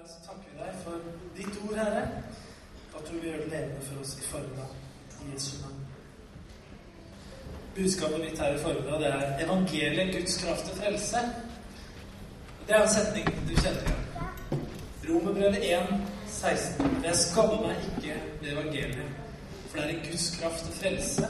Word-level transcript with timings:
Herre, 0.00 0.08
så 0.08 0.20
takker 0.26 0.48
vi 0.50 0.58
deg 0.58 0.74
for 0.84 0.96
ditt 1.36 1.56
ord, 1.68 1.76
Herre. 1.76 2.02
At 2.96 3.08
du 3.08 3.12
vil 3.12 3.24
gjøre 3.24 3.40
det 3.44 3.50
levende 3.50 3.80
for 3.84 4.00
oss 4.00 4.12
i 4.18 4.22
formiddag. 4.22 4.70
I 5.20 5.32
Jesu 5.32 5.62
navn. 5.62 5.86
Budskapet 7.74 8.20
mitt 8.20 8.38
her 8.38 8.54
i 8.54 8.58
formiddag 8.58 9.00
det 9.00 9.06
er 9.06 9.44
evangeliet, 9.44 10.14
Guds 10.14 10.36
kraft 10.44 10.64
til 10.64 10.76
frelse. 10.76 11.18
Det 12.66 12.76
er 12.76 12.82
en 12.82 12.88
setning 12.88 13.26
du 13.48 13.54
kjenner 13.56 13.82
igjen. 13.82 14.62
Romerbrevet 15.08 15.58
1, 15.72 15.92
16. 16.28 16.96
Jeg 17.04 17.16
skammer 17.16 17.66
meg 17.66 17.84
ikke 17.90 18.14
ved 18.40 18.52
evangeliet, 18.52 19.10
for 19.66 19.78
det 19.78 19.84
er 19.84 19.96
i 19.96 20.06
Guds 20.06 20.30
kraft 20.38 20.64
til 20.64 20.78
frelse 20.78 21.28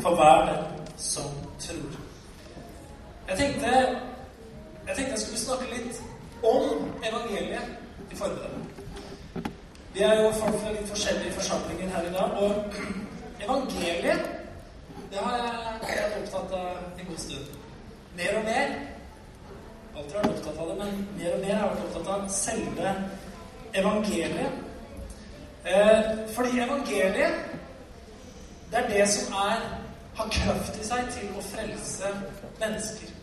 for 0.00 0.18
hver 0.18 0.44
den 0.50 0.90
som 0.96 1.30
tror. 1.60 1.96
Jeg 3.28 3.38
tenkte 3.38 3.72
jeg 4.86 4.96
tenkte 4.96 5.10
jeg 5.10 5.20
skulle 5.20 5.40
snakke 5.46 5.72
litt 5.72 6.02
om 6.42 6.92
evangeliet 7.08 7.83
i 8.14 8.16
formiddag. 8.16 8.50
Vi 9.94 10.02
er 10.02 10.22
jo 10.22 10.30
folk 10.32 10.56
fra 10.60 10.72
litt 10.74 10.88
forskjellige 10.90 11.34
forsamlinger 11.38 11.90
her 11.94 12.08
i 12.08 12.12
dag, 12.14 12.30
og 12.44 12.74
evangeliet 13.44 14.26
det 15.10 15.22
har 15.22 15.36
jeg 15.38 16.02
vært 16.02 16.16
opptatt 16.20 16.54
av 16.58 16.98
en 16.98 17.08
god 17.08 17.20
stund. 17.22 17.50
Mer 18.18 18.38
og 18.38 18.44
mer. 18.48 18.72
Alltid 19.94 20.16
vært 20.16 20.30
opptatt 20.30 20.58
av 20.62 20.70
det, 20.70 20.76
men 20.80 21.04
mer 21.18 21.36
og 21.36 21.44
mer 21.44 21.54
har 21.54 21.66
jeg 21.66 21.74
vært 21.74 21.84
opptatt 21.88 22.12
av 22.14 22.24
selve 22.34 22.94
evangeliet. 23.82 24.62
Eh, 25.64 26.10
fordi 26.34 26.64
evangeliet, 26.66 27.38
det 28.70 28.80
er 28.82 28.90
det 28.90 29.06
som 29.10 29.38
er, 29.44 29.68
har 30.18 30.34
kraft 30.38 30.78
i 30.80 30.86
seg 30.86 31.14
til 31.14 31.30
å 31.34 31.46
frelse 31.46 32.10
mennesker. 32.60 33.14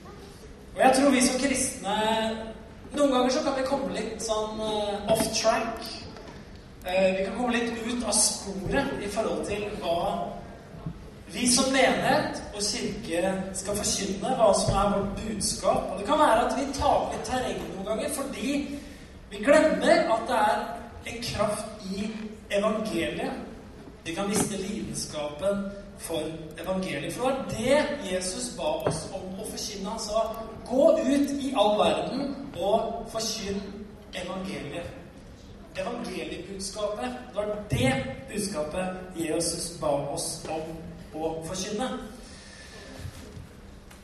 Og 0.72 0.82
jeg 0.86 0.96
tror 0.96 1.14
vi 1.16 1.28
som 1.28 1.44
kristne 1.44 2.00
Noen 2.92 3.12
ganger 3.12 3.30
så 3.30 3.42
kan 3.46 3.56
vi 3.56 3.68
komme 3.70 3.94
litt 3.96 4.24
sånn 4.24 4.60
uh, 4.60 5.12
off 5.14 5.24
track. 5.38 5.86
Uh, 6.84 7.10
vi 7.16 7.24
kan 7.24 7.36
komme 7.38 7.56
litt 7.56 7.72
ut 7.86 8.04
av 8.04 8.16
sporet 8.18 8.98
i 9.00 9.10
forhold 9.12 9.46
til 9.48 9.68
hva 9.80 10.00
vi 11.32 11.46
som 11.48 11.70
menighet 11.72 12.42
og 12.52 12.64
kirke 12.66 13.32
skal 13.56 13.78
forkynne, 13.80 14.34
hva 14.36 14.50
som 14.60 14.76
er 14.76 14.90
vårt 14.98 15.22
budskap. 15.22 15.86
Og 15.92 16.02
det 16.02 16.08
kan 16.10 16.20
være 16.20 16.42
at 16.48 16.58
vi 16.58 16.66
tar 16.76 17.06
litt 17.14 17.24
terreng 17.30 17.62
noen 17.70 17.88
ganger 17.88 18.12
fordi 18.18 18.58
vi 19.32 19.40
glemmer 19.46 20.12
at 20.18 20.28
det 20.28 20.42
er 20.42 21.14
en 21.14 21.24
kraft 21.30 21.88
i 21.88 22.10
evangeliet. 22.52 23.40
Vi 24.04 24.18
kan 24.18 24.28
miste 24.28 24.60
lidenskapen 24.60 25.70
for 26.02 26.22
evangeliet. 26.62 27.14
For 27.14 27.30
det 27.30 27.36
var 27.38 27.46
det 27.50 28.14
Jesus 28.14 28.54
ba 28.58 28.64
oss 28.64 29.10
om 29.14 29.40
å 29.40 29.46
forkynne. 29.50 29.90
Han 29.90 30.00
sa 30.00 30.26
Gå 30.72 30.92
ut 31.00 31.30
i 31.30 31.54
all 31.58 31.78
verden 31.80 32.36
og 32.60 33.08
forkynn 33.12 33.62
evangeliet. 34.14 34.88
Evangeliebudskapet. 35.76 37.12
Det 37.28 37.36
var 37.36 37.56
det 37.72 37.94
budskapet 38.30 38.86
Jesus 39.16 39.78
ba 39.82 39.88
oss 39.88 40.46
om 40.50 41.22
å 41.22 41.34
forkynne. 41.48 41.90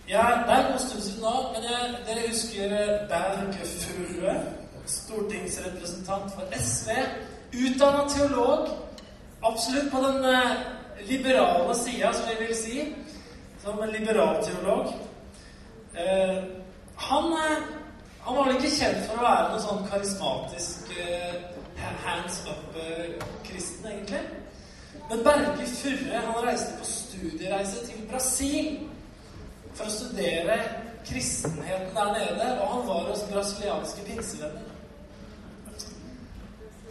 Ja, 0.09 0.23
det 0.47 0.53
er 0.55 0.73
en 0.73 0.79
stund 0.79 1.01
siden 1.03 1.23
nå, 1.23 1.33
men 1.53 1.63
jeg, 1.67 1.95
dere 2.07 2.27
husker 2.29 2.69
Berg 3.09 3.57
Furre, 3.67 4.35
stortingsrepresentant 4.85 6.31
for 6.35 6.43
SV. 6.55 6.89
Utdanna 7.53 8.05
teolog. 8.09 8.69
Absolutt 9.43 9.91
på 9.91 9.97
den 9.97 10.25
liberale 11.07 11.75
sida, 11.75 12.13
som 12.13 12.29
vi 12.29 12.45
vil 12.45 12.55
si. 12.55 12.95
Som 13.63 13.83
en 13.83 13.91
liberal 13.91 14.43
teolog. 14.45 14.93
Eh, 15.93 16.43
han, 16.95 17.37
han, 18.21 18.35
var 18.35 18.45
vel 18.45 18.55
ikke 18.57 18.75
kjent 18.75 19.05
for 19.07 19.19
å 19.19 19.25
være 19.25 19.47
noen 19.51 19.63
sånn 19.65 19.87
karismatisk 19.91 20.91
eh, 21.01 21.39
hands 22.05 22.41
up-kristen, 22.49 23.89
egentlig. 23.91 24.21
Men 25.09 25.23
Berge 25.23 25.67
Furre 25.71 26.21
han 26.25 26.45
reiste 26.45 26.77
på 26.79 26.89
studiereise 26.89 27.83
til 27.87 28.07
Brasil 28.11 28.71
for 29.77 29.87
å 29.87 29.93
studere 29.93 30.57
kristenheten 31.07 31.93
der 31.95 32.13
nede, 32.17 32.49
og 32.61 32.73
han 32.73 32.87
var 32.87 33.05
hos 33.11 33.23
brasilianske 33.31 34.07
pinsevenner. 34.09 34.76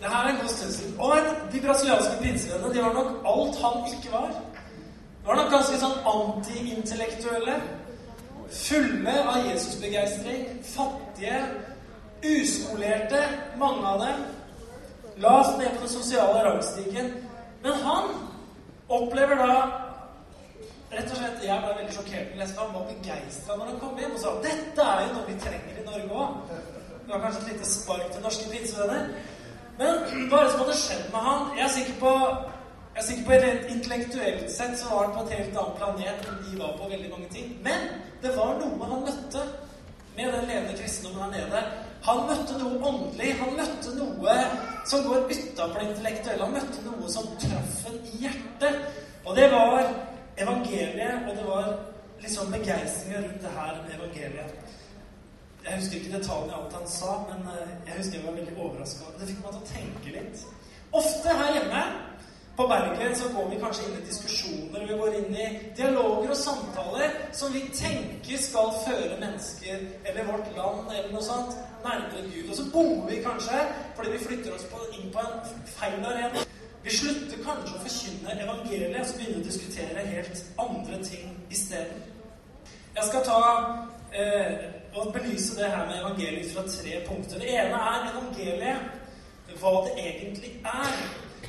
Det 0.00 0.08
her 0.12 0.24
er 0.24 0.28
en 0.28 0.40
god 0.40 0.48
stund 0.48 0.72
siden. 0.72 1.00
Og 1.00 1.16
de 1.52 1.60
brasilianske 1.66 2.16
pinsevennene 2.22 2.74
de 2.74 2.82
var 2.82 2.92
nok 2.92 3.10
alt 3.32 3.56
han 3.64 3.76
ikke 3.92 4.12
var. 4.12 4.28
De 4.28 5.28
var 5.28 5.40
nok 5.40 5.50
ganske 5.56 5.78
sånn 5.82 5.96
antiintellektuelle. 6.12 7.56
Fulle 8.50 9.14
av 9.22 9.48
Jesusbegeistring. 9.48 10.44
Fattige. 10.74 11.40
Uskolerte, 12.26 13.22
mange 13.58 13.86
av 13.86 14.04
dem. 14.04 14.22
Lavt 15.16 15.58
ned 15.58 15.74
på 15.74 15.86
den 15.86 15.94
sosiale 15.96 16.44
rangstigen. 16.44 17.10
Men 17.62 17.72
han 17.72 18.14
opplever 18.88 19.42
da 19.42 19.52
Rett 20.86 21.10
og 21.10 21.16
slett, 21.18 21.40
Jeg 21.42 21.62
ble 21.62 21.72
veldig 21.76 21.94
sjokkert 21.94 22.34
når 22.38 22.52
Han 22.60 22.74
var 22.74 22.84
begeistra 22.88 23.56
når 23.56 23.70
han 23.72 23.78
kom 23.80 23.96
hjem 23.98 24.12
og 24.14 24.20
sa 24.22 24.34
dette 24.44 24.84
er 24.92 25.00
jo 25.02 25.14
noe 25.16 25.26
vi 25.26 25.38
trenger 25.42 25.80
i 25.80 25.86
Norge 25.86 26.20
òg. 26.22 26.52
Det 27.06 27.10
var 27.10 27.24
kanskje 27.24 27.40
et 27.42 27.48
lite 27.52 27.70
spark 27.70 28.06
til 28.12 28.22
norske 28.22 28.50
pinsevenner. 28.52 29.10
Men 29.78 30.28
hva 30.30 30.38
er 30.40 30.46
det 30.46 30.52
som 30.52 30.62
hadde 30.62 30.76
skjedd 30.80 31.08
med 31.12 31.26
han? 31.28 31.48
Jeg 31.56 31.64
er 31.66 31.74
sikker 31.78 31.98
på 32.00 32.12
jeg 32.96 33.02
er 33.02 33.06
sikker 33.10 33.24
på 33.26 33.36
Rent 33.42 33.64
Intellektuelt 33.74 34.44
sett 34.48 34.78
så 34.80 34.88
var 34.88 35.02
han 35.04 35.10
på 35.12 35.22
et 35.26 35.32
helt 35.36 35.56
annet 35.60 35.74
planet 35.76 36.28
enn 36.30 36.38
de 36.46 36.54
var 36.56 36.78
på 36.78 36.86
veldig 36.88 37.10
mange 37.12 37.26
ting. 37.34 37.50
Men 37.66 37.90
det 38.22 38.30
var 38.38 38.54
noe 38.56 38.88
han 38.88 39.02
møtte 39.04 39.42
med 40.16 40.32
den 40.32 40.46
levende 40.48 40.78
kristendommen 40.78 41.34
her 41.36 41.44
nede. 41.44 41.60
Han 42.06 42.22
møtte 42.30 42.56
noe 42.62 42.78
åndelig. 42.88 43.34
Han 43.42 43.52
møtte 43.58 43.92
noe 43.98 44.38
som 44.88 45.04
går 45.04 45.28
utafor 45.28 45.76
det 45.76 45.90
intellektuelle. 45.90 46.46
Han 46.46 46.56
møtte 46.56 46.86
noe 46.86 47.12
som 47.12 47.28
traff 47.42 47.76
ham 47.84 47.98
i 48.14 48.22
hjertet. 48.24 48.80
Og 49.26 49.36
det 49.36 49.50
var 49.52 49.92
evangeliet, 50.40 51.28
og 51.28 51.36
det 51.36 51.46
var 51.50 51.68
liksom 52.24 52.52
begeistringa 52.52 53.26
rundt 53.26 53.44
det 53.44 53.56
her 53.58 53.76
med 53.82 53.96
evangeliet. 53.98 54.65
Jeg 55.66 55.80
husker 55.80 55.96
ikke 55.98 56.18
detaljene 56.18 56.52
i 56.52 56.56
alt 56.56 56.74
han 56.78 56.90
sa, 56.90 57.14
men 57.28 57.48
jeg 57.86 57.96
husker 57.96 58.18
jeg 58.18 58.26
var 58.26 58.36
veldig 58.38 58.58
overraska. 58.58 59.14
Det 59.18 59.30
fikk 59.30 59.40
meg 59.42 59.56
til 59.56 59.62
å 59.64 59.70
tenke 59.70 60.12
litt. 60.14 60.44
Ofte 60.94 61.32
her 61.40 61.56
hjemme 61.56 61.80
på 62.56 62.66
Bergen 62.70 63.16
så 63.16 63.28
går 63.34 63.48
vi 63.50 63.58
kanskje 63.60 63.88
inn 63.88 63.96
i 63.98 64.04
diskusjoner, 64.06 64.84
vi 64.88 64.98
går 65.00 65.16
inn 65.18 65.34
i 65.34 65.48
dialoger 65.76 66.30
og 66.32 66.38
samtaler 66.40 67.18
som 67.36 67.52
vi 67.52 67.64
tenker 67.74 68.38
skal 68.40 68.70
føre 68.86 69.18
mennesker, 69.20 69.82
eller 70.04 70.30
vårt 70.30 70.54
land, 70.56 70.86
eller 70.94 71.10
noe 71.12 71.24
sånt, 71.26 71.58
nærmere 71.84 72.24
Gud. 72.30 72.48
Og 72.50 72.56
så 72.56 72.68
bommer 72.72 73.10
vi 73.10 73.20
kanskje 73.26 73.60
fordi 73.98 74.14
vi 74.14 74.22
flytter 74.24 74.54
oss 74.54 74.64
på, 74.70 74.80
inn 74.96 75.12
på 75.12 75.26
en 75.26 75.66
feil 75.74 75.98
arena. 76.12 76.46
Vi 76.86 76.94
slutter 76.94 77.42
kanskje 77.42 77.74
å 77.74 77.82
forkynne 77.82 78.38
evangeliet 78.46 79.00
og 79.02 79.10
så 79.10 79.18
begynner 79.18 79.42
å 79.42 79.48
diskutere 79.50 80.08
helt 80.14 80.42
andre 80.62 81.02
ting 81.04 81.36
isteden. 81.50 82.04
Jeg 82.96 83.10
skal 83.10 83.26
ta 83.26 83.40
eh, 84.16 84.68
og 84.96 85.12
belyse 85.12 85.56
det 85.56 85.64
her 85.64 85.86
med 85.86 86.00
evangeliet 86.00 86.52
fra 86.54 86.62
tre 86.62 86.92
punkter. 87.08 87.38
Det 87.38 87.50
ene 87.50 87.78
er 87.92 88.10
evangeliet, 88.12 88.78
hva 89.60 89.72
det 89.86 89.92
egentlig 90.08 90.52
er. 90.64 90.92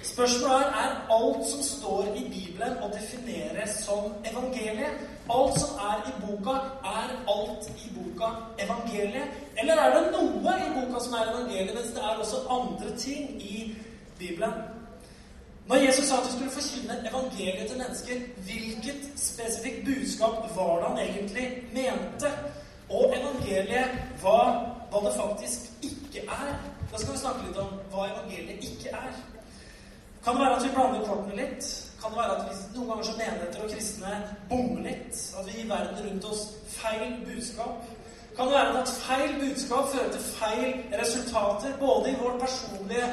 Spørsmålet 0.03 0.67
er 0.67 0.73
er 0.83 0.91
alt 1.17 1.47
som 1.51 1.63
står 1.63 2.03
i 2.15 2.23
Bibelen 2.33 2.77
å 2.83 2.89
definere 2.93 3.67
som 3.71 4.13
evangeliet. 4.31 5.03
Alt 5.29 5.59
som 5.59 5.79
er 5.89 6.07
i 6.09 6.13
boka, 6.23 6.55
er 6.97 7.09
alt 7.33 7.69
i 7.83 7.89
boka 7.95 8.29
evangeliet? 8.65 9.27
Eller 9.59 9.75
er 9.83 9.95
det 9.95 10.11
noe 10.11 10.55
i 10.67 10.69
boka 10.77 11.03
som 11.03 11.13
er 11.13 11.31
evangeliet, 11.33 11.75
mens 11.75 11.93
det 11.95 12.03
er 12.03 12.21
også 12.23 12.43
andre 12.49 12.97
ting 12.97 13.41
i 13.41 13.75
Bibelen? 14.19 14.53
Når 15.67 15.75
Jesus 15.75 16.05
sa 16.05 16.17
at 16.17 16.27
vi 16.27 16.31
skulle 16.31 16.51
forkynne 16.51 17.09
evangeliet 17.09 17.67
til 17.67 17.77
mennesker, 17.77 18.21
hvilket 18.47 19.09
spesifikt 19.15 19.85
budskap 19.85 20.55
var 20.55 20.75
det 20.79 20.87
han 20.87 20.99
egentlig 21.07 21.47
mente? 21.73 22.31
Og 22.89 23.11
evangeliet, 23.11 23.97
hva, 24.21 24.37
hva 24.91 25.01
det 25.03 25.15
faktisk 25.17 25.67
ikke 25.83 26.23
er? 26.31 26.53
Da 26.91 27.01
skal 27.01 27.13
vi 27.13 27.19
snakke 27.19 27.47
litt 27.47 27.59
om 27.59 27.73
hva 27.91 28.07
evangeliet 28.13 28.63
ikke 28.63 28.93
er. 28.95 29.17
Kan 30.23 30.35
det 30.35 30.43
være 30.45 30.55
at 30.55 30.63
vi 30.63 30.71
blander 30.75 31.03
kortene 31.07 31.35
litt? 31.35 31.67
Kan 32.01 32.13
det 32.13 32.21
være 32.21 32.37
at 32.37 32.47
vi 32.47 32.77
noen 32.77 32.89
ganger 32.93 33.09
som 33.09 33.19
menigheter 33.19 33.65
og 33.65 33.73
kristne 33.73 34.13
bommer 34.49 34.87
litt? 34.87 35.21
At 35.39 35.49
vi 35.49 35.57
gir 35.57 35.69
verden 35.71 36.01
rundt 36.05 36.29
oss 36.31 36.43
feil 36.77 37.17
budskap? 37.27 37.85
Kan 38.37 38.47
det 38.47 38.55
være 38.55 38.81
at 38.81 38.95
feil 39.01 39.37
budskap 39.41 39.91
fører 39.91 40.11
til 40.13 40.25
feil 40.37 40.99
resultater, 41.01 41.77
både 41.79 42.11
i 42.11 42.19
vårt 42.21 42.39
personlige 42.39 43.07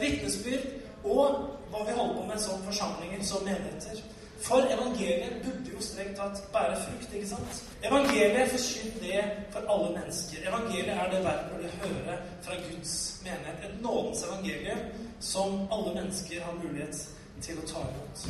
vitnesbyrd 0.00 0.68
og 1.04 1.40
hva 1.72 1.84
vi 1.84 1.96
holder 1.98 2.14
på 2.14 2.28
med 2.30 2.40
som 2.40 2.62
forsamlinger, 2.64 3.24
som 3.24 3.44
menigheter? 3.44 4.07
For 4.48 4.60
evangeliet 4.74 5.42
burde 5.44 5.70
jo 5.74 5.80
strengt 5.84 6.16
tatt 6.16 6.38
bære 6.52 6.76
frukt, 6.84 7.14
ikke 7.14 7.28
sant? 7.28 7.58
Evangeliet 7.84 8.52
forkynner 8.54 9.00
det 9.02 9.24
for 9.52 9.72
alle 9.72 9.90
mennesker. 9.98 10.38
Evangeliet 10.50 10.94
er 10.94 11.10
det 11.12 11.20
verden 11.24 11.50
burde 11.50 11.72
høre 11.82 12.14
fra 12.46 12.54
Guds 12.68 12.94
menighet. 13.24 13.58
Et 13.66 13.82
nådens 13.82 14.22
evangelium 14.28 14.80
som 15.20 15.68
alle 15.74 15.94
mennesker 15.98 16.40
har 16.46 16.56
mulighet 16.62 16.96
til 17.44 17.60
å 17.60 17.66
ta 17.72 17.84
imot. 17.90 18.24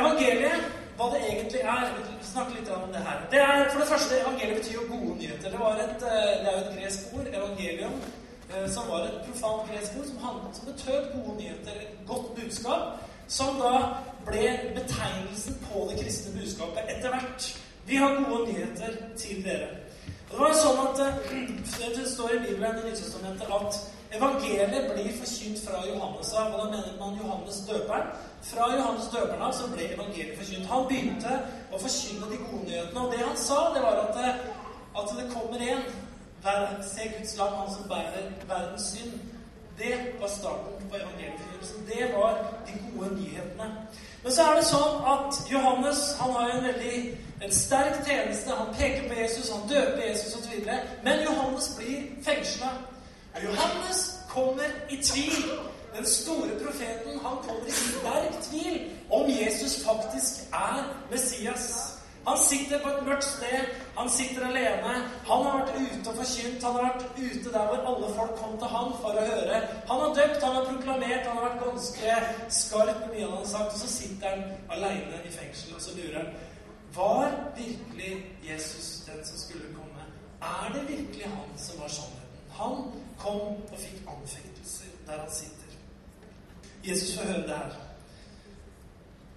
Evangeliet, 0.00 0.66
hva 0.96 1.06
det 1.14 1.22
egentlig 1.30 1.62
er 1.62 1.94
Vi 1.98 2.26
snakker 2.32 2.58
litt 2.58 2.70
om 2.74 2.90
det 2.92 3.06
her. 3.06 3.22
Det 3.30 3.40
er, 3.40 3.70
for 3.70 3.80
det 3.80 3.88
første, 3.92 4.20
Evangeliet 4.20 4.58
betyr 4.58 4.74
jo 4.80 4.88
gode 4.90 5.14
nyheter. 5.20 5.50
Det, 5.50 5.84
et, 5.84 6.00
det 6.42 6.48
er 6.50 6.58
jo 6.58 6.64
et 6.64 6.74
gresk 6.80 7.14
ord, 7.14 7.30
evangelium, 7.40 7.94
eh, 8.50 8.66
som 8.74 8.90
var 8.90 9.06
et 9.06 9.22
profant 9.28 9.70
gresk 9.70 9.98
ord 9.98 10.10
som, 10.10 10.18
handlet, 10.26 10.56
som 10.56 10.66
betød 10.72 11.08
gode 11.14 11.36
nyheter, 11.38 11.80
et 11.86 12.06
godt 12.10 12.34
budskap, 12.34 12.98
som 13.28 13.62
da 13.62 13.72
ble 14.28 14.72
betegnelsen 14.76 15.58
på 15.66 15.88
det 15.90 15.98
kristne 16.02 16.34
budskapet 16.40 16.94
etter 16.94 17.14
hvert. 17.14 17.50
Vi 17.88 17.96
har 17.96 18.16
gode 18.24 18.52
nyheter 18.52 18.96
til 19.16 19.44
dere. 19.44 19.68
Det 20.28 20.36
var 20.36 20.52
sånn 20.56 20.80
at 20.82 20.98
eh, 21.04 21.54
Det 21.96 22.08
står 22.08 22.34
i 22.36 22.42
Bibelen 22.42 22.82
i 22.82 22.90
Nytestamentet 22.90 23.52
at 23.58 23.78
evangeliet 24.18 24.90
blir 24.92 25.14
forkynt 25.16 25.62
fra 25.64 25.80
Johannes 25.86 26.32
av. 26.36 26.52
Og 26.52 26.58
da 26.60 26.66
mener 26.74 26.98
man 27.00 27.16
Johannes 27.20 27.62
døperen. 27.68 28.10
Fra 28.50 28.68
Johannes 28.74 29.08
døperen 29.14 29.46
av 29.46 29.54
så 29.56 29.70
ble 29.72 29.88
evangeliet 29.94 30.36
forkynt. 30.40 30.68
Han 30.72 30.84
begynte 30.90 31.38
å 31.72 31.80
forkynne 31.80 32.28
de 32.32 32.42
gode 32.44 32.66
nyhetene. 32.68 33.06
Og 33.06 33.16
det 33.16 33.24
han 33.24 33.40
sa, 33.40 33.62
det 33.76 33.84
var 33.86 34.02
at, 34.04 34.20
at 35.00 35.16
det 35.16 35.30
kommer 35.32 35.64
en 35.72 35.88
Se 36.86 37.08
Guds 37.18 37.36
lam, 37.36 37.54
han 37.58 37.72
som 37.74 37.88
bærer 37.90 38.28
verdens 38.48 38.84
synd. 38.92 39.16
Det 39.78 39.94
var 40.20 40.28
starten 40.28 40.86
på 40.90 40.96
evangelietforkynnelsen. 40.96 41.88
Det 41.88 42.12
var 42.14 42.38
de 42.66 42.76
gode 42.84 43.10
nyhetene. 43.16 43.66
Men 44.28 44.34
så 44.36 44.42
er 44.44 44.58
det 44.58 44.64
sånn 44.68 45.04
at 45.08 45.36
Johannes 45.48 46.00
han 46.18 46.34
har 46.36 46.50
en 46.52 46.66
veldig 46.66 46.96
en 47.46 47.52
sterk 47.56 48.02
tjeneste. 48.04 48.52
Han 48.58 48.74
peker 48.76 49.06
på 49.08 49.14
Jesus, 49.16 49.46
han 49.48 49.62
døper 49.70 50.02
Jesus 50.04 50.34
osv. 50.36 50.66
Men 51.06 51.22
Johannes 51.24 51.68
blir 51.78 52.02
fengsla. 52.26 52.74
Johannes 53.40 54.02
kommer 54.28 54.68
i 54.92 54.98
tvil. 55.00 55.48
Den 55.94 56.04
store 56.06 56.58
profeten 56.60 57.16
han 57.24 57.40
kommer 57.46 57.72
i 57.72 57.72
sterk 57.72 58.36
tvil 58.50 58.76
om 59.08 59.30
Jesus 59.32 59.78
faktisk 59.86 60.44
er 60.52 60.84
Messias. 61.10 61.97
Han 62.28 62.38
sitter 62.38 62.82
på 62.82 62.88
et 62.88 63.04
mørkt 63.06 63.24
sted. 63.24 63.68
Han 63.96 64.10
sitter 64.10 64.46
alene. 64.46 64.94
Han 65.28 65.44
har 65.46 65.54
vært 65.58 65.78
ute 65.80 66.10
og 66.10 66.18
forkynt. 66.18 66.64
Han 66.64 66.74
har 66.76 66.84
vært 66.88 67.04
ute 67.16 67.52
der 67.54 67.70
hvor 67.70 67.86
alle 67.90 68.10
folk 68.18 68.34
kom 68.40 68.58
til 68.60 68.72
han 68.74 68.92
for 69.00 69.16
å 69.16 69.24
høre. 69.30 69.60
Han 69.90 70.02
har 70.02 70.12
døpt, 70.18 70.44
han 70.44 70.56
har 70.58 70.66
proklamert, 70.68 71.28
han 71.28 71.38
har 71.38 71.46
vært 71.46 71.62
ganske 71.64 72.18
skarp 72.58 73.00
med 73.06 73.14
mye 73.14 73.24
han 73.30 73.36
har 73.38 73.48
sagt. 73.54 73.72
Og 73.72 73.80
så 73.82 73.90
sitter 73.94 74.34
han 74.34 74.44
alene 74.76 75.22
i 75.24 75.32
fengsel, 75.38 75.74
og 75.78 75.84
så 75.86 75.96
lurer 75.96 76.20
han 76.20 76.30
Var 76.98 77.34
virkelig 77.56 78.12
Jesus 78.44 78.86
den 79.06 79.24
som 79.24 79.38
skulle 79.38 79.72
komme? 79.76 80.04
Er 80.42 80.72
det 80.74 80.88
virkelig 80.88 81.24
han 81.24 81.58
som 81.58 81.80
var 81.80 81.88
sannheten? 81.88 82.44
Han 82.58 82.76
kom 83.18 83.40
og 83.72 83.78
fikk 83.78 84.02
anfektelser 84.08 84.92
der 85.06 85.20
han 85.20 85.32
sitter. 85.32 85.78
Jesus 86.84 87.16
får 87.18 87.32
høre 87.32 87.46
det 87.48 87.56
her. 87.56 87.78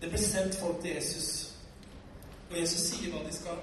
Det 0.01 0.09
ble 0.09 0.19
sendt 0.19 0.59
folk 0.59 0.81
til 0.81 0.95
Jesus 0.95 1.50
og 2.51 2.59
Jesus 2.59 2.81
sier 2.89 3.13
hva 3.13 3.21
de 3.23 3.33
skal 3.35 3.59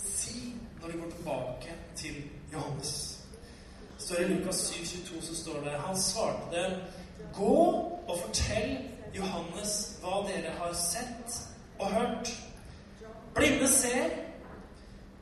si 0.00 0.54
når 0.80 0.88
de 0.92 1.00
går 1.00 1.10
tilbake 1.16 1.74
til 1.96 2.22
Johannes. 2.52 2.92
Det 3.96 4.06
står 4.06 4.22
I 4.22 4.28
Lukas 4.28 4.60
7, 4.74 4.84
22 4.84 5.22
så 5.22 5.36
står 5.36 5.60
det 5.64 5.80
Han 5.86 5.98
svarte 5.98 6.56
dem, 6.56 6.80
Gå 7.36 7.56
og 8.08 8.18
fortell 8.22 8.78
Johannes 9.16 9.74
hva 10.00 10.22
dere 10.28 10.54
har 10.56 10.72
sett 10.74 11.36
og 11.78 11.92
hørt. 11.92 12.32
Blinde 13.34 13.68
ser, 13.68 14.08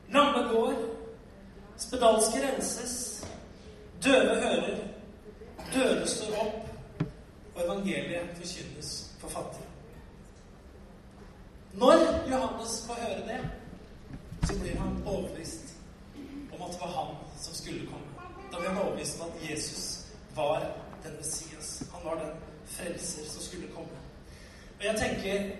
lamme 0.09 0.47
går, 0.53 0.79
spedalske 1.77 2.41
renses, 2.47 2.95
døve 4.03 4.35
hører, 4.41 4.79
døde 5.73 6.07
står 6.07 6.39
opp, 6.41 6.69
og 7.55 7.65
evangeliet 7.65 8.37
forkynnes 8.39 8.93
for 9.19 9.29
fattige. 9.29 9.68
Når 11.73 12.29
Johannes 12.31 12.83
får 12.87 12.93
høre 12.93 13.27
det, 13.27 13.49
så 14.47 14.59
blir 14.59 14.79
han 14.79 15.03
overbevist 15.05 15.73
om 16.53 16.61
at 16.61 16.71
det 16.71 16.81
var 16.81 16.87
han 16.87 17.15
som 17.41 17.55
skulle 17.55 17.85
komme. 17.85 18.29
Da 18.51 18.59
blir 18.59 18.69
han 18.69 18.81
overbevist 18.81 19.21
om 19.21 19.27
at 19.29 19.49
Jesus 19.51 20.05
var 20.35 20.59
den 21.03 21.15
Messias. 21.17 21.83
Han 21.93 22.05
var 22.05 22.15
den 22.23 22.31
frelser 22.65 23.29
som 23.29 23.41
skulle 23.41 23.67
komme. 23.67 23.97
Og 24.79 24.85
jeg 24.85 24.95
tenker 24.95 25.51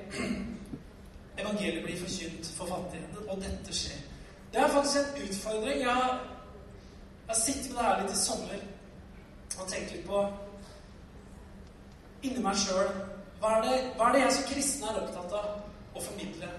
Evangeliet 1.42 1.84
blir 1.84 2.00
forkynt 2.00 2.48
for 2.58 2.66
fattige, 2.66 3.08
og 3.30 3.38
dette 3.38 3.74
skjer. 3.74 4.02
Det 4.54 4.60
er 4.60 4.68
faktisk 4.68 4.98
en 4.98 5.30
utfordring. 5.30 5.82
Jeg 5.82 5.94
har, 5.94 6.20
sittet 7.34 7.72
med 7.72 7.78
det 7.78 7.86
her 7.86 8.02
litt 8.02 8.12
i 8.12 8.18
sommer 8.18 8.62
og 9.60 9.68
tenkt 9.68 9.92
litt 9.94 10.06
på 10.08 10.24
inni 12.24 12.42
meg 12.44 12.58
sjøl 12.58 12.88
hva, 13.40 13.52
hva, 13.62 14.08
er 14.08 14.16
det 14.16 14.22
jeg 14.24 14.34
som 14.36 14.48
kristen 14.50 14.88
er 14.90 14.98
opptatt 15.04 15.36
av? 15.38 15.52
Å 15.96 16.04
formidle. 16.04 16.50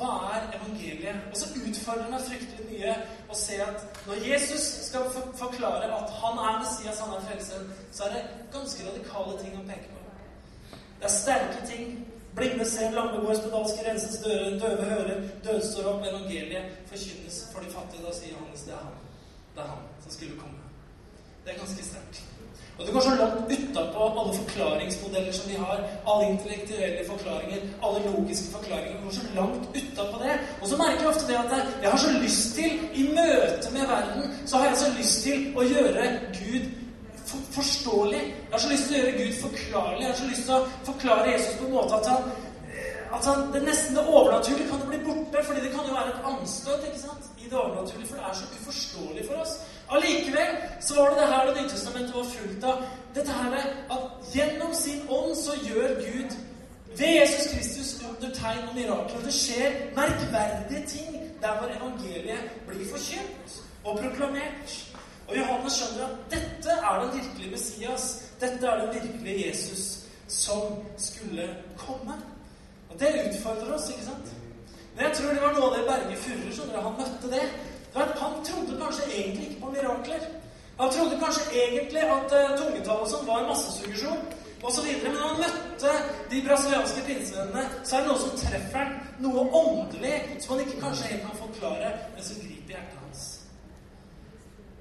Hva 0.00 0.10
er 0.34 0.46
evangeliet? 0.56 1.26
Og 1.30 1.36
så 1.36 1.50
utfordrer 1.60 2.12
meg 2.12 2.22
fryktelig 2.24 2.66
mye 2.70 2.94
å 3.28 3.36
se 3.36 3.58
at 3.64 3.98
når 4.08 4.22
Jesus 4.24 4.68
skal 4.86 5.10
forklare 5.12 5.90
at 5.96 6.14
han 6.22 6.40
er 6.46 6.62
Messias, 6.62 7.02
han 7.04 7.16
er 7.16 7.26
frelseren, 7.26 7.68
så 7.92 8.06
er 8.06 8.16
det 8.16 8.22
ganske 8.54 8.86
radikale 8.86 9.36
ting 9.42 9.56
han 9.58 9.68
peker 9.68 9.90
på. 9.90 10.00
Det 11.00 11.08
er 11.08 11.14
sterke 11.16 11.66
ting. 11.68 12.00
Blinde 12.36 12.64
ser, 12.70 12.92
lamme 12.94 13.20
går, 13.26 13.34
spedalske 13.34 13.84
renses, 13.86 14.20
døde, 14.24 14.58
døve 14.60 14.84
hører, 14.84 15.22
døde 15.44 15.62
står 15.66 15.92
opp. 15.92 16.04
Evangeliet 16.06 16.76
forkynnes 16.92 17.40
for 17.52 17.66
de 17.66 17.72
fattige. 17.74 18.04
Da 18.06 18.14
sier 18.14 18.36
Johannes 18.36 18.66
det 18.68 18.76
er 18.76 18.84
han. 18.84 18.98
Det 19.56 19.64
er 19.64 19.72
han 19.74 19.88
som 20.04 20.16
skulle 20.16 20.38
komme. 20.38 20.68
Det 21.44 21.54
er 21.54 21.58
ganske 21.58 21.84
sterkt. 21.84 22.29
Og 22.80 22.86
det 22.86 22.92
går 22.94 23.00
så 23.00 23.14
langt 23.20 23.52
utapå 23.54 24.04
alle 24.20 24.34
forklaringsmodeller 24.40 25.32
som 25.32 25.50
vi 25.50 25.56
har, 25.64 25.78
alle 26.10 26.28
intellektuelle 26.32 27.02
forklaringer, 27.08 27.60
alle 27.84 28.00
logiske 28.08 28.52
forklaringer. 28.56 28.92
Det 28.96 29.04
går 29.04 29.14
så 29.20 29.26
langt 29.34 29.62
utapå 29.80 30.22
det. 30.24 30.34
Og 30.60 30.68
så 30.68 30.76
merker 30.76 31.00
jeg 31.00 31.12
ofte 31.12 31.26
det 31.28 31.38
at 31.44 31.52
jeg 31.82 31.90
har 31.90 31.98
så 31.98 32.12
lyst 32.22 32.54
til, 32.54 32.70
i 33.00 33.02
møte 33.18 33.68
med 33.76 33.84
verden, 33.94 34.22
så 34.46 34.56
har 34.56 34.66
jeg 34.66 34.76
så 34.76 34.92
lyst 34.98 35.22
til 35.22 35.38
å 35.56 35.62
gjøre 35.72 36.04
Gud 36.40 36.70
for 37.26 37.38
forståelig. 37.58 38.22
Jeg 38.46 38.52
har 38.52 38.62
så 38.64 38.72
lyst 38.74 38.86
til 38.88 38.96
å 38.96 39.02
gjøre 39.02 39.18
Gud 39.18 39.34
forklarlig. 39.46 40.00
Jeg 40.02 40.12
har 40.12 40.20
så 40.22 40.30
lyst 40.32 40.46
til 40.48 40.54
å 40.54 40.68
forklare 40.92 41.32
Jesus 41.34 41.58
på 41.58 41.68
en 41.68 41.76
måte 41.78 42.00
at 42.00 42.14
han 42.14 42.30
at 43.10 43.26
han, 43.26 43.52
det 43.52 43.62
nesten 43.66 43.96
det 43.96 44.04
overnaturlige 44.06 44.68
kan 44.70 44.82
bli 44.88 44.98
borte, 45.06 45.40
fordi 45.46 45.60
det 45.64 45.72
kan 45.74 45.86
jo 45.88 45.94
være 45.98 46.12
et 46.12 46.26
anstøt 46.30 46.84
ikke 46.86 47.00
sant? 47.00 47.24
i 47.42 47.48
det 47.50 47.58
overnaturlige, 47.58 48.08
for 48.08 48.16
det 48.16 48.24
er 48.28 48.34
så 48.38 48.46
uforståelig 48.56 49.24
for 49.28 49.42
oss. 49.42 49.54
Allikevel 49.90 50.56
så 50.80 50.94
var 50.94 51.08
det 51.10 51.18
det 51.20 51.26
her 51.26 51.46
Det 51.46 51.56
nye 51.56 51.68
testamentet 51.68 52.14
var 52.14 52.24
fullt 52.24 52.64
av. 52.64 52.82
Dette 53.14 53.32
her 53.32 53.56
at 53.90 54.02
gjennom 54.34 54.74
sin 54.74 55.02
ånd 55.08 55.34
så 55.36 55.56
gjør 55.68 55.94
Gud 56.04 56.36
ved 56.98 57.20
Jesus 57.20 57.46
Kristus 57.52 58.02
under 58.08 58.34
tegn 58.34 58.68
og 58.68 58.74
mirakler. 58.74 59.24
Det 59.24 59.34
skjer 59.34 59.72
merkverdige 59.96 60.86
ting 60.86 61.16
der 61.42 61.58
hvor 61.58 61.68
evangeliet 61.76 62.50
blir 62.66 62.86
forkynt 62.90 63.62
og 63.84 63.98
proklamert. 63.98 64.76
Og 65.28 65.36
Johannes 65.36 65.72
skjønner 65.72 66.06
at 66.06 66.16
dette 66.30 66.70
er 66.70 67.00
den 67.02 67.12
virkelige 67.18 67.50
Messias. 67.50 68.04
Dette 68.40 68.66
er 68.66 68.80
den 68.84 68.94
virkelige 68.94 69.48
Jesus 69.48 69.98
som 70.28 70.62
skulle 70.98 71.56
komme. 71.78 72.14
Og 72.90 73.00
det 73.00 73.08
utfordrer 73.28 73.74
oss, 73.74 73.90
ikke 73.90 74.04
sant? 74.04 74.32
Men 74.96 75.04
jeg 75.04 75.16
tror 75.16 75.32
det 75.32 75.42
var 75.42 75.52
noe 75.54 75.68
av 75.70 75.76
det 75.76 75.84
Berge 75.86 76.16
Furre 76.16 76.54
skjønner, 76.54 76.82
Han 76.82 76.98
møtte 76.98 77.30
det. 77.30 77.44
Han 77.94 78.44
trodde 78.44 78.78
kanskje 78.82 79.08
egentlig 79.14 79.48
ikke 79.48 79.60
på 79.60 79.70
mirakler. 79.70 80.22
Han 80.80 80.92
trodde 80.92 81.18
kanskje 81.24 81.42
egentlig 81.64 82.02
at 82.16 82.32
uh, 82.32 82.58
tungetallet 82.58 83.26
var 83.26 83.48
massesuggesjon 83.48 84.22
osv. 84.62 84.86
Men 85.02 85.12
når 85.12 85.26
han 85.28 85.40
møtte 85.44 85.92
de 86.30 86.42
brasilianske 86.46 87.04
pinsevennene, 87.06 87.64
så 87.84 87.96
er 87.96 88.00
det 88.00 88.08
noe 88.08 88.22
som 88.22 88.36
treffer 88.38 88.84
ham. 88.84 88.96
Noe 89.20 89.44
åndelig 89.60 90.16
som 90.40 90.54
han 90.54 90.64
ikke 90.64 90.80
kanskje 90.80 91.10
helt 91.12 91.26
kan 91.26 91.40
forklare, 91.42 91.92
men 92.14 92.24
som 92.24 92.40
griper 92.40 92.74
hjertet 92.74 93.02
hans. 93.04 93.24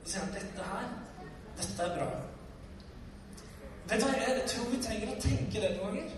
Så 0.03 0.13
sier 0.13 0.23
han 0.23 0.35
dette 0.37 0.67
her, 0.71 0.89
dette 1.59 1.87
er 1.87 1.95
bra. 1.97 2.09
Vet 3.89 4.01
du 4.01 4.05
hva, 4.05 4.17
Jeg 4.27 4.45
tror 4.53 4.71
vi 4.71 4.83
trenger 4.85 5.11
å 5.11 5.21
tenke 5.23 5.63
det 5.63 5.73
noen 5.77 5.97
ganger. 5.97 6.17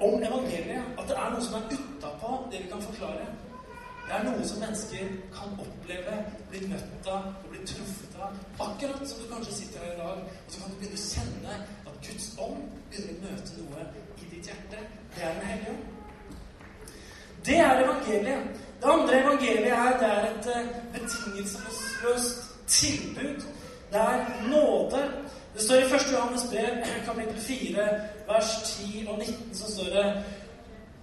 Om 0.00 0.22
evangeliet. 0.24 0.92
At 0.98 1.08
det 1.08 1.16
er 1.22 1.32
noe 1.32 1.44
som 1.44 1.56
er 1.58 1.72
utapå 1.76 2.36
det 2.52 2.64
vi 2.64 2.70
kan 2.72 2.82
forklare. 2.82 3.26
Det 4.10 4.18
er 4.18 4.24
noe 4.26 4.46
som 4.46 4.58
mennesker 4.58 5.10
kan 5.30 5.52
oppleve, 5.62 6.14
bli 6.50 6.60
møtt 6.66 7.08
av 7.12 7.28
og 7.30 7.44
bli 7.52 7.60
truffet 7.62 8.16
av. 8.18 8.32
Akkurat 8.64 9.04
som 9.06 9.20
du 9.22 9.28
kanskje 9.30 9.54
sitter 9.54 9.84
her 9.84 9.92
i 9.92 9.98
dag, 10.00 10.24
og 10.24 10.48
så 10.50 10.62
kan 10.62 10.72
du 10.72 10.80
begynne 10.80 10.98
å 10.98 11.04
kjenne 11.04 11.58
at 11.92 12.00
Guds 12.08 12.26
ånd 12.46 12.64
begynner 12.90 13.14
å 13.14 13.28
møte 13.28 13.60
noe 13.60 13.84
i 14.18 14.26
ditt 14.32 14.50
hjerte. 14.50 14.82
Det 15.14 15.22
er 15.22 15.38
Den 15.38 15.46
hellige 15.50 15.76
ånd. 15.76 15.84
Det 17.46 17.60
er 17.68 17.84
evangeliet. 17.84 18.50
Det 18.80 18.90
andre 18.96 19.20
evangeliet 19.20 19.78
her, 19.78 19.94
det 20.02 20.10
er 20.16 20.28
et 20.32 20.50
eh, 20.56 20.74
betingelsesløst 20.96 22.50
tilbud. 22.80 23.46
Det 23.92 24.02
er 24.08 24.26
nåde. 24.50 25.04
Det 25.54 25.62
står 25.68 25.84
i 25.84 25.86
1. 25.86 26.10
Johannes 26.16 26.48
brev, 26.50 26.82
kapittel 27.06 27.40
4, 27.46 27.88
vers 28.26 28.52
10 28.74 29.06
og 29.06 29.22
19, 29.22 29.54
så 29.54 29.72
står 29.76 29.94
det 29.94 30.06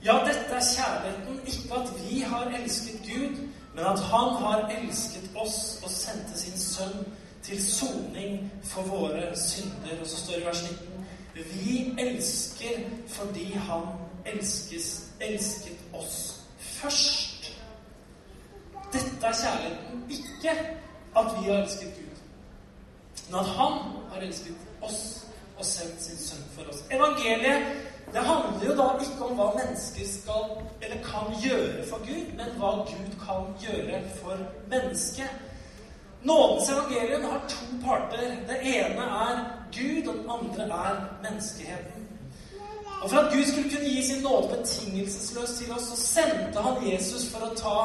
ja, 0.05 0.13
dette 0.25 0.55
er 0.55 0.65
kjærligheten. 0.75 1.39
Ikke 1.47 1.73
at 1.75 1.93
vi 2.01 2.19
har 2.19 2.43
elsket 2.43 2.99
Gud, 3.05 3.47
men 3.75 3.85
at 3.85 3.99
Han 3.99 4.35
har 4.43 4.67
elsket 4.79 5.29
oss 5.35 5.79
og 5.83 5.89
sendte 5.89 6.39
sin 6.39 6.59
sønn 6.59 7.05
til 7.43 7.63
soning 7.65 8.51
for 8.63 8.81
våre 8.81 9.35
synder. 9.35 10.01
Og 10.01 10.07
så 10.07 10.17
står 10.17 10.33
det 10.33 10.41
i 10.41 10.45
vers 10.45 10.63
19 10.71 11.05
Vi 11.35 11.93
elsker 11.99 12.79
fordi 13.07 13.51
Han 13.53 13.83
elskes, 14.25 15.05
elsket 15.21 15.79
oss 15.93 16.41
først. 16.59 17.53
Dette 18.93 19.27
er 19.27 19.33
kjærligheten. 19.33 20.03
Ikke 20.09 20.59
at 21.17 21.25
vi 21.39 21.49
har 21.51 21.57
elsket 21.61 21.93
Gud. 21.95 22.03
men 23.29 23.39
at 23.39 23.45
han 23.45 23.73
har 24.11 24.21
elsket 24.21 24.55
oss 24.81 25.25
og 25.57 25.65
sendt 25.65 26.03
sin 26.03 26.17
sønn 26.17 26.43
for 26.55 26.69
oss. 26.69 26.83
Evangeliet 26.91 27.86
det 28.13 28.23
handler 28.23 28.65
jo 28.65 28.75
da 28.77 28.87
ikke 29.03 29.25
om 29.25 29.35
hva 29.35 29.47
mennesker 29.57 30.07
skal 30.07 30.45
eller 30.81 31.03
kan 31.03 31.33
gjøre 31.43 31.83
for 31.89 31.99
Gud, 32.07 32.29
men 32.39 32.55
hva 32.59 32.71
Gud 32.87 33.11
kan 33.25 33.51
gjøre 33.61 34.01
for 34.21 34.37
mennesket. 34.71 35.29
Nådens 36.23 36.69
evangelium 36.69 37.23
har 37.31 37.41
to 37.49 37.65
parter. 37.85 38.35
Det 38.47 38.59
ene 38.63 39.03
er 39.25 39.43
Gud, 39.75 40.07
og 40.07 40.15
den 40.15 40.29
andre 40.29 40.63
er 40.63 40.95
menneskeheten. 41.23 42.07
Og 43.01 43.09
For 43.09 43.17
at 43.17 43.33
Gud 43.33 43.43
skulle 43.45 43.69
kunne 43.69 43.89
gi 43.89 44.03
sin 44.03 44.23
nåde 44.23 44.47
betingelsesløst 44.57 45.57
til 45.57 45.71
oss, 45.71 45.83
så 45.83 45.95
sendte 45.95 46.59
han 46.59 46.93
Jesus 46.93 47.29
for 47.33 47.45
å 47.45 47.55
ta 47.55 47.77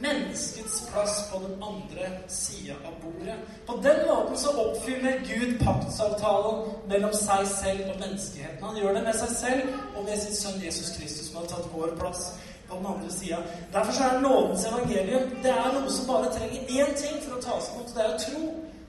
menneskets 0.00 0.80
plass 0.90 1.30
på 1.30 1.38
den 1.38 1.62
andre 1.62 2.10
sida 2.28 2.74
av 2.84 2.96
bordet. 3.02 3.36
På 3.66 3.76
den 3.76 4.06
måten 4.06 4.38
så 4.38 4.52
oppfyller 4.64 5.22
Gud 5.28 5.58
paktsavtalen 5.64 6.66
mellom 6.88 7.14
seg 7.16 7.46
selv 7.50 7.92
og 7.94 8.00
menneskeheten. 8.00 8.64
Han 8.64 8.76
gjør 8.80 8.98
det 8.98 9.06
med 9.08 9.18
seg 9.20 9.32
selv 9.36 9.96
og 9.96 10.04
med 10.04 10.20
sin 10.20 10.36
sønn 10.36 10.62
Jesus 10.64 10.92
Kristus, 10.98 11.30
som 11.30 11.40
har 11.40 11.50
tatt 11.52 11.72
vår 11.72 11.96
plass 12.00 12.28
på 12.68 12.76
den 12.76 12.86
andre 12.92 13.10
sida. 13.12 13.42
Derfor 13.72 13.92
så 13.92 14.04
er 14.04 14.20
nådens 14.20 14.66
evangelium 14.68 15.36
det 15.42 15.52
er 15.54 15.74
noe 15.74 15.90
som 15.90 16.08
bare 16.10 16.32
trenger 16.34 16.72
én 16.80 16.96
ting 16.98 17.20
for 17.24 17.38
å 17.38 17.44
tas 17.44 17.70
imot, 17.72 17.94
det 17.94 18.04
er 18.04 18.14
å 18.14 18.22
tro. 18.26 18.46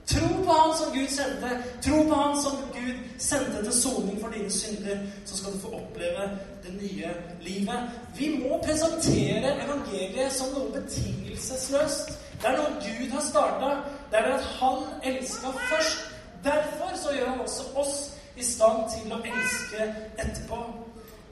Tro 0.08 0.44
på 0.44 0.52
Han 0.52 0.78
som 0.78 0.94
Gud 0.94 1.08
sendte. 1.08 1.64
Tro 1.82 2.04
på 2.10 2.16
Han 2.16 2.42
som 2.42 2.58
Gud 2.74 2.96
sendte 3.18 3.64
til 3.64 3.74
soning 3.74 4.22
for 4.22 4.30
dine 4.30 4.52
synder. 4.52 4.98
Så 5.26 5.38
skal 5.38 5.54
du 5.54 5.60
få 5.60 5.68
oppleve 5.68 6.30
det 6.64 6.74
nye 6.82 7.10
livet. 7.42 7.90
Vi 8.18 8.30
må 8.44 8.62
presentere 8.64 9.56
evangeliet 9.66 10.34
som 10.34 10.54
noe 10.56 10.72
betingelsesløst. 10.72 12.14
Det 12.42 12.48
er 12.50 12.58
noe 12.58 12.78
Gud 12.86 13.12
har 13.12 13.26
starta. 13.30 13.74
Det 14.12 14.20
er 14.20 14.28
det 14.28 14.38
at 14.40 14.52
Han 14.60 14.84
elska 15.04 15.48
først. 15.70 15.98
Derfor 16.44 16.96
så 17.04 17.16
gjør 17.18 17.30
Han 17.30 17.42
også 17.42 17.64
oss 17.76 17.96
i 18.38 18.44
stand 18.44 18.86
til 18.94 19.14
å 19.14 19.20
elske 19.26 19.90
etterpå. 20.18 20.62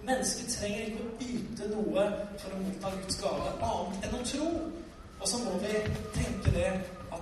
Mennesket 0.06 0.52
trenger 0.60 0.90
ikke 0.90 1.06
å 1.06 1.14
yte 1.22 1.70
noe 1.72 2.04
for 2.42 2.54
å 2.54 2.60
motta 2.62 2.92
Guds 2.98 3.22
gave, 3.22 3.54
annet 3.70 4.04
enn 4.06 4.20
å 4.20 4.26
tro. 4.28 4.50
Og 5.22 5.30
så 5.30 5.40
må 5.46 5.56
vi 5.64 5.80
tenke 6.14 6.52
det 6.54 6.68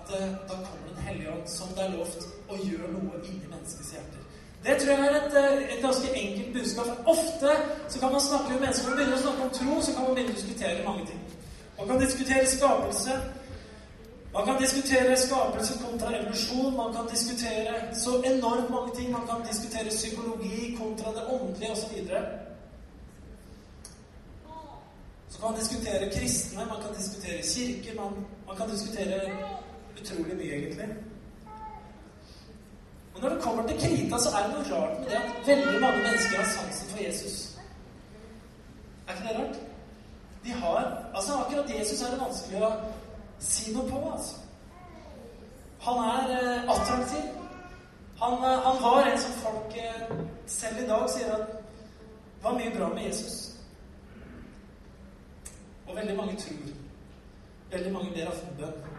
at 0.04 0.14
uh, 0.20 0.28
da 0.50 0.54
kommer 0.54 0.88
Den 0.96 1.04
hellige 1.08 1.32
ånd, 1.32 1.48
som 1.48 1.68
det 1.76 1.84
er 1.86 1.92
lovt, 1.98 2.22
og 2.50 2.58
gjør 2.60 2.88
noe 2.96 3.24
inni 3.24 3.48
menneskets 3.50 3.92
hjerter. 3.92 4.24
Det 4.66 4.76
tror 4.82 4.92
jeg 4.94 5.08
er 5.08 5.16
et, 5.22 5.34
eh, 5.40 5.76
et, 5.76 5.82
ganske 5.84 6.08
enkelt 6.16 6.54
budskap. 6.54 6.88
Ofte 7.06 7.50
så 7.90 8.00
kan 8.00 8.12
man 8.12 8.22
snakke 8.22 8.50
med 8.52 8.60
mennesker 8.60 8.92
og 8.92 8.98
begynne 8.98 9.16
å 9.16 9.24
snakke 9.26 9.42
om 9.44 9.50
tro, 9.60 9.82
så 9.82 9.94
kan 9.94 10.04
man 10.04 10.16
begynne 10.16 10.36
å 10.36 10.36
diskutere 10.40 10.86
mange 10.86 11.06
ting. 11.06 11.22
Man 11.80 11.88
kan 11.88 12.00
diskutere 12.06 12.46
skapelse. 12.48 13.14
Man 14.34 14.46
kan 14.46 14.62
diskutere 14.62 15.18
skapelse 15.18 15.74
kontra 15.84 16.12
revolusjon. 16.16 16.78
Man 16.78 16.94
kan 16.96 17.06
diskutere 17.12 17.74
så 18.04 18.12
enormt 18.32 18.70
mange 18.70 18.96
ting. 18.96 19.12
Man 19.12 19.28
kan 19.28 19.44
diskutere 19.52 19.90
psykologi 19.90 20.78
kontra 20.80 21.12
det 21.18 21.24
åndelige 21.36 21.72
osv. 21.72 21.94
Så 25.30 25.40
kan 25.40 25.52
man 25.52 25.60
diskutere 25.60 26.10
kristne, 26.16 26.66
man 26.66 26.82
kan 26.84 26.94
diskutere 26.98 27.42
kirke, 27.54 27.96
man, 28.02 28.12
man 28.48 28.56
kan 28.58 28.70
diskutere 28.70 29.20
utrolig 30.02 30.36
mye, 30.38 30.54
egentlig. 30.58 30.90
Og 33.16 33.22
når 33.22 33.30
det 33.30 33.42
kommer 33.42 33.68
til 33.68 33.80
krita, 33.80 34.20
så 34.20 34.30
er 34.30 34.48
det 34.48 34.54
noe 34.54 34.78
rart 34.78 35.00
med 35.00 35.10
det 35.10 35.20
at 35.20 35.48
veldig 35.48 35.82
mange 35.82 36.02
mennesker 36.08 36.38
har 36.38 36.50
sansen 36.56 36.90
for 36.90 37.04
Jesus. 37.04 37.60
Er 39.08 39.14
ikke 39.14 39.28
det 39.28 39.38
rart? 39.40 39.60
De 40.46 40.52
har 40.52 41.10
Altså, 41.16 41.32
akkurat 41.34 41.80
Jesus 41.80 42.02
er 42.02 42.12
det 42.12 42.22
vanskelig 42.22 42.64
å 42.64 42.72
si 43.40 43.74
noe 43.74 43.90
på, 43.90 44.00
altså. 44.12 44.36
Han 45.84 45.98
er 46.10 46.32
eh, 46.38 46.70
attraktiv. 46.74 47.26
Han, 48.22 48.34
eh, 48.34 48.60
han, 48.66 48.82
var 48.84 49.04
en 49.04 49.20
som 49.20 49.32
folk 49.32 49.78
eh, 49.78 50.16
selv 50.48 50.84
i 50.84 50.88
dag 50.88 51.10
sier 51.10 51.34
at 51.36 51.48
var 52.44 52.58
mye 52.58 52.72
bra 52.78 52.90
med 52.90 53.04
Jesus. 53.04 53.56
Og 55.88 55.96
veldig 55.96 56.18
mange 56.18 56.36
tror. 56.40 56.74
Veldig 57.72 57.94
mange 57.94 58.12
ber 58.16 58.32
av 58.32 58.44
bønn. 58.60 58.93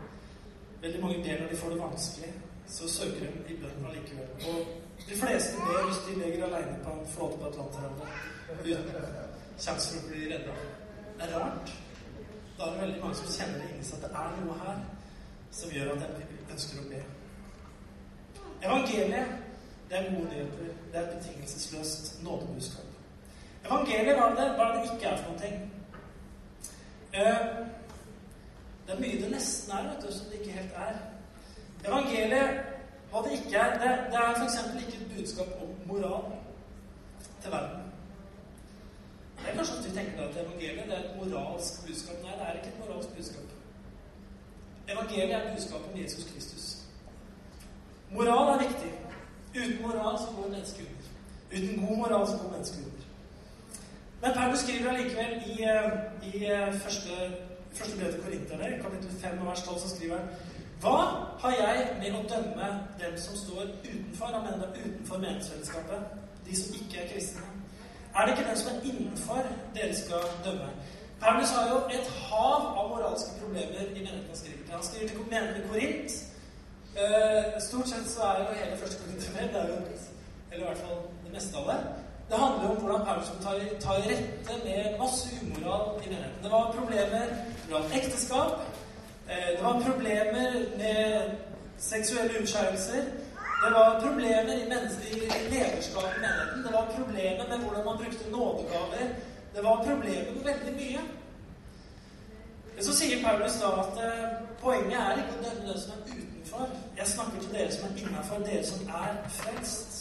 Veldig 0.84 1.00
mange 1.00 1.22
ber 1.24 1.40
når 1.40 1.48
de 1.50 1.56
får 1.56 1.70
det 1.70 1.80
vanskelig. 1.80 2.32
Så 2.66 2.88
søker 2.88 3.20
de 3.20 3.54
i 3.54 3.56
bønnen 3.60 3.86
allikevel. 3.88 4.28
Og 4.50 4.58
de 5.08 5.16
fleste 5.20 5.56
ber 5.66 5.86
hvis 5.86 6.00
de 6.06 6.12
ligger 6.20 6.44
aleine 6.46 6.78
på 6.84 6.90
en 6.90 7.06
flåte 7.14 7.38
på 7.40 7.46
Atlanterhavet 7.48 8.08
uten 8.64 8.90
sjanse 9.64 9.94
for 9.94 10.04
å 10.04 10.10
bli 10.10 10.28
redda. 10.32 10.56
Det 11.18 11.24
er 11.26 11.32
rart. 11.38 11.72
Da 12.58 12.66
er 12.66 12.74
det 12.74 12.82
veldig 12.82 13.00
mange 13.02 13.16
som 13.20 13.32
kjenner 13.36 13.62
det 13.62 13.70
inni 13.72 13.86
seg 13.88 13.96
at 13.98 14.04
det 14.04 14.22
er 14.22 14.36
noe 14.44 14.56
her 14.60 14.82
som 15.58 15.72
gjør 15.76 15.92
at 15.94 16.04
de 16.18 16.24
ønsker 16.52 16.82
å 16.82 16.88
be. 16.90 17.00
Evangeliet 18.64 19.28
det 19.88 19.98
er 19.98 20.10
gode 20.10 20.28
nyheter. 20.34 20.74
Det 20.92 21.00
er 21.00 21.06
et 21.06 21.14
betingelsesløst 21.16 22.22
nådebudskap. 22.26 22.90
Evangeliet, 23.64 24.16
hva 24.18 24.28
er 24.30 24.36
det, 24.36 24.46
er 24.52 24.76
det 24.76 24.84
ikke 24.92 25.08
er 25.14 25.18
for 25.24 25.32
noe? 25.32 25.50
Det 28.86 28.94
er 28.94 29.00
mye 29.00 29.20
det 29.22 29.30
nesten 29.32 29.72
er, 29.72 29.88
vet 29.88 30.02
du, 30.04 30.12
som 30.12 30.26
det 30.30 30.40
ikke 30.40 30.56
helt 30.58 30.78
er. 30.86 30.98
Evangeliet, 31.84 32.60
hva 33.10 33.22
det 33.24 33.32
ikke 33.38 33.56
er 33.58 33.78
Det, 33.80 33.90
det 34.12 34.20
er 34.20 34.38
f.eks. 34.40 34.58
ikke 34.80 34.98
et 35.00 35.10
budskap 35.16 35.62
om 35.62 35.72
moral 35.86 36.24
til 37.42 37.50
verden. 37.52 37.82
Det 39.38 39.50
er 39.50 39.56
kanskje 39.56 39.78
at 39.78 39.84
vi 39.88 39.96
tenker 39.98 40.22
at 40.24 40.36
evangeliet 40.44 40.86
det 40.90 40.96
er 40.98 41.04
et 41.04 41.16
moralsk 41.20 41.86
budskap. 41.86 42.16
Nei, 42.22 42.36
det 42.38 42.46
er 42.48 42.58
ikke 42.58 42.72
et 42.72 42.80
moralsk 42.82 43.16
budskap. 43.16 43.48
Evangeliet 44.88 45.34
er 45.34 45.54
budskapet 45.54 45.92
om 45.92 46.00
Jesus 46.00 46.32
Kristus. 46.32 46.64
Moral 48.10 48.54
er 48.54 48.62
viktig. 48.66 48.92
Uten 49.56 49.82
moral 49.82 50.18
så 50.18 50.28
går 50.36 50.48
mennesket 50.48 50.86
under. 50.88 51.04
Uten 51.56 51.86
god 51.86 51.96
moral 51.96 52.26
så 52.26 52.36
går 52.42 52.50
mennesket 52.50 52.78
under. 52.78 53.04
Men 54.22 54.32
Paulus 54.34 54.58
skriver 54.58 54.90
allikevel 54.90 55.32
i, 55.46 55.62
eh, 55.62 55.90
i 56.34 56.44
eh, 56.44 56.74
første, 56.74 57.10
første 57.78 57.98
brev 57.98 58.12
til 58.12 58.22
korinterne, 58.22 58.82
kapittel 58.82 59.10
5 59.20 59.46
vers 59.46 59.62
12, 59.62 59.78
så 59.78 59.88
skriver 59.96 60.16
han 60.18 60.28
Hva 60.82 60.98
har 61.42 61.52
jeg 61.58 61.86
med 62.02 62.18
å 62.18 62.24
dømme 62.32 62.68
dem 63.00 63.14
som 63.24 63.36
står 63.36 63.62
utenfor? 63.84 64.26
Han 64.36 64.46
mener 64.48 64.74
utenfor 64.84 65.22
menighetsfellesskapet. 65.22 66.00
De 66.46 66.56
som 66.60 66.74
ikke 66.80 67.02
er 67.02 67.08
kristne. 67.12 67.46
Er 68.16 68.26
det 68.26 68.34
ikke 68.34 68.48
dem 68.50 68.58
som 68.60 68.68
er 68.72 68.84
innenfor, 68.90 69.40
dere 69.74 69.96
skal 69.96 70.28
dømme? 70.44 70.68
Paulus 71.22 71.50
har 71.56 71.68
jo 71.72 71.78
et 71.96 72.08
hav 72.28 72.62
av 72.80 72.88
moralske 72.92 73.38
problemer 73.40 73.80
i 73.80 74.02
menigheten 74.04 74.28
han 74.28 74.40
skriver 74.40 74.62
til. 74.64 74.74
Han 74.76 74.86
skriver 74.88 75.08
til 75.08 75.28
menigheten 75.34 75.68
Korint. 75.70 76.16
Uh, 76.94 77.46
stort 77.68 77.88
sett 77.90 78.10
så 78.10 78.26
er 78.28 78.42
jo 78.42 78.58
hele 78.60 78.76
første 78.82 79.00
korinterbrev 79.02 79.56
er 79.60 79.70
Eller 80.52 80.64
i 80.64 80.68
hvert 80.68 80.82
fall 80.84 80.98
det 81.24 81.32
meste 81.32 81.56
av 81.58 81.70
det. 81.70 81.78
Det 82.30 82.38
handler 82.42 82.68
om 82.70 82.76
hvordan 82.82 83.06
Paulus 83.06 83.32
tar, 83.42 83.56
tar 83.80 84.04
rette 84.10 84.54
med 84.66 84.98
masse 84.98 85.28
umoral 85.42 85.84
i 86.04 86.08
menigheten. 86.12 86.42
Det 86.44 86.50
var 86.50 86.74
problemer 86.78 87.24
blant 87.68 87.94
ekteskap. 87.94 88.52
Eh, 89.28 89.56
det 89.56 89.64
var 89.64 89.80
problemer 89.80 90.50
med 90.76 91.30
seksuelle 91.78 92.38
utskeielser. 92.40 93.02
Det 93.64 93.70
var 93.72 94.00
problemer 94.00 94.52
i, 94.52 94.62
i 95.12 95.50
lederskapet 95.50 96.16
i 96.16 96.20
menigheten. 96.20 96.64
Det 96.66 96.72
var 96.72 96.86
problemer 96.96 97.44
med 97.48 97.58
hvordan 97.58 97.84
man 97.84 97.96
brukte 97.96 98.30
nådegaver. 98.30 99.04
Det 99.54 99.64
var 99.64 99.84
problemer 99.88 100.32
med 100.34 100.44
veldig 100.44 100.74
mye. 100.80 101.00
Så 102.80 102.92
sier 102.98 103.22
Paulus 103.26 103.60
da 103.62 103.68
at 103.82 103.98
eh, 104.04 104.30
poenget 104.62 104.98
er 104.98 105.20
ikke 105.20 105.36
å 105.38 105.42
dømme 105.44 105.68
den 105.68 105.80
som 105.80 105.92
er 105.94 106.16
utenfor. 106.18 106.64
Jeg 106.98 107.06
snakker 107.06 107.42
til 107.42 107.52
dere 107.54 107.72
som 107.72 107.84
er 107.88 108.00
innafor, 108.02 108.42
dere 108.48 108.64
som 108.66 108.88
er 108.88 109.12
frelst. 109.38 110.00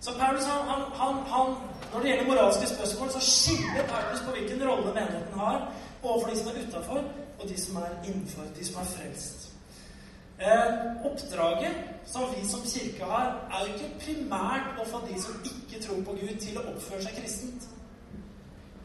Så 0.00 0.10
Paulus, 0.18 0.44
han, 0.44 0.82
han, 1.00 1.14
han, 1.32 1.54
Når 1.92 2.00
det 2.00 2.08
gjelder 2.08 2.28
moralske 2.30 2.66
spørsmål, 2.66 3.10
så 3.10 3.20
skiller 3.20 3.84
Paulus 3.92 4.22
på 4.26 4.30
hvilken 4.36 4.68
rolle 4.68 4.94
menigheten 4.94 5.38
har 5.38 5.58
overfor 6.02 6.30
de 6.30 6.38
som 6.38 6.48
er 6.48 6.66
utafor, 6.66 7.04
og 7.38 7.48
de 7.48 7.60
som 7.60 7.76
er 7.76 7.88
innenfor, 8.04 8.42
de 8.58 8.66
som 8.66 8.80
er 8.80 8.84
frelst. 8.84 9.48
Eh, 10.40 10.72
oppdraget 11.10 11.74
som 12.06 12.22
vi 12.34 12.48
som 12.48 12.60
kirke 12.60 13.04
har, 13.04 13.26
er 13.52 13.66
jo 13.66 13.74
ikke 13.74 13.98
primært 14.04 14.80
å 14.82 14.86
få 14.90 15.02
de 15.08 15.22
som 15.22 15.34
ikke 15.44 15.82
tror 15.86 16.02
på 16.04 16.16
Gud, 16.20 16.36
til 16.40 16.58
å 16.58 16.66
oppføre 16.74 17.02
seg 17.02 17.18
kristent. 17.20 17.68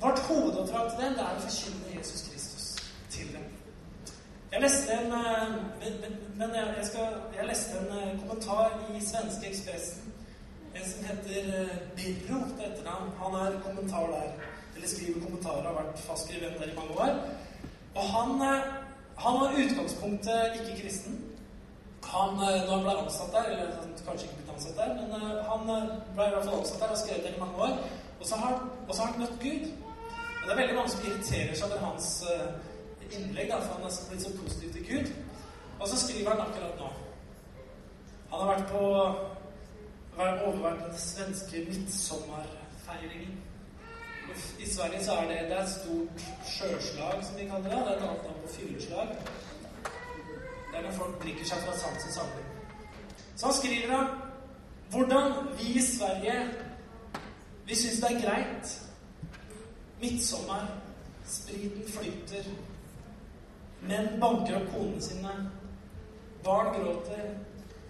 Vårt 0.01 0.19
hovedoppdrag 0.19 0.91
til 0.91 1.05
dem 1.05 1.15
det 1.17 1.23
er 1.25 1.39
å 1.39 1.45
forkynne 1.47 1.95
Jesus 1.95 2.27
Kristus 2.29 2.67
til 3.09 3.31
dem. 3.33 3.47
Jeg 4.51 4.61
leste 4.61 4.93
en, 4.93 5.11
eh, 5.11 5.55
men, 6.37 6.53
jeg, 6.55 6.85
skal, 6.91 7.17
jeg 7.37 7.49
leste 7.49 7.81
en 7.81 7.97
eh, 7.97 8.19
kommentar 8.21 8.77
i 8.93 9.01
svenske 9.05 9.49
Ekspressen 9.49 10.07
en 10.77 10.89
som 10.91 11.03
heter 11.03 11.61
eh, 11.61 11.77
Birro 11.95 12.39
til 12.57 12.65
etternavn. 12.65 13.11
Han 13.21 13.33
er 13.41 13.61
kommentar 13.65 14.07
der. 14.13 14.31
Eller 14.77 14.89
skriver 14.89 15.23
kommentarer, 15.25 15.63
har 15.67 15.73
vært 15.73 15.99
fast 15.99 16.27
skribent 16.27 16.59
der 16.61 16.71
i 16.71 16.75
mange 16.77 16.97
år. 17.05 17.13
Og 17.95 18.03
han, 18.15 18.41
eh, 18.47 18.67
han 19.23 19.39
var 19.41 19.57
utgangspunktet 19.61 20.59
ikke 20.59 20.81
kristen. 20.81 21.15
Han, 22.03 22.29
eh, 22.29 22.59
når 22.65 22.75
han 22.75 22.83
ble 22.85 22.97
ansatt 23.03 23.31
der, 23.33 23.49
eller 23.53 23.71
kanskje 24.05 24.27
ikke 24.27 24.37
blitt 24.37 24.53
ansatt 24.55 24.77
der, 24.77 24.93
men 24.99 25.09
han 25.51 25.65
ble 26.15 26.27
i 26.27 26.33
hvert 26.35 26.45
fall 26.45 26.59
ansatt 26.59 26.79
der 26.81 26.93
og 26.95 27.01
skrevet 27.01 27.23
der 27.23 27.35
i 27.35 27.39
mange 27.39 27.57
år. 27.65 27.73
Og 28.19 28.25
så 28.25 28.35
har 28.35 29.11
han 29.11 29.19
møtt 29.21 29.39
Gud. 29.41 29.65
Og 30.41 30.43
det 30.45 30.51
er 30.51 30.61
veldig 30.61 30.75
mange 30.75 30.91
som 30.93 31.05
irriterer 31.05 31.55
seg 31.55 31.71
over 31.71 31.85
hans 31.85 32.23
innlegg, 33.11 33.49
da, 33.49 33.59
for 33.59 33.73
han 33.73 33.89
er 33.89 34.05
blitt 34.09 34.23
så 34.23 34.31
positiv 34.43 34.73
til 34.73 34.87
Gud. 34.91 35.11
Og 35.79 35.87
så 35.87 35.99
skriver 36.07 36.29
han 36.29 36.41
akkurat 36.41 36.79
nå 36.79 36.89
Han 38.29 38.39
har 38.39 38.55
vært 38.55 38.71
på 38.71 38.83
overvært 40.47 40.85
den 40.85 40.97
svenske 40.97 41.57
midtsommerfeiringen. 41.69 43.46
I 44.59 44.69
Sverige 44.69 45.03
så 45.05 45.11
er 45.11 45.27
det, 45.27 45.39
det 45.49 45.57
er 45.57 45.63
et 45.63 45.69
stort 45.69 46.23
sjøslag, 46.45 47.23
som 47.23 47.39
vi 47.39 47.49
kaller 47.49 47.69
det. 47.69 47.79
Det 47.85 47.93
er 47.93 47.97
et 47.97 48.07
annet 48.09 48.23
navn 48.27 48.41
på 48.43 48.53
fylleslag. 48.53 49.07
Det 50.71 50.77
er 50.77 50.81
når 50.85 50.95
folk 50.97 51.19
drikker 51.23 51.45
seg 51.45 51.65
fra 51.65 51.77
sans 51.77 52.07
og 52.07 52.13
samling. 52.13 52.47
Så 53.35 53.45
han 53.45 53.55
skriver 53.55 53.93
da 53.93 54.01
hvordan 54.91 55.33
vi 55.59 55.73
i 55.79 55.81
Sverige 55.81 56.35
vi 57.67 57.75
syns 57.75 57.99
det 57.99 58.11
er 58.11 58.21
greit. 58.21 58.73
Midtsommer, 60.01 60.67
spriten 61.25 61.83
flyter, 61.91 62.45
menn 63.81 64.19
banker 64.21 64.59
opp 64.59 64.69
konene 64.75 65.01
sine, 65.01 65.33
barn 66.45 66.69
gråter, 66.75 67.33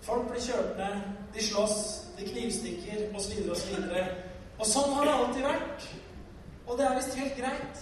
folk 0.01 0.29
blir 0.31 0.41
kjørt 0.41 0.79
ned, 0.79 1.03
de 1.35 1.43
slåss, 1.43 1.77
de 2.17 2.29
knivstikker 2.31 3.03
osv. 3.15 3.43
osv. 3.51 3.75
Og 4.57 4.65
sånn 4.65 4.95
har 4.95 5.05
det 5.05 5.17
alltid 5.17 5.45
vært. 5.45 5.87
Og 6.67 6.77
det 6.77 6.85
er 6.85 6.95
visst 6.95 7.15
helt 7.15 7.35
greit. 7.39 7.81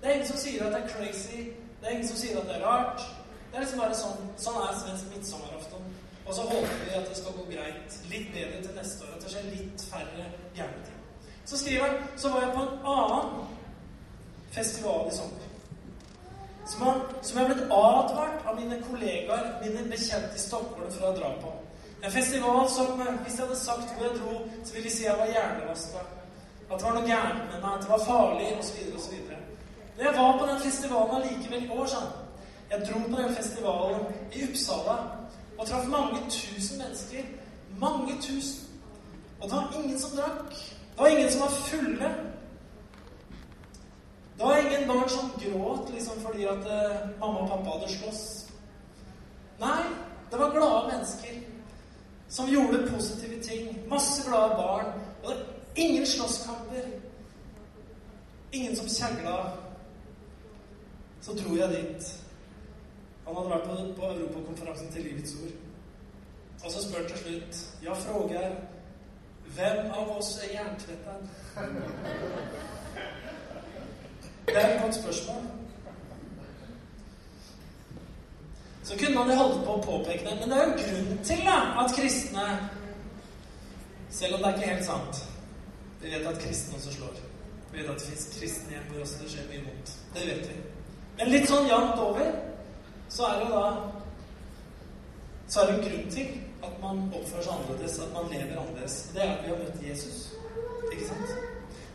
Det 0.00 0.08
er 0.08 0.14
ingen 0.14 0.28
som 0.28 0.36
sier 0.36 0.66
at 0.66 0.74
det 0.74 0.82
er 0.82 0.92
crazy. 0.94 1.40
Det 1.80 1.86
er 1.88 1.96
ingen 1.96 2.08
som 2.08 2.16
sier 2.16 2.38
at 2.40 2.46
det 2.50 2.56
er 2.56 2.66
rart. 2.66 3.02
Det 3.50 3.56
er 3.56 3.64
liksom 3.64 3.82
bare 3.82 3.98
sånn. 3.98 4.28
Sånn 4.44 4.60
er 4.62 4.78
svensk 4.82 5.10
midtsommeraften. 5.14 5.90
Og 6.26 6.34
så 6.36 6.46
håper 6.50 6.80
vi 6.84 6.96
at 6.98 7.08
det 7.08 7.16
skal 7.18 7.36
gå 7.38 7.44
greit. 7.50 7.98
Litt 8.12 8.32
bedre 8.34 8.62
til 8.62 8.74
neste 8.76 9.06
år. 9.06 9.14
At 9.16 9.24
det 9.24 9.34
skjer 9.34 9.52
litt 9.52 9.84
færre 9.90 10.26
gærne. 10.56 10.96
Så 11.48 11.56
skriver 11.56 11.86
han 11.86 12.18
så 12.20 12.32
var 12.32 12.44
jeg 12.44 12.56
på 12.56 12.64
en 12.66 12.90
annen 12.94 13.46
festival 14.52 15.08
i 15.08 15.14
sommer. 15.16 15.46
Som, 16.68 16.82
han, 16.82 17.00
som 17.22 17.38
jeg 17.38 17.48
blitt 17.48 17.70
advart 17.72 18.44
av 18.44 18.58
mine 18.58 18.76
kollegaer, 18.90 19.46
mine 19.62 19.86
bekjente 19.88 20.36
i 20.36 20.42
Stockholm, 20.42 20.90
for 20.92 21.08
å 21.08 21.14
dra 21.16 21.30
på. 21.40 21.54
En 22.04 22.12
festival 22.12 22.68
som, 22.70 23.00
hvis 23.24 23.38
jeg 23.38 23.46
hadde 23.46 23.56
sagt 23.56 23.94
hvor 23.94 24.04
jeg 24.04 24.18
dro, 24.18 24.34
så 24.64 24.74
ville 24.74 24.90
de 24.90 24.92
si 24.92 25.06
jeg 25.06 25.16
var 25.16 25.32
hjernevaska. 25.32 26.04
At 26.70 26.78
det 26.78 26.86
var 26.86 26.94
noe 26.94 27.06
gærent 27.08 27.44
med 27.52 27.60
meg, 27.62 27.74
at 27.74 27.82
det 27.82 27.90
var 27.90 28.04
farlig, 28.04 28.48
osv. 28.60 28.78
osv. 28.96 29.14
Men 29.96 30.06
jeg 30.06 30.14
var 30.16 30.38
på 30.38 30.46
den 30.46 30.60
festivalen 30.60 31.14
allikevel 31.16 31.64
i 31.64 31.70
år, 31.74 31.86
sånn. 31.86 32.10
Jeg 32.70 32.84
dro 32.84 33.00
på 33.08 33.20
den 33.22 33.34
festivalen 33.34 34.00
i 34.32 34.42
Uppsala 34.44 34.96
og 35.58 35.66
traff 35.66 35.86
mange 35.88 36.20
tusen 36.30 36.82
mennesker. 36.82 37.24
Mange 37.80 38.14
tusen. 38.22 38.68
Og 39.40 39.48
det 39.48 39.56
var 39.56 39.82
ingen 39.84 40.00
som 40.00 40.16
drakk. 40.16 40.52
Det 40.92 40.98
var 40.98 41.08
ingen 41.08 41.32
som 41.32 41.40
var 41.40 41.48
fulle. 41.48 42.10
Det 44.38 44.44
var 44.46 44.56
ingen 44.56 44.88
barn 44.88 45.08
som 45.08 45.32
gråt 45.42 45.90
liksom 45.94 46.20
fordi 46.26 46.44
at 46.44 46.66
uh, 46.66 47.08
mamma 47.20 47.38
og 47.38 47.48
pappa 47.48 47.78
hadde 47.78 47.92
slåss. 47.92 48.22
Nei, 49.58 49.82
det 50.30 50.38
var 50.38 50.50
glade 50.54 50.92
mennesker 50.92 51.40
som 52.28 52.50
gjorde 52.50 52.90
positive 52.92 53.42
ting. 53.42 53.78
Masse 53.90 54.28
glade 54.28 54.54
barn. 54.60 54.92
Og 55.24 55.32
det 55.32 55.57
Ingen 55.78 56.06
slåsskamper. 56.06 56.86
Ingen 58.50 58.76
som 58.76 58.88
kjegla. 58.88 59.52
Så 61.20 61.32
dro 61.32 61.56
jeg 61.56 61.68
dit. 61.70 62.08
Han 63.26 63.36
hadde 63.36 63.50
vært 63.52 63.68
på, 63.68 63.76
på 64.00 64.08
Europakonferansen 64.16 64.90
til 64.92 65.06
Livets 65.06 65.36
Ord. 65.42 65.54
Og 66.64 66.72
så 66.72 66.82
spør 66.82 67.06
til 67.06 67.22
slutt 67.22 67.62
Ja, 67.84 67.94
frågar 67.94 68.56
hvem 69.54 69.92
av 70.00 70.10
oss 70.16 70.32
er 70.42 70.50
jerntvetteren? 70.56 71.30
Det 74.46 74.56
er 74.56 74.74
et 74.74 74.82
godt 74.82 74.94
spørsmål. 74.94 75.42
Så 78.82 78.98
kunne 78.98 79.14
man 79.14 79.30
jo 79.30 79.40
holde 79.44 79.64
på 79.64 79.78
å 79.78 79.86
påpeke 79.86 80.26
det, 80.26 80.36
men 80.40 80.50
det 80.50 80.58
er 80.58 80.68
jo 80.68 80.76
grunn 80.82 81.24
til 81.24 81.46
da, 81.46 81.58
at 81.84 81.96
kristne 81.96 82.52
Selv 84.10 84.34
om 84.34 84.40
det 84.42 84.48
er 84.48 84.56
ikke 84.56 84.74
helt 84.74 84.86
sant 84.86 85.26
vi 86.00 86.10
vet 86.10 86.26
at 86.26 86.38
kristne 86.38 86.76
også 86.76 86.92
slår. 86.92 87.14
Vi 87.72 87.78
vet 87.78 87.90
at 87.90 88.00
det 88.00 88.08
fins 88.08 88.26
kristne 88.38 88.74
hjem 88.74 88.90
hvor 88.90 89.00
også 89.04 89.22
det 89.22 89.30
skjer 89.32 89.48
mye 89.50 89.64
vondt. 89.66 89.94
Det 90.14 90.26
vet 90.26 90.44
vi. 90.50 90.58
Men 91.18 91.32
litt 91.34 91.48
sånn 91.50 91.66
jevnt 91.68 92.02
over 92.02 92.28
så 93.08 93.26
er 93.26 93.40
det 93.40 93.48
jo 93.48 93.56
da 93.56 93.68
Så 95.48 95.60
er 95.60 95.66
det 95.66 95.74
en 95.74 95.84
grunn 95.86 96.10
til 96.12 96.32
at 96.66 96.74
man 96.82 96.98
oppfører 97.16 97.44
seg 97.44 97.52
annerledes, 97.54 97.94
at 98.04 98.10
man 98.12 98.26
lever 98.28 98.58
annerledes. 98.60 98.96
Det 99.14 99.22
er 99.24 99.30
at 99.32 99.44
vi 99.44 99.48
har 99.48 99.60
møtt 99.62 99.78
Jesus. 99.80 100.18
Ikke 100.92 101.06
sant? 101.08 101.30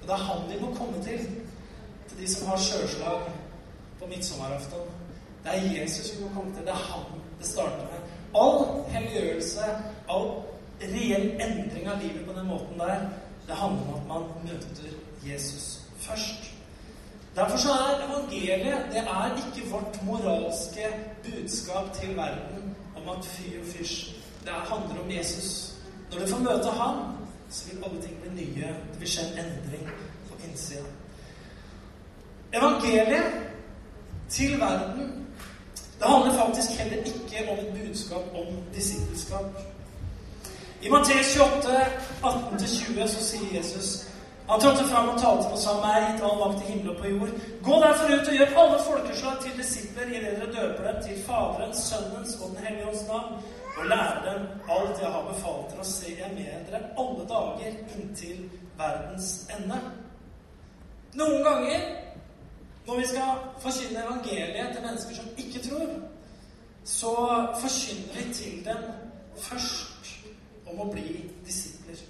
Og 0.02 0.08
det 0.08 0.16
er 0.16 0.24
han 0.24 0.48
vi 0.50 0.58
må 0.62 0.72
komme 0.74 1.04
til. 1.06 1.28
Til 2.08 2.18
de 2.18 2.30
som 2.34 2.50
har 2.50 2.64
sjøslag 2.66 3.28
på 4.00 4.10
midtsommeraften. 4.10 4.90
Det 5.44 5.54
er 5.54 5.70
Jesus 5.76 6.16
vi 6.16 6.24
må 6.24 6.32
komme 6.34 6.56
til. 6.56 6.66
Det 6.66 6.74
er 6.74 6.88
han 6.90 7.22
det 7.40 7.52
starter 7.52 7.86
med. 7.92 8.10
All 8.42 8.66
helliggjørelse, 8.90 9.70
all 10.10 10.30
reell 10.82 11.30
endring 11.42 11.88
av 11.88 12.02
livet 12.02 12.26
på 12.26 12.34
den 12.34 12.48
måten 12.48 12.80
der, 12.80 13.06
det 13.48 13.56
handler 13.56 13.82
om 13.88 13.96
at 13.96 14.08
man 14.08 14.24
møter 14.44 14.90
Jesus 15.32 15.80
først. 15.98 16.52
Derfor 17.36 17.58
så 17.58 17.70
er 17.72 18.06
evangeliet 18.08 18.86
det 18.92 18.98
er 18.98 19.36
ikke 19.36 19.70
vårt 19.70 20.04
moralske 20.06 20.86
budskap 21.24 21.94
til 21.94 22.18
verden 22.18 22.76
om 22.96 23.18
at 23.18 23.26
fy 23.26 23.60
og 23.60 23.66
fysj. 23.66 24.16
Det 24.44 24.52
handler 24.52 25.04
om 25.04 25.12
Jesus. 25.12 25.74
Når 26.12 26.20
du 26.20 26.28
får 26.28 26.40
møte 26.40 26.70
ham, 26.70 27.18
så 27.50 27.70
vil 27.70 27.84
alle 27.84 28.02
ting 28.02 28.18
bli 28.22 28.46
nye. 28.46 28.68
Det 28.92 29.00
vil 29.00 29.10
skje 29.10 29.22
en 29.22 29.40
endring 29.40 29.90
på 30.30 30.48
innsida. 30.48 30.82
Evangeliet 32.54 33.24
til 34.30 34.60
verden 34.60 35.24
det 36.00 36.12
handler 36.12 36.46
faktisk 36.46 36.70
heller 36.80 36.98
ikke 36.98 37.52
om 37.52 37.58
et 37.60 37.88
budskap 37.88 38.24
om 38.34 38.46
disippelskap. 38.76 39.46
I 40.84 40.90
Matteus 40.90 41.36
28, 41.36 41.70
18-20 42.22 43.08
så 43.08 43.22
sier 43.24 43.56
Jesus 43.56 43.92
han 44.48 44.60
trådte 44.60 44.84
fram 44.84 45.10
og 45.10 45.20
talte 45.22 45.52
og 45.56 45.60
sa 45.60 45.74
meg 45.80 46.02
gitt 46.04 46.24
all 46.28 46.42
makt 46.42 46.66
i 46.66 46.72
himmel 46.72 46.90
og 46.92 46.98
på 47.00 47.12
jord. 47.14 47.30
Gå 47.64 47.76
derfor 47.84 48.10
ut 48.12 48.32
og 48.32 48.34
gjør 48.36 48.58
alle 48.62 48.80
folkeslag 48.88 49.38
til 49.42 49.54
disipler 49.60 50.10
det 50.12 50.24
dere 50.26 50.50
døper 50.56 50.88
dem 50.90 50.98
til 51.06 51.22
Faderens, 51.28 51.84
Sønnens 51.88 52.34
og 52.42 52.50
Den 52.50 52.66
hellige 52.66 52.90
ånds 52.90 53.06
navn, 53.08 53.38
og 53.78 53.86
lære 53.92 54.18
dem 54.26 54.42
alt 54.76 55.00
jeg 55.02 55.14
har 55.16 55.24
befalt 55.30 55.72
dere, 55.72 55.80
og 55.80 55.86
se 55.86 56.12
jeg 56.20 56.32
med 56.36 56.68
dere 56.68 56.82
alle 57.00 57.24
dager 57.32 57.80
inntil 57.96 58.44
verdens 58.78 59.30
ende. 59.56 59.80
Noen 61.14 61.40
ganger 61.48 61.88
når 62.88 63.00
vi 63.00 63.08
skal 63.08 63.42
forkynne 63.64 64.04
evangeliet 64.04 64.76
til 64.76 64.86
mennesker 64.86 65.16
som 65.16 65.26
ikke 65.38 65.64
tror, 65.70 65.90
så 66.84 67.16
forkynner 67.64 68.14
vi 68.18 68.34
til 68.34 68.66
dem 68.66 68.86
først 69.40 69.93
om 70.74 70.88
å 70.88 70.92
bli 70.92 71.24
disipler. 71.46 72.02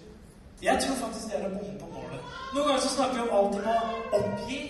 Jeg 0.64 0.80
tror 0.84 0.96
faktisk 0.96 1.28
det 1.32 1.40
er 1.40 1.50
å 1.50 1.52
bomme 1.58 1.76
på 1.80 1.90
målet. 1.92 2.32
Noen 2.54 2.68
ganger 2.70 2.84
så 2.86 2.94
snakker 2.96 3.20
vi 3.20 3.28
om 3.28 3.36
alt 3.38 3.56
de 3.58 3.62
må 3.68 3.76
oppgi. 4.20 4.62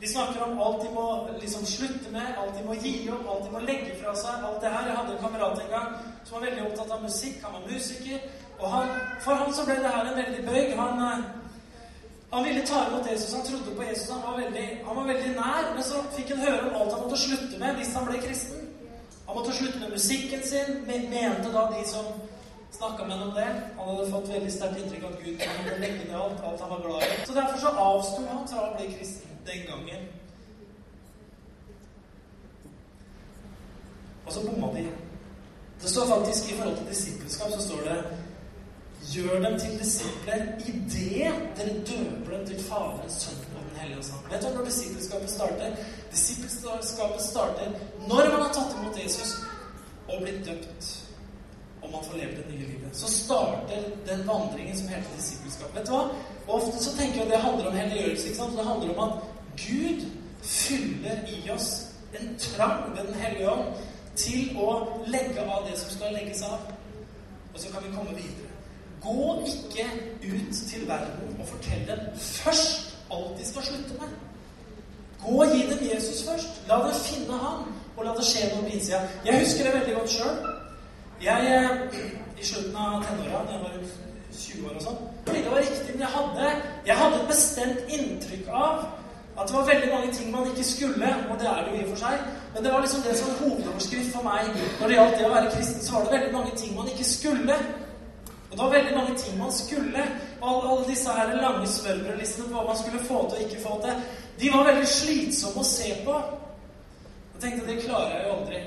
Vi 0.00 0.08
snakker 0.08 0.42
om 0.42 0.60
alt 0.62 0.82
de 0.84 0.90
må 0.94 1.06
liksom 1.40 1.64
slutte 1.66 2.12
med, 2.14 2.28
alt 2.38 2.54
de 2.58 2.62
må 2.64 2.76
gi 2.78 2.92
opp, 3.10 3.26
alt 3.32 3.48
de 3.48 3.50
må 3.50 3.62
legge 3.66 3.96
fra 3.98 4.14
seg. 4.16 4.44
alt 4.46 4.60
det 4.62 4.70
her. 4.70 4.86
Jeg 4.86 4.96
hadde 4.96 5.16
en 5.16 5.24
kamerat 5.24 5.58
en 5.64 5.72
gang 5.72 5.88
som 6.24 6.36
var 6.36 6.46
veldig 6.46 6.68
opptatt 6.68 6.94
av 6.96 7.02
musikk. 7.02 7.42
Han 7.42 7.56
var 7.56 7.66
musiker. 7.72 8.28
Og 8.58 8.70
han, 8.70 8.94
for 9.24 9.42
han 9.42 9.52
så 9.54 9.64
ble 9.66 9.76
det 9.82 9.90
her 9.96 10.06
en 10.06 10.20
veldig 10.22 10.44
bøyg. 10.46 10.72
Han, 10.78 11.02
eh, 11.08 11.26
han 12.32 12.44
ville 12.44 12.64
ta 12.66 12.86
imot 12.86 13.10
Jesus. 13.10 13.34
Han 13.34 13.44
trodde 13.50 13.76
på 13.76 13.88
Jesus. 13.90 14.10
Han 14.14 14.22
var, 14.22 14.40
veldig, 14.44 14.68
han 14.86 14.96
var 14.96 15.10
veldig 15.12 15.34
nær. 15.34 15.68
Men 15.74 15.84
så 15.90 16.04
fikk 16.16 16.32
han 16.34 16.46
høre 16.46 16.70
om 16.70 16.80
alt 16.80 16.94
han 16.94 17.04
måtte 17.04 17.20
slutte 17.26 17.58
med 17.58 17.82
hvis 17.82 17.94
han 17.98 18.08
ble 18.08 18.22
kristen. 18.22 18.64
Han 19.26 19.36
måtte 19.36 19.52
slutte 19.52 19.78
med 19.78 19.90
musikken 19.90 20.42
sin, 20.46 20.74
mente 20.86 21.52
da 21.52 21.66
de 21.74 21.82
som 21.88 22.06
Snakka 22.70 23.04
med 23.04 23.16
ham 23.16 23.28
om 23.28 23.34
det. 23.34 23.48
Han 23.78 23.88
hadde 23.88 24.10
fått 24.10 24.28
veldig 24.28 24.52
sterkt 24.52 24.78
inntrykk 24.82 25.04
av 25.04 25.12
at 25.12 25.24
Gud 25.24 25.40
kunne 25.42 25.78
legge 25.82 26.04
ned 26.04 26.16
alt, 26.20 26.44
alt 26.44 26.60
han 26.60 26.70
var 26.70 26.84
glad 26.86 27.02
i. 27.02 27.26
Så 27.26 27.34
derfor 27.34 27.58
så 27.58 27.74
avsto 27.88 28.22
han 28.28 28.48
fra 28.48 28.64
å 28.68 28.76
bli 28.76 28.88
kristen 28.92 29.42
den 29.48 29.66
gangen. 29.70 30.08
Og 34.26 34.32
så 34.32 34.40
bomma 34.44 34.72
de. 34.74 34.86
Det 35.82 35.90
står 35.90 36.06
faktisk 36.06 36.50
i 36.50 36.56
forhold 36.58 36.76
til 36.76 36.88
disippelskap 36.88 37.52
så 37.52 37.62
står 37.62 37.84
det 37.90 38.00
Gjør 39.08 39.42
dem 39.42 39.58
til 39.60 39.78
disipler 39.78 40.40
idet 40.66 41.34
dere 41.56 41.74
døper 41.86 42.32
dem 42.36 42.46
til 42.46 42.62
Faderen, 42.64 43.10
Sønnen 43.10 43.56
og 43.56 43.62
Den 43.70 43.80
hellige 43.80 43.98
ånd. 43.98 44.32
Vet 44.32 44.42
du 44.42 44.48
når 44.56 44.64
disippelskapet 44.64 45.30
starter? 45.30 45.76
Disippelskapet 46.10 47.22
starter 47.22 47.70
når 48.08 48.30
man 48.32 48.42
har 48.42 48.52
tatt 48.52 48.74
imot 48.74 48.98
Jesus 49.04 49.36
og 50.08 50.22
blitt 50.22 50.42
døpt 50.46 50.97
om 51.88 51.94
man 51.96 52.04
får 52.04 52.16
leve 52.20 52.36
det 52.36 52.46
nye 52.50 52.66
livet. 52.66 52.90
Så 52.92 53.08
starter 53.08 53.82
den 54.06 54.26
vandringen 54.28 54.76
som 54.76 54.88
heter 54.88 55.16
disippelskap. 55.16 55.74
Vet 55.76 55.86
du 55.86 55.92
hva? 55.92 56.04
Og 56.46 56.54
ofte 56.54 56.84
så 56.84 56.96
tenker 56.96 57.20
jeg 57.20 57.26
at 57.26 57.32
det 57.32 57.42
handler 57.42 57.70
om 57.70 57.76
helliggjørelse. 57.76 58.26
ikke 58.28 58.38
sant? 58.38 58.56
Det 58.58 58.66
handler 58.66 58.96
om 58.96 59.04
at 59.08 59.14
Gud 59.66 60.04
fyller 60.42 61.16
i 61.36 61.50
oss 61.50 61.70
en 62.20 62.36
trang 62.38 62.96
ved 62.96 63.06
Den 63.06 63.14
hellige 63.14 63.50
ånd 63.50 63.64
til 64.16 64.56
å 64.58 64.68
legge 65.06 65.40
av 65.44 65.66
det 65.68 65.78
som 65.78 65.90
skal 65.96 66.14
legges 66.14 66.42
av. 66.42 66.60
Og 67.54 67.60
så 67.60 67.72
kan 67.72 67.84
vi 67.84 67.94
komme 67.96 68.16
videre. 68.16 68.52
Gå 69.02 69.42
ikke 69.46 69.86
ut 70.22 70.54
til 70.70 70.88
verden 70.88 71.36
og 71.40 71.46
fortell 71.46 71.86
dem 71.86 72.00
først 72.16 72.96
alt 73.10 73.38
de 73.38 73.46
skal 73.46 73.62
slutte 73.62 74.00
med. 74.00 74.16
Gå 75.24 75.42
og 75.42 75.54
gi 75.54 75.62
dem 75.70 75.84
Jesus 75.94 76.24
først. 76.28 76.62
La 76.68 76.74
dem 76.74 76.94
finne 76.94 77.38
ham, 77.38 77.74
og 77.96 78.04
la 78.04 78.14
det 78.14 78.24
skje 78.26 78.48
noe 78.52 78.66
på 78.66 78.74
innsida. 78.76 79.00
Jeg 79.26 79.40
husker 79.40 79.66
det 79.66 79.74
veldig 79.80 79.94
godt 79.94 80.10
sjøl. 80.14 80.36
Jeg, 81.22 81.46
eh, 81.54 81.98
I 82.40 82.44
slutten 82.44 82.76
av 82.76 83.02
tenåra, 83.02 83.42
da 83.46 83.52
jeg 83.52 83.62
var 83.62 83.72
20 84.38 84.66
år 84.68 84.76
og 84.78 84.82
sånn 84.84 84.98
Det 85.26 85.50
var 85.50 85.58
riktig, 85.58 85.94
men 85.94 86.04
jeg 86.04 86.12
hadde, 86.12 86.50
jeg 86.86 86.96
hadde 87.00 87.16
et 87.16 87.32
bestemt 87.32 87.90
inntrykk 87.96 88.52
av 88.54 88.84
at 89.38 89.48
det 89.48 89.54
var 89.54 89.66
veldig 89.66 89.88
mange 89.92 90.12
ting 90.14 90.30
man 90.30 90.46
ikke 90.50 90.64
skulle, 90.66 91.08
og 91.30 91.34
det 91.40 91.48
er 91.48 91.58
det 91.64 91.72
jo 91.72 91.80
i 91.80 91.82
og 91.84 91.90
for 91.90 92.00
seg, 92.04 92.22
men 92.54 92.64
det 92.64 92.72
var 92.72 92.80
liksom 92.82 93.02
det 93.02 93.16
som 93.18 93.34
hovedoverskrift 93.40 94.14
for 94.14 94.26
meg 94.26 94.48
når 94.80 94.86
det 94.86 94.96
gjaldt 94.96 95.18
det 95.18 95.26
å 95.26 95.34
være 95.34 95.52
kristen, 95.52 95.82
så 95.82 95.92
var 95.94 96.06
det 96.06 96.14
veldig 96.16 96.32
mange 96.38 96.56
ting 96.62 96.72
man 96.76 96.88
ikke 96.90 97.06
skulle. 97.06 97.58
Og 98.48 98.56
det 98.56 98.62
var 98.64 98.72
veldig 98.72 98.96
mange 98.96 99.14
ting 99.22 99.38
man 99.38 99.52
skulle. 99.52 100.06
Alle, 100.42 100.70
alle 100.70 100.88
disse 100.88 101.14
her 101.18 101.34
lange 101.42 101.70
smørbrødlistene 101.70 102.48
på 102.48 102.56
hva 102.56 102.64
man 102.66 102.80
skulle 102.82 103.04
få 103.10 103.20
til 103.28 103.38
og 103.38 103.44
ikke 103.46 103.62
få 103.62 103.78
til, 103.84 104.02
de 104.40 104.50
var 104.56 104.66
veldig 104.72 104.90
slitsomme 104.96 105.62
å 105.62 105.70
se 105.70 105.94
på. 106.06 106.18
Jeg 107.34 107.44
tenkte 107.44 107.70
det 107.70 107.80
klarer 107.84 108.16
jeg 108.16 108.26
jo 108.26 108.36
aldri. 108.40 108.64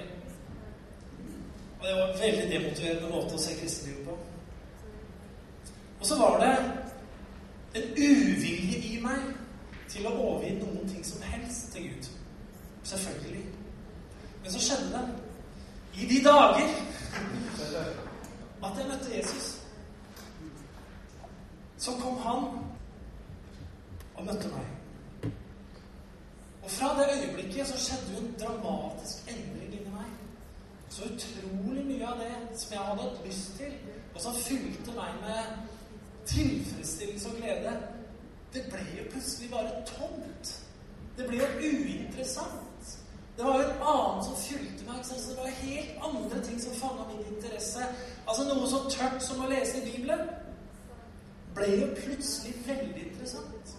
Og 1.81 1.87
det 1.87 1.95
var 1.95 2.07
en 2.07 2.19
veldig 2.19 2.49
demotiverende 2.51 3.09
måte 3.09 3.33
å 3.35 3.41
se 3.41 3.55
kristenlivet 3.57 4.05
på. 4.05 4.17
Og 5.99 6.05
så 6.05 6.17
var 6.19 6.35
det 6.41 6.51
en 7.75 7.87
uvilje 7.97 8.77
i 8.85 8.99
meg 9.01 9.31
til 9.89 10.05
å 10.05 10.13
overgi 10.13 10.51
noen 10.59 10.85
ting 10.91 11.05
som 11.05 11.23
helst 11.25 11.71
til 11.73 11.87
Gud. 11.89 12.09
Selvfølgelig. 12.83 13.41
Men 14.43 14.53
så 14.53 14.61
skjedde 14.61 14.91
det. 14.93 15.01
I 16.01 16.07
de 16.11 16.19
dager 16.23 16.69
at 18.61 18.77
jeg 18.77 18.87
møtte 18.87 19.15
Jesus, 19.17 19.49
så 21.81 21.97
kom 21.97 22.21
han 22.21 22.45
og 24.15 24.25
møtte 24.25 24.53
meg. 24.53 25.33
Og 26.61 26.69
fra 26.71 26.93
det 26.99 27.09
øyeblikket 27.17 27.67
så 27.67 27.81
skjedde 27.81 28.13
jo 28.13 28.21
en 28.21 28.35
dramatisk 28.39 29.33
endring. 29.33 29.70
Så 31.01 31.07
utrolig 31.07 31.85
mye 31.85 32.07
av 32.07 32.19
det 32.19 32.57
som 32.59 32.73
jeg 32.75 32.81
hadde 32.85 33.01
hatt 33.01 33.21
lyst 33.25 33.55
til, 33.57 33.71
og 34.13 34.21
som 34.21 34.35
fylte 34.37 34.93
meg 34.93 35.15
med 35.23 35.55
tilfredsstillelse 36.29 37.29
og 37.31 37.39
glede, 37.39 37.73
det 38.53 38.65
ble 38.69 38.83
jo 38.99 39.07
plutselig 39.13 39.49
bare 39.49 39.79
tomt. 39.87 40.51
Det 41.17 41.25
ble 41.25 41.39
jo 41.41 41.71
uinteressant. 41.71 42.93
Det 43.37 43.45
var 43.47 43.57
jo 43.63 43.65
en 43.71 43.83
annen 43.93 44.23
som 44.27 44.37
fylte 44.43 44.85
meg. 44.91 45.01
Så 45.07 45.17
det 45.31 45.39
var 45.39 45.57
helt 45.63 46.05
andre 46.11 46.43
ting 46.45 46.61
som 46.61 46.77
fanga 46.83 47.09
min 47.09 47.25
interesse. 47.33 47.89
Altså 48.27 48.45
Noe 48.45 48.69
så 48.69 48.85
tørt 48.93 49.25
som 49.25 49.41
å 49.41 49.49
lese 49.49 49.81
i 49.81 49.85
Bibelen 49.89 50.25
ble 51.57 51.73
jo 51.81 51.91
plutselig 51.97 52.53
veldig 52.67 53.07
interessant. 53.07 53.75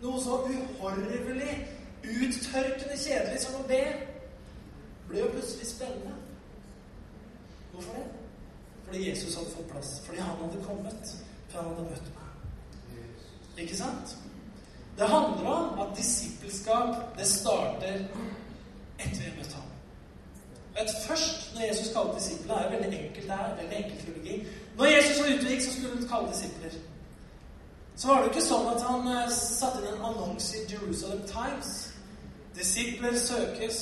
Noe 0.00 0.24
så 0.24 0.40
uhorvelig, 0.48 1.54
uttørkende 2.06 2.96
kjedelig 2.96 3.44
som 3.44 3.60
å 3.60 3.66
be 3.68 3.84
ble 5.08 5.20
jo 5.20 5.32
plutselig 5.32 5.66
spennende. 5.66 6.14
Hvorfor 7.72 7.92
det? 7.92 8.06
Fordi 8.86 9.08
Jesus 9.08 9.34
hadde 9.34 9.50
fått 9.50 9.70
plass. 9.70 10.00
Fordi 10.06 10.18
han 10.18 10.36
hadde 10.42 10.64
kommet. 10.64 11.16
For 11.48 11.62
han 11.62 11.74
hadde 11.74 11.90
møtt 11.90 12.10
meg. 12.14 13.62
Ikke 13.64 13.76
sant? 13.76 14.16
Det 14.98 15.08
handler 15.08 15.50
om 15.50 15.78
at 15.80 15.96
disippelskap, 15.96 17.18
det 17.18 17.26
starter 17.26 18.06
etter 18.98 19.16
vi 19.16 19.24
har 19.24 19.36
møtt 19.36 19.52
ham. 19.52 19.66
Vet, 20.76 20.90
først, 21.08 21.54
når 21.54 21.62
Jesus 21.62 21.92
kalte 21.92 22.18
disipler, 22.18 22.54
er 22.54 22.70
veldig 22.70 22.98
enkelt 22.98 23.26
det 23.26 23.32
er, 23.32 23.56
veldig 23.56 23.76
enkel 23.76 23.98
teologi. 24.04 24.46
Når 24.76 24.84
Jesus 24.86 25.20
var 25.20 25.28
ute 25.34 25.62
så 25.62 25.72
skulle 25.72 25.96
han 25.96 26.08
kalle 26.08 26.32
disipler. 26.32 26.70
Så 27.96 28.08
var 28.08 28.16
det 28.16 28.24
jo 28.24 28.30
ikke 28.30 28.48
sånn 28.48 28.66
at 28.74 28.82
han 28.84 29.06
uh, 29.08 29.30
satte 29.32 29.80
inn 29.80 29.94
en 29.94 30.02
annonse 30.04 30.56
i 30.58 30.66
Jerusalem 30.72 31.22
Times. 31.28 31.70
Disipler 32.56 33.16
søkes. 33.18 33.78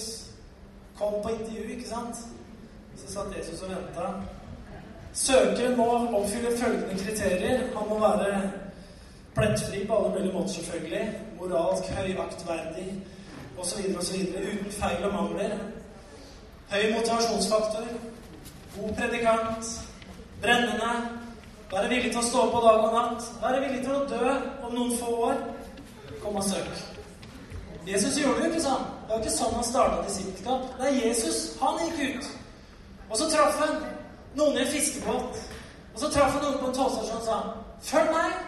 Kom 0.99 1.23
på 1.23 1.31
intervju, 1.31 1.63
ikke 1.71 1.89
sant? 1.89 2.17
Så 2.97 3.13
satt 3.13 3.37
Jesus 3.39 3.63
og 3.63 3.71
venta. 3.71 4.11
Søkeren 5.15 5.77
må 5.77 5.87
oppfylle 6.19 6.59
følgende 6.59 7.05
kriterier. 7.05 7.67
Han 7.77 7.89
må 7.89 7.99
være 7.99 8.51
Plettfri 9.35 9.87
på 9.87 9.97
alle 9.97 10.11
mulige 10.15 10.33
måter, 10.33 10.49
selvfølgelig. 10.49 11.19
Moralsk 11.41 11.85
høyaktverdig 11.91 13.03
osv. 13.59 13.97
osv. 13.99 14.21
Uten 14.53 14.73
feil 14.73 15.05
og 15.05 15.13
mangler. 15.13 15.59
Høy 16.71 16.95
motivasjonsfaktor. 16.95 17.87
God 18.77 18.95
predikant. 18.95 19.91
Brennende. 20.43 20.95
Være 21.73 21.89
villig 21.89 22.11
til 22.13 22.23
å 22.23 22.27
stå 22.31 22.49
på 22.51 22.65
dag 22.67 22.87
og 22.87 22.95
natt. 22.95 23.31
Være 23.43 23.63
villig 23.67 23.83
til 23.83 23.95
å 23.99 24.07
dø 24.11 24.35
om 24.63 24.75
noen 24.75 24.99
få 24.99 25.15
år. 25.31 25.47
Kom 26.23 26.37
og 26.37 26.45
søk. 26.45 26.94
Jesus 27.87 28.17
gjorde 28.17 28.41
det 28.41 28.47
jo 28.47 28.53
ikke 28.53 28.65
sånn. 28.65 28.87
Det 29.05 29.13
var 29.13 29.21
ikke 29.21 29.35
sånn 29.35 29.55
han 29.59 29.67
starta 29.69 30.05
disippelskap. 30.07 30.71
Det 30.79 30.89
er 30.89 31.01
Jesus. 31.07 31.43
Han 31.61 31.81
gikk 31.83 32.17
ut. 32.17 32.31
Og 33.11 33.19
så 33.21 33.29
traff 33.31 33.61
han 33.61 33.77
noen 34.39 34.57
i 34.57 34.65
en 34.65 34.73
fiskebåt. 34.73 35.43
Og 35.95 36.01
så 36.01 36.11
traff 36.15 36.33
han 36.33 36.43
noen 36.47 36.59
på 36.63 36.71
en 36.71 36.77
tollstasjon 36.79 37.21
og 37.21 37.29
sa 37.29 37.39
'Følg 37.85 38.11
meg'. 38.11 38.39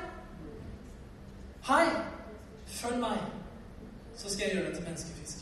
Hei, 1.68 1.86
følg 2.66 2.98
meg, 2.98 3.18
så 4.16 4.30
skal 4.30 4.44
jeg 4.44 4.54
gjøre 4.54 4.66
deg 4.66 4.74
til 4.74 4.84
menneskefisk. 4.84 5.36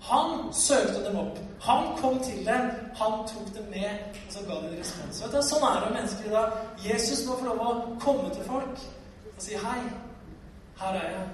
Han 0.00 0.52
søkte 0.52 1.04
dem 1.04 1.16
opp. 1.16 1.38
Han 1.60 1.96
kom 1.98 2.18
til 2.24 2.46
dem. 2.46 2.70
Han 2.94 3.12
tok 3.28 3.54
dem 3.54 3.66
med, 3.70 3.90
og 4.26 4.32
så 4.32 4.38
ga 4.48 4.54
de 4.54 4.80
respons. 4.80 5.22
Vet 5.22 5.32
du, 5.32 5.42
sånn 5.42 5.66
er 5.68 5.84
det 5.84 5.92
mennesker 5.94 6.24
i 6.26 6.32
dag. 6.32 6.52
Jesus 6.84 7.26
må 7.26 7.36
få 7.36 7.44
lov 7.44 7.60
å 7.66 7.98
komme 8.00 8.30
til 8.34 8.44
folk 8.44 8.80
og 9.36 9.44
si 9.44 9.60
hei. 9.60 9.80
Her 10.80 10.96
er 11.02 11.10
jeg. 11.10 11.28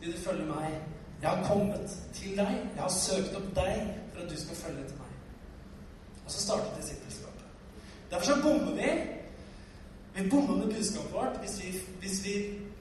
Vil 0.00 0.12
du 0.12 0.18
følge 0.18 0.44
meg? 0.44 0.99
Jeg 1.22 1.30
har 1.30 1.48
kommet 1.48 1.96
til 2.14 2.36
deg. 2.36 2.52
Jeg 2.76 2.82
har 2.82 2.92
søkt 2.94 3.36
opp 3.36 3.48
deg 3.56 3.80
for 4.12 4.22
at 4.22 4.30
du 4.30 4.36
skal 4.40 4.56
følge 4.56 4.84
til 4.88 5.00
meg. 5.00 5.16
Og 6.24 6.30
så 6.32 6.42
startet 6.46 6.78
disippelskapet. 6.80 7.46
Derfor 8.10 8.24
så 8.24 8.36
bommer 8.42 8.72
vi. 8.78 8.90
Vi 10.14 10.30
bommer 10.30 10.56
med 10.56 10.74
budskapet 10.74 11.12
vårt 11.12 11.36
hvis 11.42 11.58
vi, 11.62 11.74
hvis 12.00 12.24
vi 12.24 12.34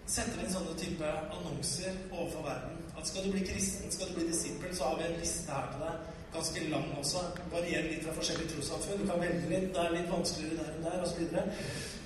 setter 0.10 0.40
inn 0.42 0.54
sånne 0.54 0.78
type 0.80 1.10
annonser 1.36 1.98
overfor 2.12 2.48
verden. 2.48 2.80
At 2.98 3.08
skal 3.08 3.28
du 3.28 3.34
bli 3.36 3.44
kristen, 3.46 3.92
skal 3.92 4.10
du 4.10 4.18
bli 4.18 4.30
disippel, 4.32 4.72
så 4.76 4.84
har 4.84 4.98
vi 4.98 5.10
en 5.10 5.20
liste 5.20 5.52
her 5.52 5.68
til 5.74 5.84
deg. 5.86 6.08
Ganske 6.34 6.64
lang 6.70 6.88
også. 7.02 7.26
Varierer 7.52 7.90
litt 7.90 8.06
fra 8.06 8.16
forskjellige 8.18 8.54
trossamfunn. 8.54 9.02
Du 9.02 9.06
kan 9.10 9.22
velge 9.22 9.52
litt. 9.52 9.70
Det 9.76 9.84
er 9.84 9.96
litt 9.96 10.12
vanskeligere 10.12 10.64
der 10.64 10.74
enn 10.76 10.88
der, 10.88 11.06
osv. 11.06 11.22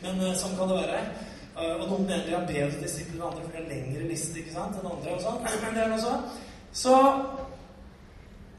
Men 0.03 0.21
uh, 0.23 0.33
sånn 0.39 0.57
kan 0.59 0.71
det 0.71 0.81
være. 0.81 0.99
Uh, 1.53 1.75
og 1.81 1.85
noen 1.89 2.07
mener 2.07 2.25
de 2.25 2.33
har 2.33 2.47
bedre 2.49 2.81
disipler 2.81 3.19
enn 3.19 3.27
andre, 3.27 3.43
for 3.43 3.53
de 3.53 3.59
har 3.59 3.69
lengre 3.69 4.07
liste 4.09 4.39
ikke 4.41 4.55
sant, 4.55 4.79
enn 4.79 4.89
andre. 4.89 5.13
og 5.13 5.21
sånn. 5.21 5.41
Men 5.45 5.75
det 5.75 5.83
er 5.83 5.91
noe 5.91 6.01
sånn. 6.01 6.23
Så 6.73 6.95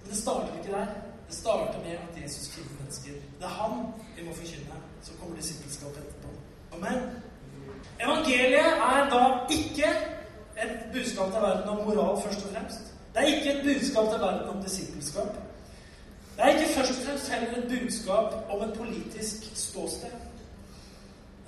det 0.07 0.19
starter 0.21 0.61
ikke 0.61 0.77
der. 0.77 0.93
Det 1.29 1.37
starter 1.41 1.81
med 1.83 1.99
at 1.99 2.19
Jesus 2.23 2.49
finner 2.55 2.77
mennesker. 2.79 3.21
Det 3.41 3.49
er 3.49 3.57
han 3.59 3.87
vi 4.17 4.27
må 4.27 4.35
forkynne. 4.39 4.83
Så 5.03 5.17
kommer 5.21 5.41
disippelskapet 5.41 6.05
etterpå. 6.05 6.35
Amen. 6.77 7.09
Evangeliet 8.01 8.85
er 8.91 9.09
da 9.11 9.23
ikke 9.51 9.91
et 10.63 10.77
budskap 10.93 11.33
til 11.33 11.43
verden 11.43 11.69
om 11.69 11.83
moral, 11.87 12.21
først 12.23 12.47
og 12.47 12.53
fremst. 12.55 12.95
Det 13.15 13.23
er 13.23 13.35
ikke 13.35 13.53
et 13.53 13.65
budskap 13.65 14.11
til 14.13 14.21
verden 14.21 14.49
om 14.49 14.63
disippelskap. 14.63 15.35
Det 16.37 16.45
er 16.45 16.49
ikke 16.49 16.73
først 16.75 16.91
og 16.91 17.07
fremst 17.07 17.33
heller 17.33 17.59
et 17.59 17.69
budskap 17.73 18.35
om 18.51 18.63
et 18.63 18.79
politisk 18.79 19.51
ståsted. 19.55 20.15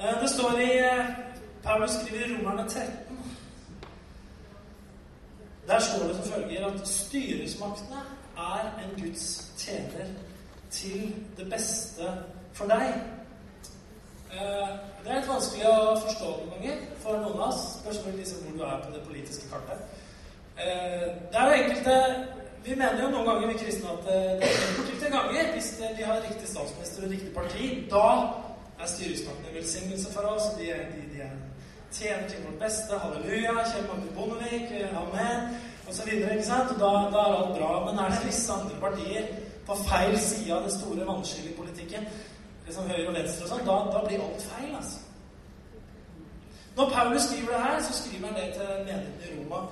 Eh, 0.00 0.22
det 0.22 0.30
står 0.30 0.58
i 0.58 0.78
eh, 0.78 1.06
Paulus 1.66 1.90
skriver 1.90 2.26
i 2.26 2.36
Romerne 2.36 2.68
13 2.68 2.90
Der 5.68 5.78
står 5.78 6.06
det 6.06 6.16
som 6.16 6.32
følger 6.32 6.66
at 6.66 6.88
styresmaktene 6.88 8.00
er 8.36 8.60
en 8.82 9.02
Guds 9.02 9.52
tjener 9.58 10.06
til 10.70 11.14
det 11.38 11.50
beste 11.50 12.02
for 12.52 12.64
deg. 12.64 12.86
Eh, 14.32 14.68
det 15.02 15.10
er 15.10 15.18
litt 15.18 15.28
vanskelig 15.28 15.66
å 15.70 15.96
forstå 16.04 16.28
noen 16.36 16.52
ganger 16.54 16.84
for 17.02 17.18
noen 17.18 17.40
av 17.40 17.48
oss. 17.48 17.64
Spørs 17.80 17.98
liksom 18.14 18.44
hvor 18.44 18.58
du 18.58 18.62
er 18.68 18.84
på 18.84 18.92
det 18.94 19.02
politiske 19.08 19.50
kartet. 19.50 19.82
Eh, 20.58 21.08
det 21.32 21.40
er 21.40 21.50
jo 21.50 21.62
enkelte 21.62 21.96
Vi 22.66 22.74
mener 22.74 23.02
jo 23.02 23.10
noen 23.10 23.26
ganger, 23.26 23.48
vi 23.48 23.58
kristne, 23.64 23.90
at 23.90 24.08
eh, 24.10 24.30
det 24.38 24.46
er 24.52 24.70
enkelte 24.78 25.10
ganger, 25.16 25.52
hvis 25.52 25.68
vi 25.98 26.02
har 26.02 26.22
riktig 26.22 26.48
statsminister 26.48 27.04
og 27.06 27.10
riktig 27.10 27.34
parti, 27.34 27.68
da 27.90 28.06
er 28.82 28.94
styresmaktene 28.94 29.48
en 29.48 29.60
velsignelse 29.60 30.12
for 30.12 30.30
oss. 30.34 30.48
De, 30.58 30.72
de, 30.94 31.04
de 31.12 31.20
er 31.26 31.36
tjener 31.98 32.28
til 32.28 32.44
vårt 32.46 32.60
beste. 32.64 32.98
Halleluja. 33.02 33.56
Kjell 33.70 33.88
Magne 33.88 34.12
Bondevik. 34.16 34.68
Amen. 35.02 35.56
Og 35.88 35.94
så 35.94 36.02
videre? 36.08 36.38
Og 36.38 36.78
da, 36.82 36.92
da 37.14 37.24
er 37.26 37.36
alt 37.40 37.58
bra. 37.58 37.72
Men 37.86 37.98
er 37.98 38.14
det 38.14 38.26
visse 38.26 38.52
andre 38.52 38.80
partier 38.80 39.26
på 39.66 39.74
feil 39.88 40.18
side 40.20 40.54
av 40.54 40.62
det 40.66 40.72
store 40.76 41.06
vannskillet 41.06 41.50
i 41.50 41.56
politikken, 41.56 42.06
liksom 42.66 42.86
høyre 42.90 43.08
og 43.08 43.16
venstre 43.18 43.46
og 43.46 43.50
sånn, 43.50 43.64
da, 43.66 43.78
da, 43.94 44.02
blir 44.06 44.22
alt 44.22 44.44
feil, 44.52 44.70
altså. 44.78 45.02
Når 46.76 46.92
Paulus 46.92 47.26
skriver 47.26 47.54
det 47.54 47.62
her, 47.64 47.78
så 47.82 47.96
skriver 47.96 48.28
han 48.28 48.36
det 48.38 48.46
til 48.54 48.70
menigheten 48.86 49.24
i 49.24 49.32
Roma 49.38 49.62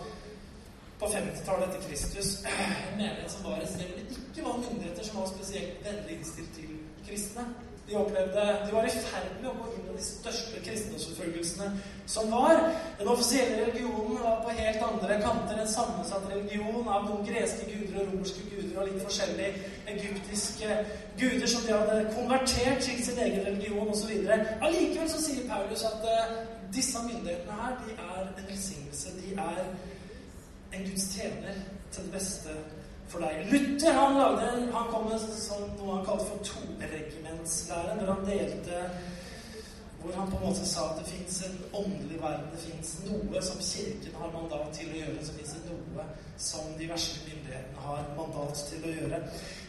på 0.99 1.11
50-tallet 1.13 1.69
etter 1.69 1.87
Kristus. 1.89 2.33
En 2.89 2.97
menighet 2.97 3.31
som 3.31 3.45
var 3.45 3.61
et 3.61 3.71
sted 3.71 3.91
hvor 3.91 4.01
det 4.01 4.19
ikke 4.25 4.47
var 4.49 4.61
myndigheter 4.63 5.07
som 5.07 5.21
var 5.21 5.31
spesielt 5.35 5.85
vennlig 5.85 6.17
innstilt 6.17 6.55
til 6.57 6.75
kristne. 7.07 7.45
De 7.89 7.97
opplevde, 8.01 8.45
de 8.67 8.73
var 8.73 8.87
i 8.89 8.93
ferd 8.97 9.33
med 9.43 9.51
å 9.51 9.55
gå 9.59 9.73
inn 9.75 9.89
i 9.91 9.95
de 9.95 10.05
største 10.05 10.61
kristendomsforfølgelsene 10.65 11.67
som 12.09 12.31
var. 12.33 12.63
Den 12.99 13.11
offisielle 13.13 13.59
religionen 13.67 14.23
var 14.23 14.39
på 14.45 14.55
helt 14.57 14.85
andre 14.87 15.19
kanter. 15.21 15.61
En 15.61 15.73
sammensatt 15.73 16.25
religion 16.31 16.89
av 16.89 17.05
noen 17.11 17.27
greske 17.29 17.69
guder 17.69 18.01
og 18.01 18.15
romerske 18.15 18.47
guder 18.49 18.79
og 18.81 18.89
litt 18.89 19.05
forskjellige 19.05 19.69
egyptiske 19.93 20.79
guder 21.21 21.53
som 21.53 21.67
de 21.67 21.75
hadde 21.77 22.15
konvertert 22.17 22.81
til 22.87 23.05
sin 23.05 23.21
egen 23.27 23.45
religion 23.51 23.93
osv. 23.93 24.15
Allikevel 24.33 25.11
så 25.13 25.21
sier 25.27 25.45
Paulus 25.51 25.85
at 25.91 26.09
uh, 26.09 26.39
disse 26.75 27.05
myndighetene 27.05 27.59
her, 27.61 27.77
de 27.85 27.99
er 27.99 28.25
en 28.25 28.49
velsignelse. 28.49 29.13
De 29.21 29.37
er 29.37 29.61
en 30.73 30.89
Guds 30.89 31.11
tjener 31.13 31.61
til 31.93 32.09
det 32.09 32.17
beste 32.17 32.57
for 33.13 33.25
deg. 33.25 33.45
Luther 33.53 33.99
han, 33.99 34.17
lagde, 34.19 34.53
han 34.75 34.89
kom 34.93 35.11
med 35.11 35.27
sånn, 35.39 35.69
noe 35.79 35.99
han 35.99 36.07
kalte 36.09 36.31
for 36.31 36.49
toregimentslæren, 36.53 38.01
hvor 38.01 38.15
han 38.15 38.27
delte 38.29 38.87
hvor 40.05 40.13
han 40.13 40.31
på 40.31 40.37
en 40.37 40.49
måte 40.49 40.67
sa 40.69 40.83
at 40.91 40.99
det 41.01 41.13
fins 41.13 41.37
en 41.47 41.55
åndelig 41.73 42.19
verden, 42.21 42.51
det 42.53 42.61
fins 42.61 42.89
noe 43.07 43.41
som 43.43 43.61
Kirken 43.65 44.19
har 44.21 44.35
mandat 44.35 44.75
til 44.77 44.91
å 44.93 44.99
gjøre, 44.99 45.23
så 45.25 45.37
fins 45.39 45.55
det 45.55 45.63
noe 45.71 46.05
som 46.49 46.67
de 46.79 46.89
verste 46.91 47.23
myndighetene 47.25 47.87
har 47.87 48.03
mandat 48.19 48.61
til 48.69 48.85
å 48.85 48.93
gjøre. 48.99 49.23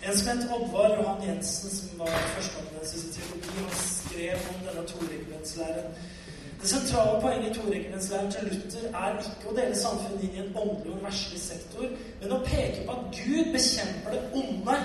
En 0.04 0.17
som 0.19 0.28
het 0.32 0.52
Oddvar 0.58 0.98
Johan 0.98 1.24
Jensen, 1.24 1.71
som 1.78 2.04
var 2.04 2.19
førsteamanuensis 2.34 3.06
i 3.08 3.13
teologi, 3.15 3.56
han 3.62 3.80
skrev 3.80 4.50
om 4.52 4.62
denne 4.67 4.86
toregimentslæren. 4.91 5.88
Det 6.62 6.69
sentrale 6.69 7.21
poenget 7.21 7.50
i 7.52 7.60
toregimentslæren 7.60 8.32
til 8.32 8.43
Luther 8.52 8.86
er 9.06 9.17
ikke 9.21 9.52
å 9.52 9.56
dele 9.56 9.76
samfunnet 9.80 10.24
inn 10.26 10.36
i 10.36 10.43
en 10.43 10.56
åndelig 10.63 10.93
og 10.98 11.04
verslig 11.04 11.41
sektor, 11.41 11.75
men 12.26 12.40
å 12.40 12.46
peke 12.46 12.86
på 12.86 12.94
at 12.96 13.18
Gud 13.20 13.52
bekjemper 13.54 14.16
det 14.16 14.22
onde, 14.34 14.78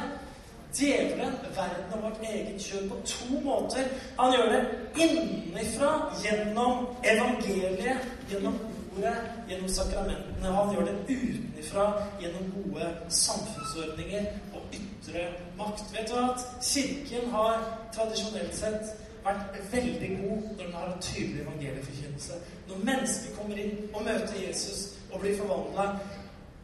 djevelen, 0.76 1.38
verden 1.56 1.94
og 1.96 2.02
vårt 2.04 2.20
eget 2.28 2.60
kjønn 2.62 2.90
på 2.90 2.98
to 3.08 3.40
måter. 3.42 3.88
Han 4.18 4.34
gjør 4.36 4.52
det 4.52 4.60
innenfra 5.02 5.88
gjennom 6.22 6.84
evangeliet, 7.02 8.04
gjennom 8.30 8.58
ordet, 8.92 9.16
gjennom 9.48 9.72
sakramentene. 9.72 10.52
Han 10.58 10.74
gjør 10.74 10.90
det 10.90 10.96
utenfra 11.08 11.86
gjennom 12.20 12.52
gode 12.58 12.92
samfunnsordninger 13.08 14.28
og 14.54 14.76
ytre 14.76 15.26
makt. 15.58 15.88
Vet 15.96 16.12
du 16.12 16.20
at 16.20 16.46
Kirken 16.62 17.32
har 17.34 17.64
tradisjonelt 17.96 18.54
sett 18.60 18.94
vært 19.24 19.58
veldig 19.72 20.14
god 20.20 20.46
når 20.46 20.62
den 20.62 20.72
har 20.76 20.92
en 20.92 21.02
tydelig 21.08 21.42
evangelieforkynnelse. 21.48 22.40
Når 22.68 22.86
mennesker 22.92 23.36
kommer 23.40 23.64
inn 23.64 23.76
og 23.90 24.04
møter 24.06 24.40
Jesus 24.46 24.90
og 25.10 25.20
blir 25.24 25.38
forvandla. 25.40 25.94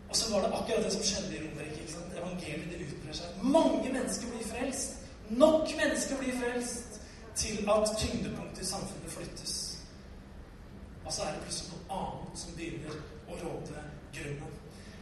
Og 0.08 0.16
så 0.16 0.32
var 0.32 0.40
det 0.44 0.54
akkurat 0.58 0.84
det 0.84 0.92
som 0.92 1.02
skjedde 1.02 1.36
i 1.36 1.42
Romerike. 1.44 1.82
Evangeliet 2.16 2.70
det 2.72 2.86
utbrer 2.86 3.18
seg. 3.20 3.40
Mange 3.42 3.92
mennesker 3.92 4.30
blir 4.32 4.46
frelst. 4.48 4.98
Nok 5.30 5.72
mennesker 5.80 6.18
blir 6.20 6.38
frelst 6.42 7.00
til 7.36 7.70
at 7.70 7.96
tyngdepunktet 7.98 8.62
i 8.62 8.66
samfunnet 8.66 9.12
flyttes. 9.12 9.54
Og 11.04 11.12
så 11.12 11.22
er 11.22 11.34
det 11.34 11.42
plutselig 11.42 11.72
noe 11.72 11.98
annet 11.98 12.40
som 12.42 12.54
begynner 12.58 13.02
å 13.28 13.40
råde 13.42 13.82
grunnen. 14.16 14.55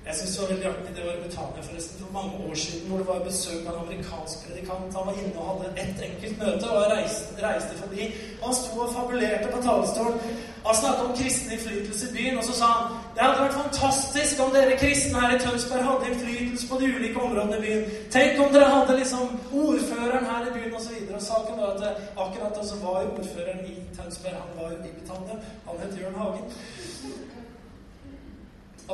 Jeg 0.06 0.14
syns 0.16 0.32
det 0.36 0.42
var 0.42 0.50
veldig 0.52 0.66
artig. 0.70 0.90
Det 0.96 1.04
var 1.06 1.14
i 1.16 1.22
Britannia 1.26 1.60
forresten 1.68 2.00
for 2.02 2.10
mange 2.18 2.32
år 2.46 2.54
siden, 2.62 2.88
hvor 2.88 2.98
det 3.00 3.06
var 3.10 3.28
besøk 3.28 3.62
av 3.68 3.74
en 3.74 3.82
amerikansk 3.84 4.36
predikant. 4.46 4.96
Han 4.96 5.06
var 5.08 5.14
inne 5.20 5.38
og 5.40 5.46
hadde 5.50 5.70
ett 5.82 5.98
enkelt 6.08 6.36
møte, 6.42 6.66
og 6.70 6.90
reiste, 6.92 7.30
reiste 7.46 7.78
forbi. 7.82 8.08
Han 8.42 8.54
sto 8.58 8.72
og 8.84 8.92
fabulerte 8.96 9.48
på 9.54 9.62
talerstolen. 9.66 10.18
Han 10.66 10.76
snakket 10.80 11.04
om 11.06 11.16
kristen 11.20 11.52
innflytelse 11.54 12.04
i 12.08 12.14
byen, 12.16 12.38
og 12.40 12.44
så 12.48 12.54
sa 12.60 12.68
han 12.76 12.92
det 13.14 13.22
hadde 13.24 13.44
vært 13.44 13.58
fantastisk 13.62 14.42
om 14.44 14.52
dere 14.56 14.78
kristne 14.82 15.22
her 15.22 15.36
i 15.36 15.42
Tønsberg 15.44 15.88
hadde 15.88 16.10
innflytelse 16.10 16.68
på 16.70 16.80
de 16.80 16.90
ulike 16.96 17.20
områdene 17.26 17.58
i 17.58 17.64
byen. 17.66 17.84
Tenk 18.16 18.42
om 18.44 18.52
dere 18.54 18.72
hadde 18.76 18.98
liksom 19.00 19.38
ordføreren 19.64 20.28
her 20.32 20.48
i 20.48 20.54
byen, 20.56 20.74
osv. 20.80 20.98
Og, 21.00 21.14
og 21.16 21.22
saken 21.30 21.62
var 21.62 21.68
at 21.76 22.02
akkurat 22.24 22.60
også 22.62 22.76
var 22.84 23.00
ordføreren 23.06 23.64
i 23.72 23.78
Tønsberg, 23.96 24.36
han 24.42 24.52
var 24.60 24.68
jo 24.72 24.82
i 24.90 24.94
Britannia. 24.98 25.40
Han 25.66 25.80
het 25.84 25.96
Jørn 26.00 26.20
Hagen. 26.20 26.52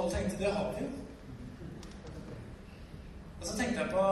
Alle 0.01 0.11
tenkte 0.11 0.45
det 0.45 0.53
har 0.53 0.73
vi 0.73 0.85
jo. 0.85 0.91
Og 3.41 3.47
så 3.47 3.57
tenkte 3.57 3.81
jeg 3.81 3.91
på 3.91 4.05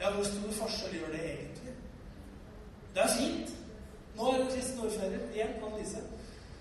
Ja, 0.00 0.10
hvor 0.14 0.24
stor 0.24 0.52
forskjell 0.52 0.94
gjør 0.94 1.12
det 1.12 1.20
egentlig? 1.24 1.74
Det 2.94 3.02
er 3.02 3.12
fint. 3.18 3.52
Nå 4.16 4.32
er 4.32 4.38
det 4.38 4.48
kristen 4.54 4.80
ordfører 4.80 5.30
igjen, 5.34 5.54
Anne-Lise 5.66 6.02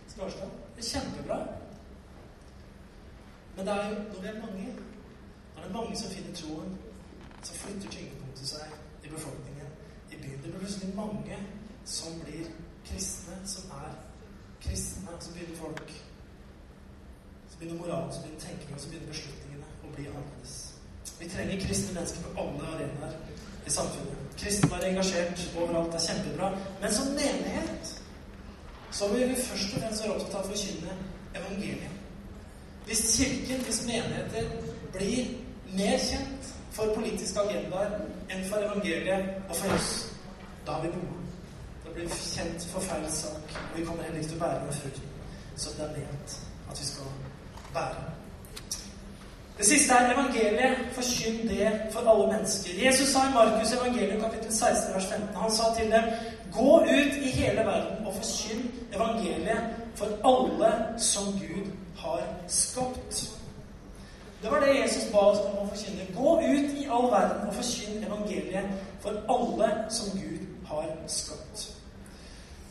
Skarstad. 0.07 0.53
Det 0.75 0.85
er 0.85 0.89
kjempebra. 0.91 1.39
Men 3.55 3.67
det 3.67 3.73
er 3.73 3.89
jo 3.89 3.95
når 3.95 4.21
vi 4.21 4.27
er 4.27 4.39
mange, 4.45 4.67
når 5.55 5.61
det 5.61 5.69
er 5.69 5.77
mange 5.79 5.97
som 5.97 6.11
finner 6.11 6.35
troen, 6.35 6.79
så 7.43 7.53
flytter 7.53 7.89
tyngdepunktet 7.89 8.47
seg 8.47 8.79
i 9.03 9.09
befolkningen, 9.09 9.75
i 10.11 10.15
byen. 10.21 10.41
Det 10.43 10.51
blir 10.51 10.59
plutselig 10.59 10.95
mange 10.95 11.37
som 11.85 12.21
blir 12.25 12.45
kristne, 12.85 13.41
som 13.45 13.77
er 13.81 13.93
kristne. 14.61 15.09
som 15.19 15.33
begynner 15.33 15.57
folk 15.57 16.12
så 17.63 17.69
begynner 17.69 17.87
moralen, 17.87 18.13
så 18.13 18.19
begynner 18.21 18.41
tenkingen, 18.41 18.79
så 18.79 18.89
begynner 18.89 19.11
beslutningene 19.13 19.67
å 19.85 19.91
bli 19.95 20.05
annerledes. 20.11 20.53
Vi 21.19 21.29
trenger 21.31 21.61
kristne 21.63 21.95
mennesker 21.95 22.23
på 22.25 22.41
alle 22.41 22.65
arenaer 22.73 23.13
i 23.67 23.71
samfunnet. 23.71 24.23
Kristne 24.41 24.79
er 24.79 24.87
engasjert 24.89 25.43
overalt, 25.55 25.91
det 25.93 25.99
er 26.01 26.07
kjempebra. 26.07 26.49
Men 26.81 26.95
som 26.97 27.13
menighet 27.15 27.93
så 28.91 29.07
vil 29.13 29.29
vi 29.29 29.39
først 29.47 29.77
og 29.77 29.83
fremst 29.83 30.03
være 30.03 30.15
opptatt 30.17 30.35
av 30.39 30.43
å 30.43 30.51
forkynne 30.51 30.97
evangeliet. 31.39 31.95
Hvis 32.85 33.03
Kirken, 33.15 33.63
hvis 33.67 33.81
menigheter, 33.87 34.49
blir 34.97 35.31
mer 35.71 36.03
kjent 36.09 36.53
for 36.75 36.91
politiske 36.97 37.45
agendaer 37.47 37.95
enn 38.27 38.43
for 38.49 38.65
evangeliet 38.65 39.29
og 39.47 39.55
for 39.55 39.77
oss, 39.77 39.93
da 40.67 40.75
har 40.75 40.83
vi 40.83 40.91
bomma. 40.97 41.21
Da 41.85 41.95
blir 41.95 42.11
vi 42.11 42.19
kjent 42.27 42.67
for 42.73 42.83
feil 42.91 43.07
sak, 43.21 43.55
og 43.69 43.77
vi 43.79 43.85
kommer 43.87 44.03
heller 44.03 44.19
ikke 44.19 44.33
til 44.33 44.41
å 44.41 44.43
bære 44.43 44.65
med 44.67 44.81
frukten 44.81 45.09
som 45.55 45.77
det 45.77 45.85
er 45.85 45.95
ment 46.01 46.35
at 46.71 46.79
vi 46.81 46.85
skal 46.89 47.32
bære. 47.73 48.13
Det 49.57 49.65
siste 49.65 49.93
er 49.93 50.13
evangeliet. 50.13 50.77
Forkynn 50.93 51.47
det 51.47 51.71
for 51.91 52.11
alle 52.11 52.37
mennesker. 52.37 52.85
Jesus 52.85 53.07
sa 53.07 53.19
i 53.19 53.33
Markus 53.33 53.73
evangelium 53.73 54.21
kapittel 54.21 54.53
16 54.53 54.93
vers 54.95 55.05
15 55.05 55.35
Han 55.35 55.51
sa 55.51 55.63
til 55.77 55.91
dem 55.91 56.03
Gå 56.53 56.79
ut 56.79 57.13
i 57.21 57.29
hele 57.29 57.57
verden 57.57 58.05
og 58.05 58.13
forkynn 58.13 58.71
evangeliet 58.93 59.61
for 59.95 60.07
alle 60.31 60.71
som 60.97 61.23
Gud 61.23 61.71
har 61.97 62.21
skapt. 62.47 63.29
Det 64.41 64.51
var 64.51 64.59
det 64.59 64.81
Jesus 64.81 65.03
ba 65.11 65.17
oss 65.17 65.39
om 65.39 65.57
å 65.61 65.69
forkynne. 65.69 66.07
Gå 66.17 66.35
ut 66.39 66.77
i 66.81 66.87
all 66.91 67.07
verden 67.11 67.47
og 67.47 67.55
forkynn 67.55 68.03
evangeliet 68.03 68.65
for 69.01 69.21
alle 69.35 69.69
som 69.89 70.19
Gud 70.19 70.41
har 70.65 70.89
skapt. 71.07 71.69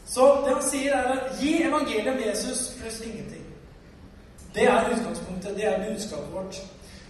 Så 0.06 0.26
det 0.46 0.54
han 0.54 0.66
sier, 0.70 0.96
er 0.96 1.40
gi 1.40 1.62
evangeliet 1.62 2.12
om 2.12 2.20
Jesus 2.26 2.74
pluss 2.80 3.00
ingenting. 3.00 3.41
Det 4.54 4.64
er 4.64 4.90
utgangspunktet. 4.92 5.56
Det 5.56 5.66
er 5.66 5.84
budskapet 5.88 6.32
vårt. 6.34 6.56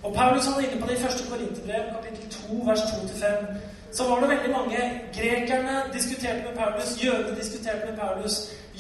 Og 0.03 0.15
Paulus 0.15 0.47
han 0.47 0.65
er 0.65 0.69
inne 0.69 0.81
på 0.83 0.89
det 0.89 0.99
i 0.99 1.03
første 1.03 1.31
Korinterbrev, 1.31 1.83
kapittel 1.95 2.31
2, 2.31 2.55
vers 2.69 2.81
2-5. 2.81 3.47
Så 3.93 4.09
var 4.09 4.21
det 4.21 4.29
veldig 4.29 4.51
mange 4.51 4.79
Grekerne 5.17 5.83
diskuterte 5.93 6.43
med 6.49 6.57
Paulus, 6.57 7.05
jødene 7.05 7.41
diskuterte 7.41 7.91
med 7.91 7.99
Paulus. 7.99 8.35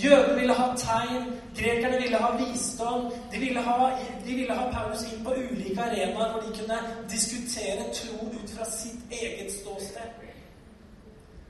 Jødene 0.05 0.41
ville 0.41 0.55
ha 0.55 0.67
tegn, 0.77 1.25
grekerne 1.59 1.97
ville 2.03 2.17
ha 2.17 2.37
visdom. 2.37 3.13
De 3.33 3.39
ville 3.39 3.61
ha, 3.61 3.91
de 4.27 4.35
ville 4.35 4.55
ha 4.55 4.71
Paulus 4.71 5.03
inn 5.13 5.25
på 5.25 5.31
ulike 5.31 5.81
arenaer 5.83 6.31
hvor 6.33 6.41
de 6.47 6.59
kunne 6.59 6.79
diskutere 7.11 7.83
tro 7.99 8.27
ut 8.27 8.51
fra 8.57 8.71
sitt 8.71 9.03
eget 9.11 9.53
ståsted. 9.53 10.09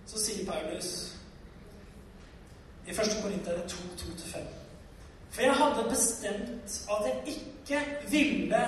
Så 0.07 0.19
sier 0.25 0.47
Paulus 0.51 0.89
i 2.87 2.95
første 2.95 3.23
Korinter 3.23 3.53
2, 3.69 3.77
2-5 3.99 4.62
for 5.33 5.43
jeg 5.43 5.53
hadde 5.53 5.89
bestemt 5.89 6.81
at 6.91 7.07
jeg 7.07 7.37
ikke 7.37 7.81
ville 8.11 8.63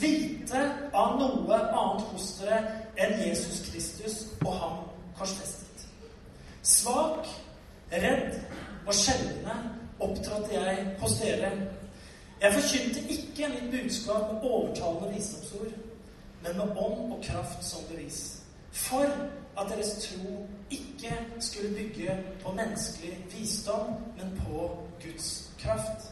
vite 0.00 0.60
av 0.92 1.16
noe 1.20 1.56
annet 1.56 2.08
hos 2.12 2.26
dere 2.40 2.60
enn 3.00 3.22
Jesus 3.24 3.62
Kristus 3.70 4.16
og 4.44 4.52
ham 4.60 4.78
korsfestet. 5.16 5.86
Svak, 6.62 7.28
redd 7.92 8.36
og 8.86 8.94
skjelvende 8.94 9.56
opptrådte 10.00 10.54
jeg 10.58 10.86
hos 11.00 11.16
dere. 11.22 11.52
Jeg 12.40 12.56
forkynte 12.56 13.06
ikke 13.16 13.48
mitt 13.54 13.70
budskap 13.72 14.32
med 14.32 14.44
overtalende 14.50 15.14
visdomsord, 15.14 15.72
men 16.42 16.56
med 16.56 16.76
ånd 16.84 17.12
og 17.16 17.20
kraft 17.24 17.64
som 17.64 17.84
bevis. 17.88 18.42
For 18.72 19.08
at 19.60 19.72
deres 19.72 19.96
tro 20.04 20.46
ikke 20.70 21.16
skulle 21.40 21.74
bygge 21.76 22.16
på 22.44 22.52
menneskelig 22.52 23.16
visdom, 23.32 23.96
men 24.16 24.40
på 24.44 24.76
Guds 25.02 25.39
kraft. 25.62 26.10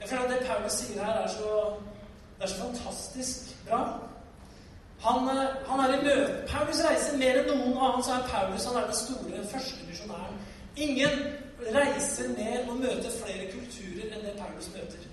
Jeg 0.00 0.08
føler 0.08 0.24
at 0.24 0.30
det 0.30 0.46
Paulus 0.48 0.72
sier 0.72 1.04
her, 1.04 1.12
er 1.24 1.28
så, 1.28 1.50
det 2.38 2.44
er 2.44 2.52
så 2.52 2.58
fantastisk 2.62 3.56
bra. 3.68 3.82
Han, 5.04 5.28
eh, 5.28 5.46
han 5.68 5.80
er 5.80 5.94
i 5.94 6.04
møte 6.04 6.44
Paulus 6.48 6.80
reiser 6.84 7.18
mer 7.20 7.40
enn 7.40 7.50
noen 7.50 7.74
annen, 7.76 8.04
så 8.04 8.18
er 8.18 8.28
Paulus 8.30 8.66
han 8.68 8.78
er 8.80 8.86
den 8.90 9.00
store 9.00 9.46
første 9.52 9.88
misjonæren. 9.88 10.38
Ingen 10.76 11.18
reiser 11.74 12.30
mer 12.38 12.70
og 12.70 12.80
møter 12.80 13.12
flere 13.20 13.50
kulturer 13.52 14.14
enn 14.14 14.24
det 14.26 14.38
Paulus 14.38 14.70
møter. 14.76 15.10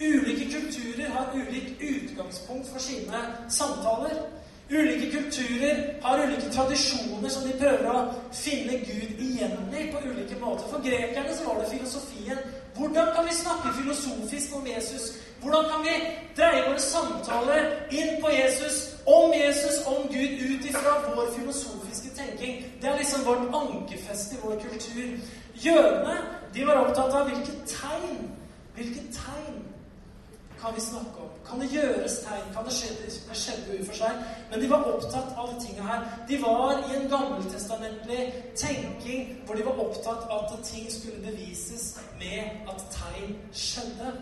Ulike 0.00 0.46
kulturer 0.54 1.10
har 1.14 1.34
ulikt 1.36 1.82
utgangspunkt 1.90 2.68
for 2.72 2.78
sine 2.78 3.22
samtaler. 3.48 4.22
Ulike 4.70 5.10
kulturer 5.10 5.94
har 6.02 6.26
ulike 6.26 6.50
tradisjoner 6.54 7.28
som 7.28 7.46
de 7.48 7.56
prøver 7.58 7.88
å 7.90 8.02
finne 8.32 8.76
Gud 8.86 9.18
igjen 9.18 9.56
i 9.74 9.88
på 9.90 10.02
ulike 10.04 10.38
måter. 10.38 10.68
For 10.70 10.84
grekerne 10.84 11.34
så 11.34 11.48
var 11.48 11.58
det 11.58 11.72
filosofien. 11.72 12.38
Hvordan 12.76 13.10
kan 13.16 13.26
vi 13.26 13.34
snakke 13.34 13.72
filosofisk 13.80 14.54
om 14.56 14.66
Jesus? 14.66 15.08
Hvordan 15.42 15.64
kan 15.72 15.82
vi 15.82 15.96
dreie 16.36 16.62
våre 16.68 16.84
samtaler 16.84 17.66
inn 17.90 18.20
på 18.22 18.30
Jesus, 18.30 18.76
om 19.06 19.34
Jesus, 19.34 19.80
om 19.86 20.06
Gud, 20.12 20.38
ut 20.50 20.70
ifra 20.70 20.94
vår 21.08 21.32
filosofiske 21.38 22.14
tenking? 22.16 22.62
Det 22.82 22.88
er 22.90 22.98
liksom 22.98 23.26
vårt 23.26 23.48
ankerfeste 23.62 24.36
i 24.36 24.42
vår 24.44 24.60
kultur. 24.68 25.18
Jødene 25.54 26.16
de 26.54 26.66
var 26.66 26.84
opptatt 26.84 27.14
av 27.14 27.26
hvilke 27.28 27.58
tegn 27.66 28.30
Hvilke 28.74 29.02
tegn 29.12 29.56
kan 30.60 30.74
vi 30.74 30.80
snakke 30.80 31.16
om? 31.24 31.30
Kan 31.48 31.60
det 31.60 31.68
gjøres 31.72 32.18
tegn? 32.24 32.54
Kan 32.54 32.64
det 32.64 32.72
skje? 32.72 32.88
Skjedde 33.34 33.84
for 33.86 33.96
seg. 33.96 34.18
Men 34.50 34.60
de 34.62 34.70
var 34.70 34.88
opptatt 34.92 35.30
av 35.36 35.52
de 35.52 35.60
tingene 35.66 35.86
her. 35.88 36.08
De 36.28 36.40
var 36.42 36.72
i 36.78 36.96
en 36.96 37.08
gammeltestamentlig 37.10 38.20
tenking 38.56 39.32
hvor 39.46 39.54
de 39.54 39.64
var 39.64 39.80
opptatt 39.84 40.26
av 40.28 40.44
at 40.44 40.64
ting 40.64 40.90
skulle 40.92 41.22
bevises 41.24 41.94
med 42.18 42.68
at 42.68 42.84
tegn 42.96 43.38
skjedde. 43.52 44.12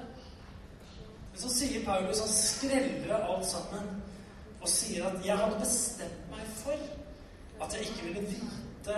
Men 1.33 1.43
så 1.43 1.51
sier 1.55 1.85
Paulus 1.87 2.23
han 2.23 2.33
skreller 2.35 3.19
alt 3.19 3.47
sammen 3.47 3.91
og 4.61 4.69
sier 4.69 5.07
at 5.07 5.27
'jeg 5.27 5.37
hadde 5.39 5.61
bestemt 5.61 6.31
meg 6.31 6.47
for 6.55 6.79
at 7.65 7.75
jeg 7.75 7.81
ikke 7.81 8.07
ville 8.07 8.21
vite 8.21 8.97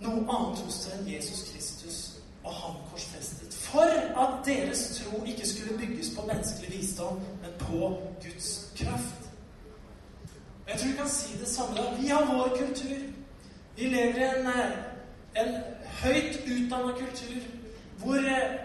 noe 0.00 0.24
annet 0.28 0.58
hos 0.64 0.78
deg 0.84 0.98
enn 0.98 1.12
Jesus 1.14 1.44
Kristus 1.52 1.98
og 2.44 2.52
ham 2.52 2.74
korsfestet. 2.90 3.54
For 3.54 3.80
at 4.22 4.46
deres 4.46 5.02
tro 5.02 5.24
ikke 5.24 5.48
skulle 5.48 5.78
bygges 5.78 6.10
på 6.18 6.26
menneskelig 6.26 6.78
visdom, 6.78 7.20
men 7.42 7.50
på 7.58 7.98
Guds 8.22 8.72
kraft. 8.76 9.20
Jeg 10.68 10.78
tror 10.78 10.88
vi 10.88 10.96
kan 10.96 11.08
si 11.08 11.38
det 11.38 11.48
samme 11.48 11.76
da. 11.76 11.82
Vi 12.00 12.06
har 12.06 12.34
vår 12.34 12.56
kultur. 12.58 12.96
Vi 13.76 13.84
lever 13.84 14.16
i 14.16 14.38
en, 14.38 14.46
eh, 14.46 15.46
en 15.46 15.54
høyt 16.02 16.40
utdanna 16.46 16.92
kultur 16.92 17.40
hvor 17.98 18.16
eh, 18.16 18.60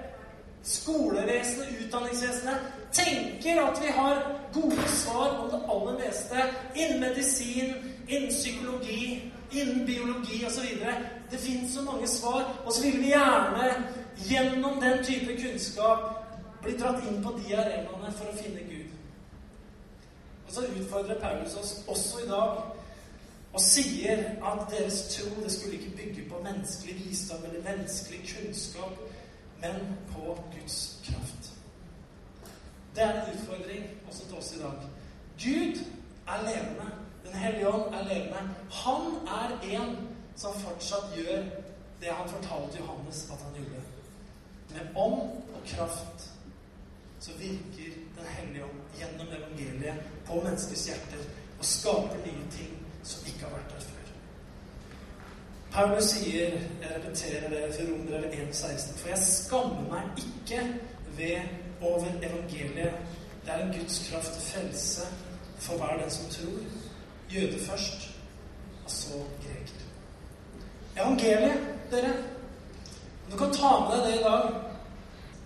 skolevesenet, 0.63 1.67
utdanningsvesenet, 1.85 2.57
tenker 2.91 3.61
at 3.61 3.81
vi 3.81 3.87
har 3.91 4.41
gode 4.53 4.87
svar 4.87 5.27
om 5.27 5.49
det 5.49 5.61
aller 5.69 6.05
meste 6.05 6.35
innen 6.75 6.99
medisin, 6.99 7.73
innen 8.07 8.29
psykologi, 8.29 9.33
innen 9.51 9.85
biologi 9.85 10.45
osv. 10.45 10.65
Det 11.31 11.39
fins 11.39 11.73
så 11.73 11.81
mange 11.81 12.07
svar, 12.07 12.61
og 12.65 12.73
så 12.73 12.83
vil 12.83 12.99
vi 13.01 13.13
gjerne 13.13 13.71
gjennom 14.29 14.81
den 14.81 15.03
type 15.03 15.37
kunnskap 15.41 15.99
bli 16.63 16.77
dratt 16.77 17.03
inn 17.05 17.21
på 17.23 17.35
de 17.37 17.55
arenaene 17.55 18.13
for 18.17 18.31
å 18.31 18.37
finne 18.37 18.63
Gud. 18.69 18.93
Og 20.47 20.53
så 20.53 20.65
utfordrer 20.65 21.19
Paulus 21.21 21.57
oss 21.61 21.75
også 21.87 22.23
i 22.23 22.29
dag 22.29 22.63
og 23.55 23.61
sier 23.63 24.23
at 24.43 24.65
deres 24.71 24.97
tro 25.13 25.29
det 25.43 25.51
skulle 25.51 25.77
ikke 25.77 25.95
bygge 25.97 26.29
på 26.29 26.41
menneskelig 26.43 26.95
visdom 27.05 27.45
eller 27.47 27.63
menneskelig 27.63 28.19
kunnskap, 28.33 28.97
men 29.61 29.95
på 30.11 30.35
Guds 30.53 30.99
kraft. 31.05 31.53
Det 32.95 33.03
er 33.03 33.13
en 33.13 33.33
utfordring 33.35 33.85
også 34.07 34.27
til 34.27 34.37
oss 34.37 34.53
i 34.55 34.59
dag. 34.59 34.83
Gud 35.43 35.79
er 36.27 36.43
levende. 36.49 36.91
Den 37.35 37.43
hellige 37.43 37.69
ånd 37.69 37.93
er 37.93 38.03
levende. 38.03 38.53
Han 38.71 39.01
er 39.27 39.49
en 39.77 39.95
som 40.39 40.53
fortsatt 40.59 41.09
gjør 41.17 41.41
det 42.01 42.11
han 42.11 42.29
fortalte 42.29 42.79
Johannes 42.79 43.25
at 43.33 43.41
han 43.43 43.57
gjorde. 43.57 43.81
Med 44.71 44.95
ånd 44.95 45.33
og 45.55 45.65
kraft 45.67 46.29
så 47.19 47.31
virker 47.39 47.97
Den 48.15 48.29
hellige 48.37 48.63
ånd 48.63 48.79
gjennom 48.99 49.27
evangeliet 49.27 49.99
på 50.27 50.39
menneskers 50.45 50.85
hjerter 50.87 51.25
og 51.59 51.65
skaper 51.65 52.23
nye 52.23 52.47
ting 52.55 52.79
som 53.03 53.27
ikke 53.27 53.43
har 53.43 53.53
vært 53.57 53.75
der 53.75 53.83
før. 53.89 54.07
Paulus 55.75 56.09
sier, 56.13 56.55
jeg 56.55 56.95
repeterer 56.95 57.49
det 57.49 57.75
til 57.75 57.91
Romere 57.91 58.31
1,16, 58.31 58.97
for 58.97 59.11
jeg 59.11 59.27
skammer 59.27 59.83
meg 59.91 60.23
ikke 60.23 60.63
ved 61.19 61.81
over 61.81 62.07
evangeliet. 62.07 62.95
Det 63.43 63.53
er 63.53 63.67
en 63.67 63.77
Guds 63.79 64.01
kraft 64.09 64.33
til 64.33 64.51
frelse 64.53 65.13
for 65.59 65.77
hver 65.77 65.97
den 66.03 66.11
som 66.11 66.31
tror. 66.39 66.84
Jøde 67.33 67.59
først, 67.59 68.09
og 68.85 68.91
så 68.91 69.13
greker. 69.43 69.85
Evangeliet, 70.97 71.59
dere 71.91 72.13
Du 73.31 73.37
kan 73.37 73.53
ta 73.53 73.79
med 73.79 73.97
deg 73.97 74.11
det 74.13 74.19
i 74.19 74.23
dag. 74.23 74.49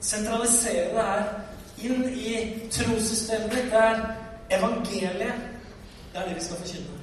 Sentralisere 0.01 0.89
det 0.95 1.03
her 1.03 1.23
inn 1.83 2.03
i 2.09 2.33
trossystemet 2.71 3.51
ditt. 3.51 3.71
Det 3.71 3.83
er 3.83 4.01
evangeliet. 4.57 5.47
Det 6.11 6.19
er 6.19 6.27
det 6.27 6.35
vi 6.35 6.43
skal 6.43 6.57
forkynne. 6.57 6.99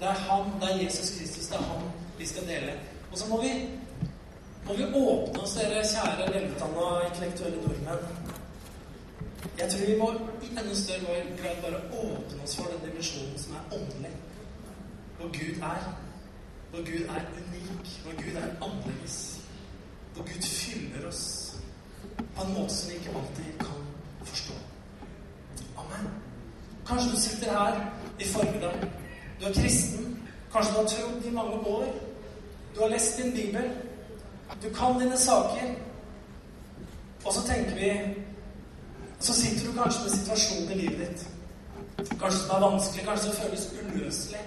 Det 0.00 0.08
er 0.08 0.12
Han, 0.28 0.52
det 0.60 0.70
er 0.70 0.84
Jesus 0.84 1.10
Kristus, 1.18 1.46
det 1.46 1.56
er 1.56 1.62
Han 1.62 1.90
vi 2.18 2.26
skal 2.26 2.46
dele. 2.46 2.72
Og 3.12 3.18
så 3.18 3.28
må 3.28 3.42
vi, 3.42 3.68
må 4.66 4.76
vi 4.76 4.84
åpne 4.84 5.42
oss, 5.42 5.54
dere 5.56 5.84
kjære 5.84 6.32
velutdanna 6.34 6.86
intellektuelle 7.08 7.62
nordmenn. 7.62 8.17
Jeg 9.58 9.70
tror 9.70 9.86
vi 9.86 9.98
må 9.98 10.12
i 10.42 10.48
enda 10.50 10.74
større 10.74 11.22
grad 11.40 11.62
bare 11.62 11.80
åpne 11.92 12.42
oss 12.42 12.56
for 12.56 12.70
den 12.72 12.90
dimensjonen 12.90 13.38
som 13.38 13.54
er 13.54 13.76
åndelig. 13.76 14.14
Hvor 15.18 15.26
Gud 15.26 15.62
er. 15.62 15.82
Hvor 16.70 16.78
Gud 16.78 17.04
er 17.16 17.22
unik. 17.38 18.00
Hvor 18.04 18.12
Gud 18.22 18.36
er 18.36 18.48
annerledes. 18.66 19.40
Hvor 20.14 20.22
Gud 20.22 20.42
fyller 20.42 21.08
oss 21.08 21.54
på 22.16 22.44
en 22.44 22.54
måte 22.54 22.74
som 22.74 22.90
vi 22.90 22.96
ikke 22.96 23.16
alltid 23.18 23.58
kan 23.58 23.80
forstå. 24.24 24.54
Amen. 25.76 26.10
Kanskje 26.86 27.10
du 27.10 27.20
sitter 27.20 27.50
her 27.50 27.90
i 28.20 28.24
formiddag. 28.24 28.90
Du 29.40 29.44
er 29.46 29.52
kristen. 29.52 30.28
Kanskje 30.52 30.72
du 30.72 30.78
har 30.78 30.88
trodd 30.88 31.24
i 31.24 31.30
mange 31.30 31.52
år. 31.52 31.94
Du 32.74 32.80
har 32.80 32.88
lest 32.88 33.16
din 33.16 33.32
bibel. 33.32 33.70
Du 34.62 34.68
kan 34.74 35.00
dine 35.00 35.18
saker. 35.18 35.74
Og 37.24 37.32
så 37.32 37.46
tenker 37.46 37.74
vi 37.74 38.14
Så 39.20 39.34
sitter 39.34 39.66
du 39.66 39.72
kanskje 39.82 40.02
med 40.02 40.12
situasjonen 40.16 40.72
i 40.72 40.80
livet 40.82 40.98
ditt. 40.98 41.26
Kanskje 42.20 42.40
som 42.40 42.56
er 42.56 42.60
vanskelig, 42.60 43.04
kanskje 43.06 43.24
som 43.24 43.36
føles 43.42 43.68
uløselig. 43.94 44.40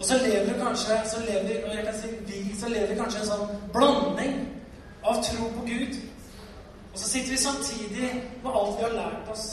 Og 0.00 0.06
så 0.06 0.16
lever 0.16 0.52
du 0.52 0.64
kanskje 0.64 1.00
så 1.06 1.20
lever, 1.20 1.64
og 1.66 1.76
jeg 1.76 1.84
kan 1.84 1.94
si 2.00 2.08
vi, 2.26 2.56
så 2.60 2.68
lever 2.68 2.96
kanskje 2.96 3.20
en 3.20 3.28
sånn 3.28 3.50
blanding 3.74 4.38
av 5.04 5.20
tro 5.24 5.50
på 5.56 5.66
Gud. 5.66 5.98
Og 6.92 6.98
så 6.98 7.08
sitter 7.08 7.34
vi 7.34 7.42
samtidig 7.42 8.08
med 8.42 8.50
alt 8.50 8.78
vi 8.78 8.86
har 8.86 8.96
lært 8.96 9.28
oss. 9.32 9.46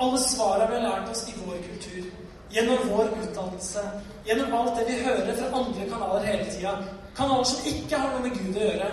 Alle 0.00 0.18
svarene 0.18 0.70
vi 0.70 0.80
har 0.80 0.86
lært 0.88 1.12
oss 1.12 1.26
i 1.28 1.36
vår 1.44 1.60
kultur. 1.68 2.08
Gjennom 2.50 2.88
vår 2.88 3.12
utdannelse. 3.22 3.84
Gjennom 4.26 4.54
alt 4.58 4.78
det 4.78 4.86
vi 4.88 5.02
hører 5.04 5.36
fra 5.36 5.50
andre 5.60 5.88
kanaler 5.92 6.26
hele 6.26 6.46
tida. 6.50 6.72
Kanaler 7.16 7.44
som 7.44 7.66
ikke 7.66 8.00
har 8.00 8.14
noe 8.14 8.24
med 8.24 8.38
Gud 8.40 8.56
å 8.56 8.64
gjøre. 8.64 8.88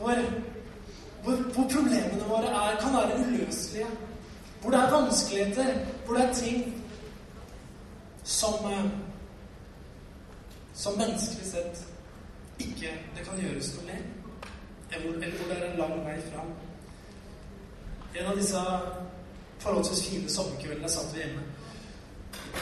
Hvor, 0.00 0.24
hvor, 1.22 1.36
hvor 1.54 1.66
problemene 1.74 2.28
våre 2.28 2.48
er, 2.48 2.80
kan 2.80 2.96
være 2.96 3.18
uløselige. 3.20 3.86
Hvor 4.60 4.70
det 4.70 4.80
er 4.80 4.90
vanskeligheter. 4.90 5.74
Hvor 6.06 6.14
det 6.14 6.24
er 6.24 6.34
ting 6.34 6.84
som 8.24 8.54
som 10.78 10.98
menneskelig 10.98 11.46
sett 11.46 11.80
ikke 12.58 12.90
det 13.16 13.24
kan 13.26 13.40
gjøres 13.40 13.72
noe 13.74 13.86
med. 13.86 14.04
Eller 14.92 15.36
hvor 15.36 15.48
det 15.48 15.56
er 15.56 15.70
en 15.70 15.78
lang 15.78 15.94
vei 16.06 16.18
fram. 16.30 16.52
En 18.14 18.30
av 18.30 18.38
disse 18.38 18.62
forholdsvis 19.62 20.04
fine 20.08 20.30
sommerkveldene 20.30 20.90
satt 20.90 21.10
vi 21.14 21.22
hjemme. 21.22 21.42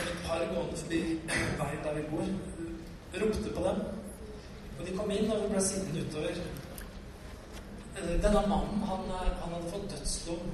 Et 0.00 0.22
par 0.24 0.46
gående 0.52 0.80
forbi 0.80 1.02
veien 1.60 1.84
der 1.84 1.98
vi 1.98 2.06
bor. 2.10 2.32
Ropte 3.20 3.52
på 3.56 3.66
dem. 3.68 3.84
Og 4.78 4.86
de 4.86 4.96
kom 4.96 5.10
inn, 5.10 5.30
og 5.32 5.42
vi 5.42 5.52
ble 5.52 5.62
sittende 5.64 6.04
utover. 6.08 6.40
Denne 7.96 8.42
mannen 8.48 8.82
han, 8.84 9.08
han 9.40 9.52
hadde 9.52 9.70
fått 9.70 9.90
dødsdom 9.90 10.50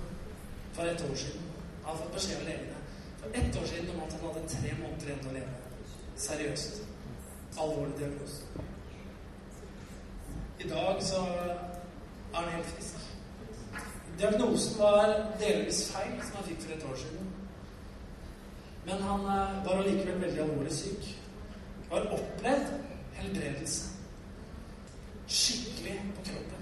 for 0.73 0.83
et 0.83 1.05
år 1.11 1.15
siden. 1.17 1.49
Han 1.85 1.91
hadde 1.91 2.03
fått 2.05 2.15
beskjed 2.15 2.41
av 2.41 2.49
legene 2.51 2.83
for 3.23 3.39
ett 3.41 3.57
år 3.63 3.67
siden 3.67 3.91
om 3.95 4.03
at 4.03 4.13
han 4.13 4.29
hadde 4.29 4.49
tre 4.49 4.75
måneder 4.79 5.09
igjen 5.09 5.29
å 5.31 5.35
leve. 5.37 5.89
Seriøst. 6.27 6.83
Alvorlig 7.59 7.99
diagnose. 7.99 8.69
I 10.63 10.69
dag 10.69 11.03
så 11.03 11.21
er 11.27 12.39
han 12.39 12.53
helt 12.55 12.71
frisk. 12.77 13.09
Diagnosen 14.19 14.79
var 14.79 15.13
delvis 15.41 15.85
feil, 15.91 16.19
som 16.23 16.39
han 16.39 16.49
fikk 16.49 16.65
for 16.65 16.75
et 16.77 16.87
år 16.91 16.99
siden. 17.03 17.31
Men 18.87 19.03
han 19.03 19.27
var 19.67 19.77
allikevel 19.77 20.21
veldig 20.23 20.43
alvorlig 20.43 20.75
syk. 20.75 21.09
Har 21.91 22.09
opplevd 22.17 22.73
helbredelse. 23.19 23.91
Skikkelig 25.29 26.01
på 26.17 26.27
kroppen. 26.31 26.62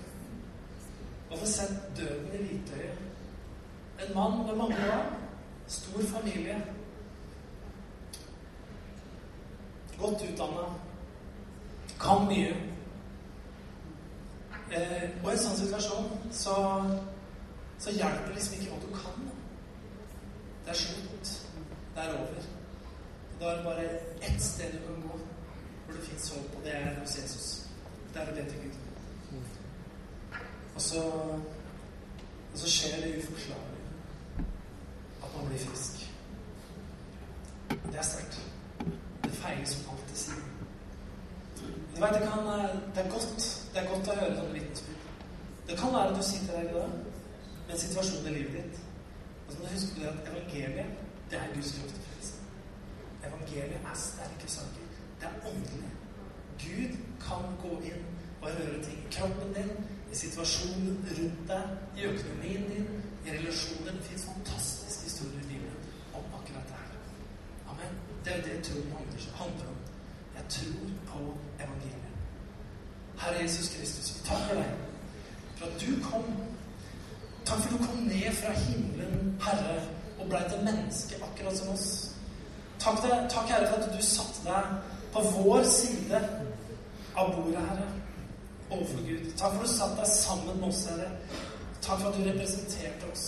Og 1.31 1.39
få 1.39 1.47
sett 1.47 1.97
døden 1.97 2.35
i 2.35 2.43
hvitøyet. 2.43 2.99
En 4.01 4.15
mann 4.15 4.47
med 4.47 4.57
mange 4.57 4.77
barn. 4.77 5.15
Stor 5.67 6.03
familie. 6.19 6.57
Godt 9.99 10.23
utdanna. 10.33 10.67
Kan 12.01 12.27
mye. 12.27 12.55
Eh, 14.71 15.11
og 15.25 15.31
i 15.31 15.35
en 15.35 15.43
sånn 15.43 15.59
situasjon 15.59 16.11
så, 16.33 16.55
så 17.79 17.95
hjelper 17.95 18.29
det 18.29 18.37
liksom 18.39 18.59
ikke 18.59 18.71
hva 18.71 18.81
du 18.85 18.91
kan. 18.95 19.31
Det 20.65 20.75
er 20.75 20.81
slutt. 20.83 21.33
Det 21.97 22.05
er 22.05 22.15
over. 22.15 22.47
Da 23.41 23.51
er 23.51 23.57
det 23.57 23.65
bare 23.65 23.89
ett 24.29 24.43
sted 24.43 24.73
du 24.73 24.79
kan 24.87 25.03
gå 25.03 25.19
hvor 25.19 25.97
det 25.97 26.07
fins 26.07 26.31
håp, 26.31 26.57
og 26.57 26.65
det 26.65 26.77
er 26.77 27.01
hos 27.01 27.17
Jesus. 27.19 27.49
Det 28.15 28.23
er 28.23 28.31
å 28.31 28.37
be 28.37 28.45
til 28.47 28.63
Gud. 28.63 28.80
Og 30.81 30.85
så, 30.85 31.03
og 32.53 32.59
så 32.59 32.71
skjer 32.71 33.01
det 33.01 33.19
uforklarlige. 33.19 34.45
At 35.23 35.29
man 35.37 35.49
blir 35.49 35.59
frisk. 35.59 36.13
Det 37.71 37.99
er 37.99 38.03
sterkt. 38.03 38.39
Det 39.25 39.33
feiler 39.33 39.67
som 39.67 39.91
alltid 39.93 40.17
sier. 40.17 40.47
Du 41.97 42.01
vet, 42.01 42.15
det, 42.15 42.23
kan, 42.31 42.49
det, 42.95 43.05
er 43.05 43.11
godt, 43.11 43.45
det 43.75 43.83
er 43.83 43.91
godt 43.91 44.09
å 44.09 44.17
høre 44.23 44.39
sånne 44.39 44.57
vitnesbyrd. 44.57 45.05
Det 45.69 45.79
kan 45.83 45.95
være 45.99 46.15
at 46.15 46.17
du 46.17 46.23
sitter 46.31 46.57
der 46.57 46.71
i 46.71 46.73
dag 46.79 46.97
med 46.97 47.77
en 47.77 47.85
situasjon 47.85 48.33
i 48.33 48.35
livet 48.39 48.57
ditt. 48.57 48.83
Og 49.45 49.53
så 49.53 49.59
må 49.59 49.69
du 49.69 49.77
huske 49.77 50.11
at 50.15 50.33
evangeliet, 50.33 51.07
det 51.29 51.43
er 51.43 51.55
Guds 51.59 51.77
kraft 51.77 51.97
til 51.99 52.09
frelse. 52.09 52.35
Evangeliet 53.29 53.93
er 53.93 54.03
sterke 54.09 54.53
saker. 54.57 54.91
Det 55.21 55.29
er 55.29 55.49
åndelig. 55.53 55.95
Gud 56.65 56.99
kan 57.29 57.57
gå 57.69 57.79
inn 57.93 58.13
og 58.41 58.49
røre 58.49 58.85
ting 58.89 59.05
i 59.05 59.17
kroppen 59.21 59.59
din, 59.61 59.90
i 60.13 60.17
situasjonen 60.17 60.97
rundt 61.19 61.43
deg, 61.49 61.75
i 61.99 62.07
økonomien 62.13 62.67
din, 62.73 62.89
i 63.27 63.37
relasjoner. 63.37 63.93
Det 63.93 64.07
fins 64.09 64.27
fantastiske 64.33 65.05
historier 65.05 65.43
i 65.45 65.53
livet 65.53 65.77
om 66.15 66.25
akkurat 66.39 66.67
det 66.71 66.79
her. 66.83 66.97
Amen. 67.71 67.99
Det 68.25 68.37
er 68.37 68.43
det 68.47 68.65
troen 68.65 69.01
handler 69.41 69.69
om. 69.75 69.79
Jeg 70.37 70.45
tror 70.49 70.87
på 71.11 71.19
evangeliet. 71.65 72.15
Herre 73.19 73.43
Jesus 73.43 73.69
Kristus, 73.75 74.15
vi 74.15 74.29
takker 74.29 74.55
deg 74.55 74.71
for 75.57 75.67
at 75.67 75.81
du 75.81 75.91
kom. 76.11 76.25
Takk 77.45 77.61
for 77.61 77.77
du 77.77 77.85
kom 77.85 77.97
ned 77.97 78.33
fra 78.43 78.53
himmelen, 78.53 79.37
Herre, 79.43 79.81
og 80.19 80.29
blei 80.29 80.43
et 80.47 80.65
menneske 80.65 81.15
akkurat 81.25 81.59
som 81.59 81.73
oss. 81.75 81.89
Takk, 82.79 83.03
takk, 83.31 83.49
Herre, 83.49 83.69
for 83.69 83.83
at 83.83 83.97
du 83.97 84.03
satte 84.05 84.45
deg 84.45 84.65
på 85.13 85.25
vår 85.37 85.65
side 85.69 86.21
av 87.17 87.35
bordet, 87.37 87.61
Herre, 87.69 87.89
overfor 88.71 89.03
Gud. 89.09 89.33
Takk 89.37 89.55
for 89.55 89.63
at 89.63 89.69
du 89.69 89.73
satte 89.73 90.01
deg 90.01 90.13
sammen 90.13 90.61
med 90.61 90.69
oss, 90.69 90.85
Herre. 90.91 91.11
Takk 91.83 92.01
for 92.01 92.09
at 92.09 92.19
du 92.19 92.23
representerte 92.29 93.11
oss. 93.13 93.27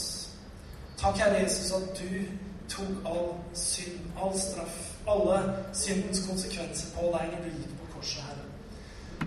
Takk, 0.99 1.19
Herre 1.19 1.43
Jesus, 1.43 1.73
at 1.73 2.01
du 2.01 2.11
tok 2.73 3.11
all 3.11 3.29
synd, 3.59 4.01
all 4.23 4.39
straff, 4.39 4.79
alle 5.09 5.43
syndens 5.75 6.23
konsekvenser 6.29 6.95
på 6.97 7.11
deg 7.17 7.35
når 7.35 7.45
du 7.45 7.53
gikk 7.59 7.77
på 7.81 7.91
korset, 7.97 8.25
Herre. 8.29 8.49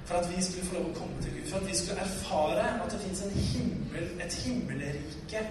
For 0.05 0.19
at 0.19 0.27
vi 0.31 0.43
skulle 0.43 0.65
få 0.69 0.79
lov 0.79 0.89
å 0.91 0.97
komme 0.97 1.21
til 1.23 1.37
Gud. 1.37 1.45
For 1.49 1.61
at 1.61 1.69
vi 1.69 1.77
skulle 1.77 2.03
erfare 2.03 2.65
at 2.83 2.91
det 2.91 3.01
fins 3.03 3.23
himmel, 3.53 4.09
et 4.21 4.37
himmelrike 4.45 5.45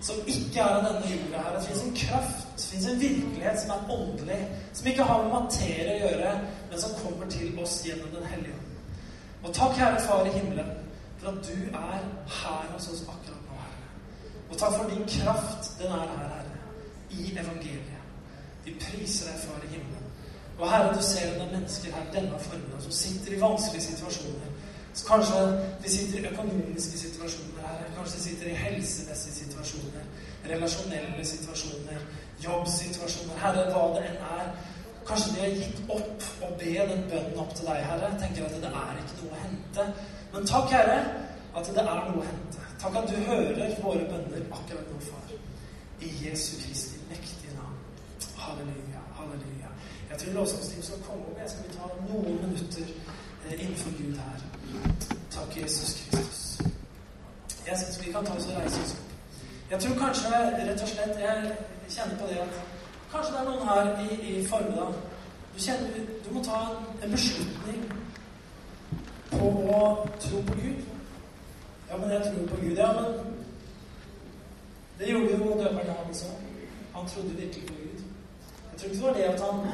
som 0.00 0.16
ikke 0.26 0.60
er 0.60 0.78
av 0.78 0.86
denne 0.86 1.12
jorda 1.12 1.42
her. 1.44 1.56
Det 1.56 1.66
fins 1.68 1.82
en 1.84 1.96
kraft, 1.96 2.46
det 2.56 2.66
fins 2.72 2.88
en 2.88 3.00
virkelighet 3.00 3.60
som 3.62 3.74
er 3.74 3.94
åndelig, 3.96 4.40
som 4.72 4.90
ikke 4.92 5.08
har 5.10 5.22
med 5.22 5.34
materie 5.34 5.96
å 5.96 6.00
gjøre, 6.06 6.34
men 6.70 6.82
som 6.82 6.98
kommer 7.02 7.32
til 7.32 7.58
oss 7.60 7.80
gjennom 7.86 8.14
Den 8.16 8.28
hellige 8.32 8.56
ånd. 8.56 8.69
Og 9.44 9.54
takk, 9.54 9.76
Herre 9.80 10.00
Far 10.06 10.24
i 10.24 10.32
himmelen, 10.38 10.70
for 11.18 11.28
at 11.32 11.48
du 11.48 11.56
er 11.72 12.02
her 12.40 12.66
hos 12.72 12.88
oss 12.92 13.02
akkurat 13.08 13.40
nå, 13.46 13.56
Herre. 13.64 13.88
Og 14.50 14.58
takk 14.58 14.76
for 14.76 14.90
din 14.90 15.06
kraft, 15.08 15.72
den 15.78 15.86
er 15.86 16.04
her, 16.10 16.28
Herre, 16.34 16.58
i 17.10 17.32
evangeliet. 17.32 18.04
Vi 18.64 18.76
priser 18.80 19.30
deg, 19.30 19.40
Far 19.46 19.64
i 19.64 19.72
himmelen. 19.74 20.06
Og 20.58 20.70
Herre, 20.70 20.96
du 20.96 21.02
ser 21.02 21.38
noen 21.38 21.54
mennesker 21.54 21.94
her 21.96 22.10
denne 22.12 22.38
formiddagen 22.38 22.84
som 22.84 22.92
sitter 22.92 23.36
i 23.36 23.40
vanskelige 23.40 23.86
situasjoner. 23.86 24.50
Så 24.94 25.06
kanskje 25.06 25.40
de 25.84 25.90
sitter 25.90 26.18
i 26.18 26.32
økonomiske 26.32 26.98
situasjoner 26.98 27.62
her. 27.66 27.84
Kanskje 27.96 28.16
de 28.16 28.22
sitter 28.22 28.50
i 28.50 28.58
helsemessige 28.58 29.34
situasjoner. 29.34 30.04
Relasjonelle 30.50 31.24
situasjoner. 31.24 32.02
Jobbsituasjoner. 32.44 33.38
Herre, 33.40 33.64
hva 33.72 33.86
det 33.94 34.04
enn 34.10 34.20
er. 34.34 34.52
Kanskje 35.08 35.34
de 35.34 35.40
har 35.40 35.54
gitt 35.58 35.80
opp 35.88 36.24
å 36.44 36.50
be 36.60 36.72
den 36.90 37.04
bønnen 37.10 37.40
opp 37.42 37.54
til 37.56 37.66
deg, 37.70 37.82
Herre. 37.88 38.10
Tenker 38.20 38.46
at 38.46 38.56
det 38.62 38.70
er 38.70 39.00
ikke 39.02 39.18
noe 39.22 39.34
å 39.36 39.42
hente. 39.44 39.86
Men 40.32 40.48
takk, 40.52 40.72
Herre, 40.74 40.98
at 41.56 41.70
det 41.74 41.84
er 41.84 42.02
noe 42.08 42.22
å 42.22 42.26
hente. 42.26 42.66
Takk 42.82 42.96
at 43.00 43.10
du 43.10 43.16
hører 43.28 43.74
våre 43.82 44.06
bønner 44.12 44.46
akkurat 44.58 44.92
nå, 44.92 45.00
far. 45.08 45.34
I 46.00 46.10
Jesu 46.24 46.52
Kristi 46.62 47.00
mektige 47.10 47.52
navn. 47.56 47.76
Halleluja, 48.44 49.02
halleluja. 49.18 49.72
Jeg 50.10 50.18
tror 50.18 50.32
lovsangsteam 50.38 50.82
skal 50.82 51.02
komme 51.08 51.26
opp. 51.28 51.38
Jeg 51.42 51.50
skal 51.50 51.74
ta 51.76 51.90
noen 52.08 52.40
minutter 52.44 52.86
eh, 53.46 53.54
innenfor 53.60 53.92
Gud 53.98 54.16
her. 54.22 54.40
Takk, 55.30 55.56
Jesus 55.60 55.94
Kristus. 56.00 56.42
Jeg 57.66 57.78
syns 57.78 58.00
vi 58.06 58.12
kan 58.12 58.24
ta 58.24 58.36
oss 58.38 58.48
og 58.48 58.60
reise 58.62 58.80
oss 58.84 58.96
opp. 58.98 59.06
Jeg 59.70 59.80
tror 59.80 59.98
kanskje 60.04 60.28
rett 60.34 60.82
og 60.82 60.88
slett 60.88 61.20
Jeg 61.20 61.56
kjenner 61.88 62.16
på 62.18 62.26
det 62.30 62.38
at 62.42 62.79
kanskje 63.12 63.32
det 63.32 63.40
er 63.40 63.48
noen 63.48 63.68
her 63.68 63.84
i, 64.04 64.18
i 64.30 64.46
formiddag 64.46 64.94
du, 65.54 65.58
kjenner, 65.58 66.04
du 66.24 66.28
må 66.34 66.42
ta 66.44 66.60
en 67.02 67.10
beslutning 67.12 67.80
på 69.30 69.50
å 69.74 69.80
tro 70.22 70.42
på 70.46 70.56
Gud. 70.60 70.84
Ja, 71.90 71.96
men 71.96 72.12
jeg 72.14 72.22
tror 72.26 72.46
på 72.52 72.60
Gud. 72.62 72.76
Ja, 72.78 72.92
men 72.96 73.34
det 74.98 75.10
gjorde 75.10 75.36
jo 75.36 75.58
døperen 75.58 75.90
han 75.90 76.10
også. 76.12 76.30
Han 76.94 77.10
trodde 77.10 77.36
virkelig 77.40 77.66
på 77.66 77.74
Gud. 77.74 78.04
Jeg 78.72 78.78
tror 78.78 78.88
ikke 78.88 78.98
det 78.98 79.06
var 79.06 79.18
det 79.18 79.28
at 79.32 79.40
han 79.40 79.64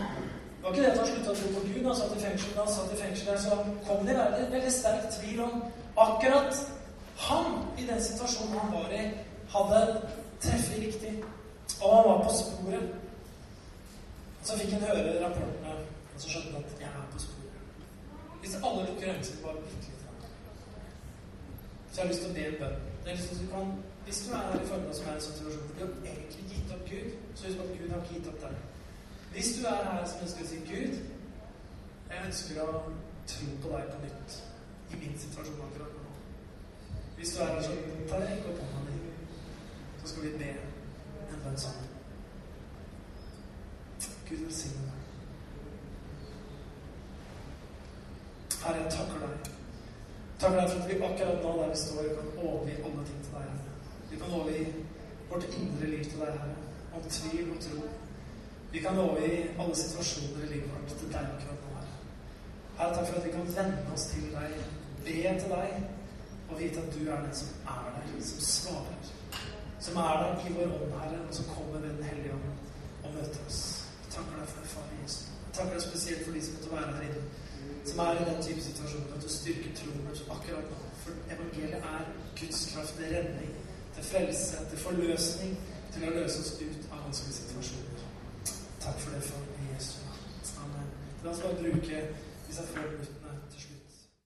var 0.62 0.72
ikke 0.72 0.82
det 0.82 0.90
at 0.90 0.98
han 0.98 1.06
slutta 1.12 1.30
å 1.30 1.38
tro 1.38 1.52
på 1.54 1.64
Gud. 1.68 1.84
Han 1.86 1.98
satt 2.00 2.16
i 2.16 2.22
fengsel, 2.24 2.54
da 2.56 2.64
han 2.64 2.74
satt 2.74 2.94
i 2.94 3.00
fengsel 3.02 3.40
så 3.44 3.58
kom 3.86 4.06
det 4.08 4.18
veldig, 4.18 4.46
veldig 4.54 4.72
sterk 4.74 5.08
tvil 5.18 5.42
om 5.44 5.64
akkurat 6.06 6.62
han, 7.28 7.58
i 7.78 7.86
den 7.88 8.02
situasjonen 8.02 8.58
han 8.58 8.72
var 8.74 8.94
i, 8.96 9.04
hadde 9.54 9.82
treffet 10.42 10.80
riktig. 10.82 11.12
Og 11.80 11.96
han 11.96 12.08
var 12.10 12.24
på 12.24 12.34
sporet. 12.40 13.05
Så 14.46 14.58
fikk 14.58 14.76
han 14.76 14.86
høre 14.86 15.16
rapportene, 15.24 15.72
og 16.14 16.20
så 16.22 16.30
skjønte 16.30 16.52
han 16.54 16.64
at 16.68 16.80
jeg 16.84 16.90
er 16.92 17.08
på 17.12 17.22
sporet. 17.24 17.62
Hvis 18.40 18.54
alle 18.66 18.86
lukker 18.86 19.08
øynene 19.10 19.24
sine 19.26 19.42
bare 19.42 19.62
bitte 19.64 19.90
litt 19.90 20.04
Så 21.90 21.96
jeg 21.96 22.04
har 22.04 22.10
lyst 22.12 22.22
til 22.22 22.30
å 22.30 22.36
be 22.36 22.44
en 22.46 22.58
bønn. 22.60 22.80
Det 23.02 23.10
er 23.10 23.16
liksom, 23.16 23.38
du 23.42 23.52
hvis 24.06 24.26
du 24.26 24.32
er 24.32 24.42
her 24.46 24.60
i 24.62 24.66
formiddag 24.66 24.94
som 24.94 25.06
er 25.06 25.12
i 25.12 25.14
en 25.14 25.20
situasjon 25.20 25.62
hvor 25.66 25.74
du 25.78 25.80
har 25.84 26.10
egentlig 26.10 26.44
gitt 26.50 26.74
opp 26.74 26.84
Gud, 26.90 27.08
så 27.34 27.46
husk 27.46 27.58
at 27.64 27.72
Gud 27.78 27.90
har 27.90 28.02
ikke 28.02 28.14
gitt 28.14 28.28
opp 28.32 28.40
deg. 28.42 28.54
Hvis 29.32 29.48
du 29.56 29.66
er 29.70 29.80
her 29.88 30.04
som 30.10 30.22
ønsker 30.26 30.44
å 30.44 30.50
si 30.50 30.60
Gud, 30.68 30.94
jeg 32.12 32.28
ønsker 32.28 32.62
å 32.62 32.68
tro 33.32 33.48
på 33.64 33.72
deg 33.74 33.90
på 33.90 33.98
nytt 34.04 34.38
i 34.92 35.00
min 35.00 35.18
situasjon 35.24 35.66
akkurat 35.66 35.98
nå. 35.98 36.14
Hvis 37.18 37.34
du 37.34 37.42
er 37.42 37.52
her 37.56 37.66
sånn, 37.66 38.06
ta 38.12 38.22
rekk 38.22 38.46
opp 38.52 38.62
hånda 38.62 38.94
di, 38.94 39.12
så 39.98 40.14
skal 40.14 40.28
vi 40.28 40.34
be 40.44 40.54
en 40.54 41.44
bønn 41.48 41.62
sammen. 41.66 41.85
Gud 44.28 44.38
velsigne 44.44 44.86
deg. 44.86 44.96
Herre, 48.64 48.80
jeg 48.82 48.92
takker 48.96 49.20
deg. 49.22 49.50
Takker 50.40 50.60
deg 50.60 50.70
for 50.72 50.80
at 50.80 50.88
vi 50.90 50.96
akkurat 51.08 51.44
nå 51.44 51.52
der 51.60 51.68
vi 51.70 51.78
står, 51.82 52.08
kan 52.16 52.32
overgi 52.46 52.74
alle 52.88 53.04
ting 53.10 53.20
til 53.26 53.36
deg. 53.36 53.46
Vi 54.10 54.18
kan 54.22 54.34
overgi 54.40 54.64
vårt 55.30 55.46
indre 55.60 55.90
liv 55.92 56.04
til 56.04 56.24
deg, 56.24 56.32
Herre. 56.40 56.56
Om 56.96 57.06
tvil 57.18 57.52
og 57.54 57.60
tro. 57.66 57.84
Vi 58.72 58.82
kan 58.86 58.98
overgi 58.98 59.38
alle 59.58 59.76
situasjoner 59.82 60.42
i 60.42 60.50
livet 60.54 60.74
vårt 60.74 60.98
til 60.98 61.12
deg 61.14 61.30
akkurat 61.36 61.62
nå. 61.62 61.76
Herre. 61.76 61.94
Herre, 62.80 62.90
takk 62.96 63.08
for 63.12 63.20
at 63.20 63.28
vi 63.28 63.36
kan 63.36 63.54
vende 63.60 63.94
oss 63.94 64.08
til 64.10 64.26
deg, 64.34 64.58
be 65.06 65.16
til 65.22 65.54
deg, 65.54 65.88
og 66.50 66.60
vite 66.60 66.82
at 66.82 66.94
du 66.94 67.00
er 67.06 67.22
den 67.22 67.34
som 67.34 67.72
er 67.76 67.88
der, 67.94 68.12
som 68.32 68.44
svarer. 68.50 69.14
Som 69.80 69.96
er 69.96 70.22
der 70.22 70.46
i 70.50 70.54
vår 70.58 70.78
ånd, 70.80 71.00
Herre, 71.00 71.24
og 71.28 71.34
som 71.34 71.50
kommer 71.54 71.80
med 71.80 71.90
Den 71.90 72.04
hellige 72.10 72.32
ånd 72.32 72.54
og 73.04 73.14
møter 73.14 73.46
oss. 73.46 73.75
Takker 74.16 74.38
deg 74.40 74.48
for 74.54 74.68
Far 74.74 74.86
Jesus. 75.02 75.26
Jeg 75.46 75.52
takker 75.56 75.74
deg 75.76 75.84
spesielt 75.86 76.24
for 76.24 76.32
de 76.36 76.42
som 76.44 76.56
måtte 76.56 76.72
være 76.76 76.92
her 76.96 77.04
inne, 77.08 77.22
som 77.88 78.02
er 78.04 78.20
i 78.20 78.28
den 78.30 78.40
type 78.46 78.62
situasjonen 78.68 79.14
at 79.16 79.24
du 79.24 79.30
styrker 79.38 79.72
troen 79.78 80.08
akkurat 80.36 80.70
nå. 80.72 80.78
For 81.02 81.12
evangeliet 81.34 81.84
er 81.94 82.08
Guds 82.40 82.60
kraft 82.72 82.94
til 82.98 83.12
redning, 83.16 83.52
til 83.94 84.04
frelse, 84.12 84.56
til 84.70 84.78
forløsning, 84.86 85.52
til 85.92 86.08
å 86.08 86.14
løse 86.18 86.40
oss 86.42 86.52
ut 86.64 86.88
av 86.92 87.04
vanskelige 87.04 87.38
situasjoner. 87.40 88.06
Takk 88.84 88.98
for 89.04 89.10
det, 89.14 89.22
Far 89.28 89.44
Jesu. 89.74 89.94
Amen. 90.64 90.90
La 91.24 91.30
oss 91.30 91.44
bare 91.44 91.60
bruke 91.62 92.02
disse 92.48 92.66
få 92.72 92.82
minuttene 92.90 93.25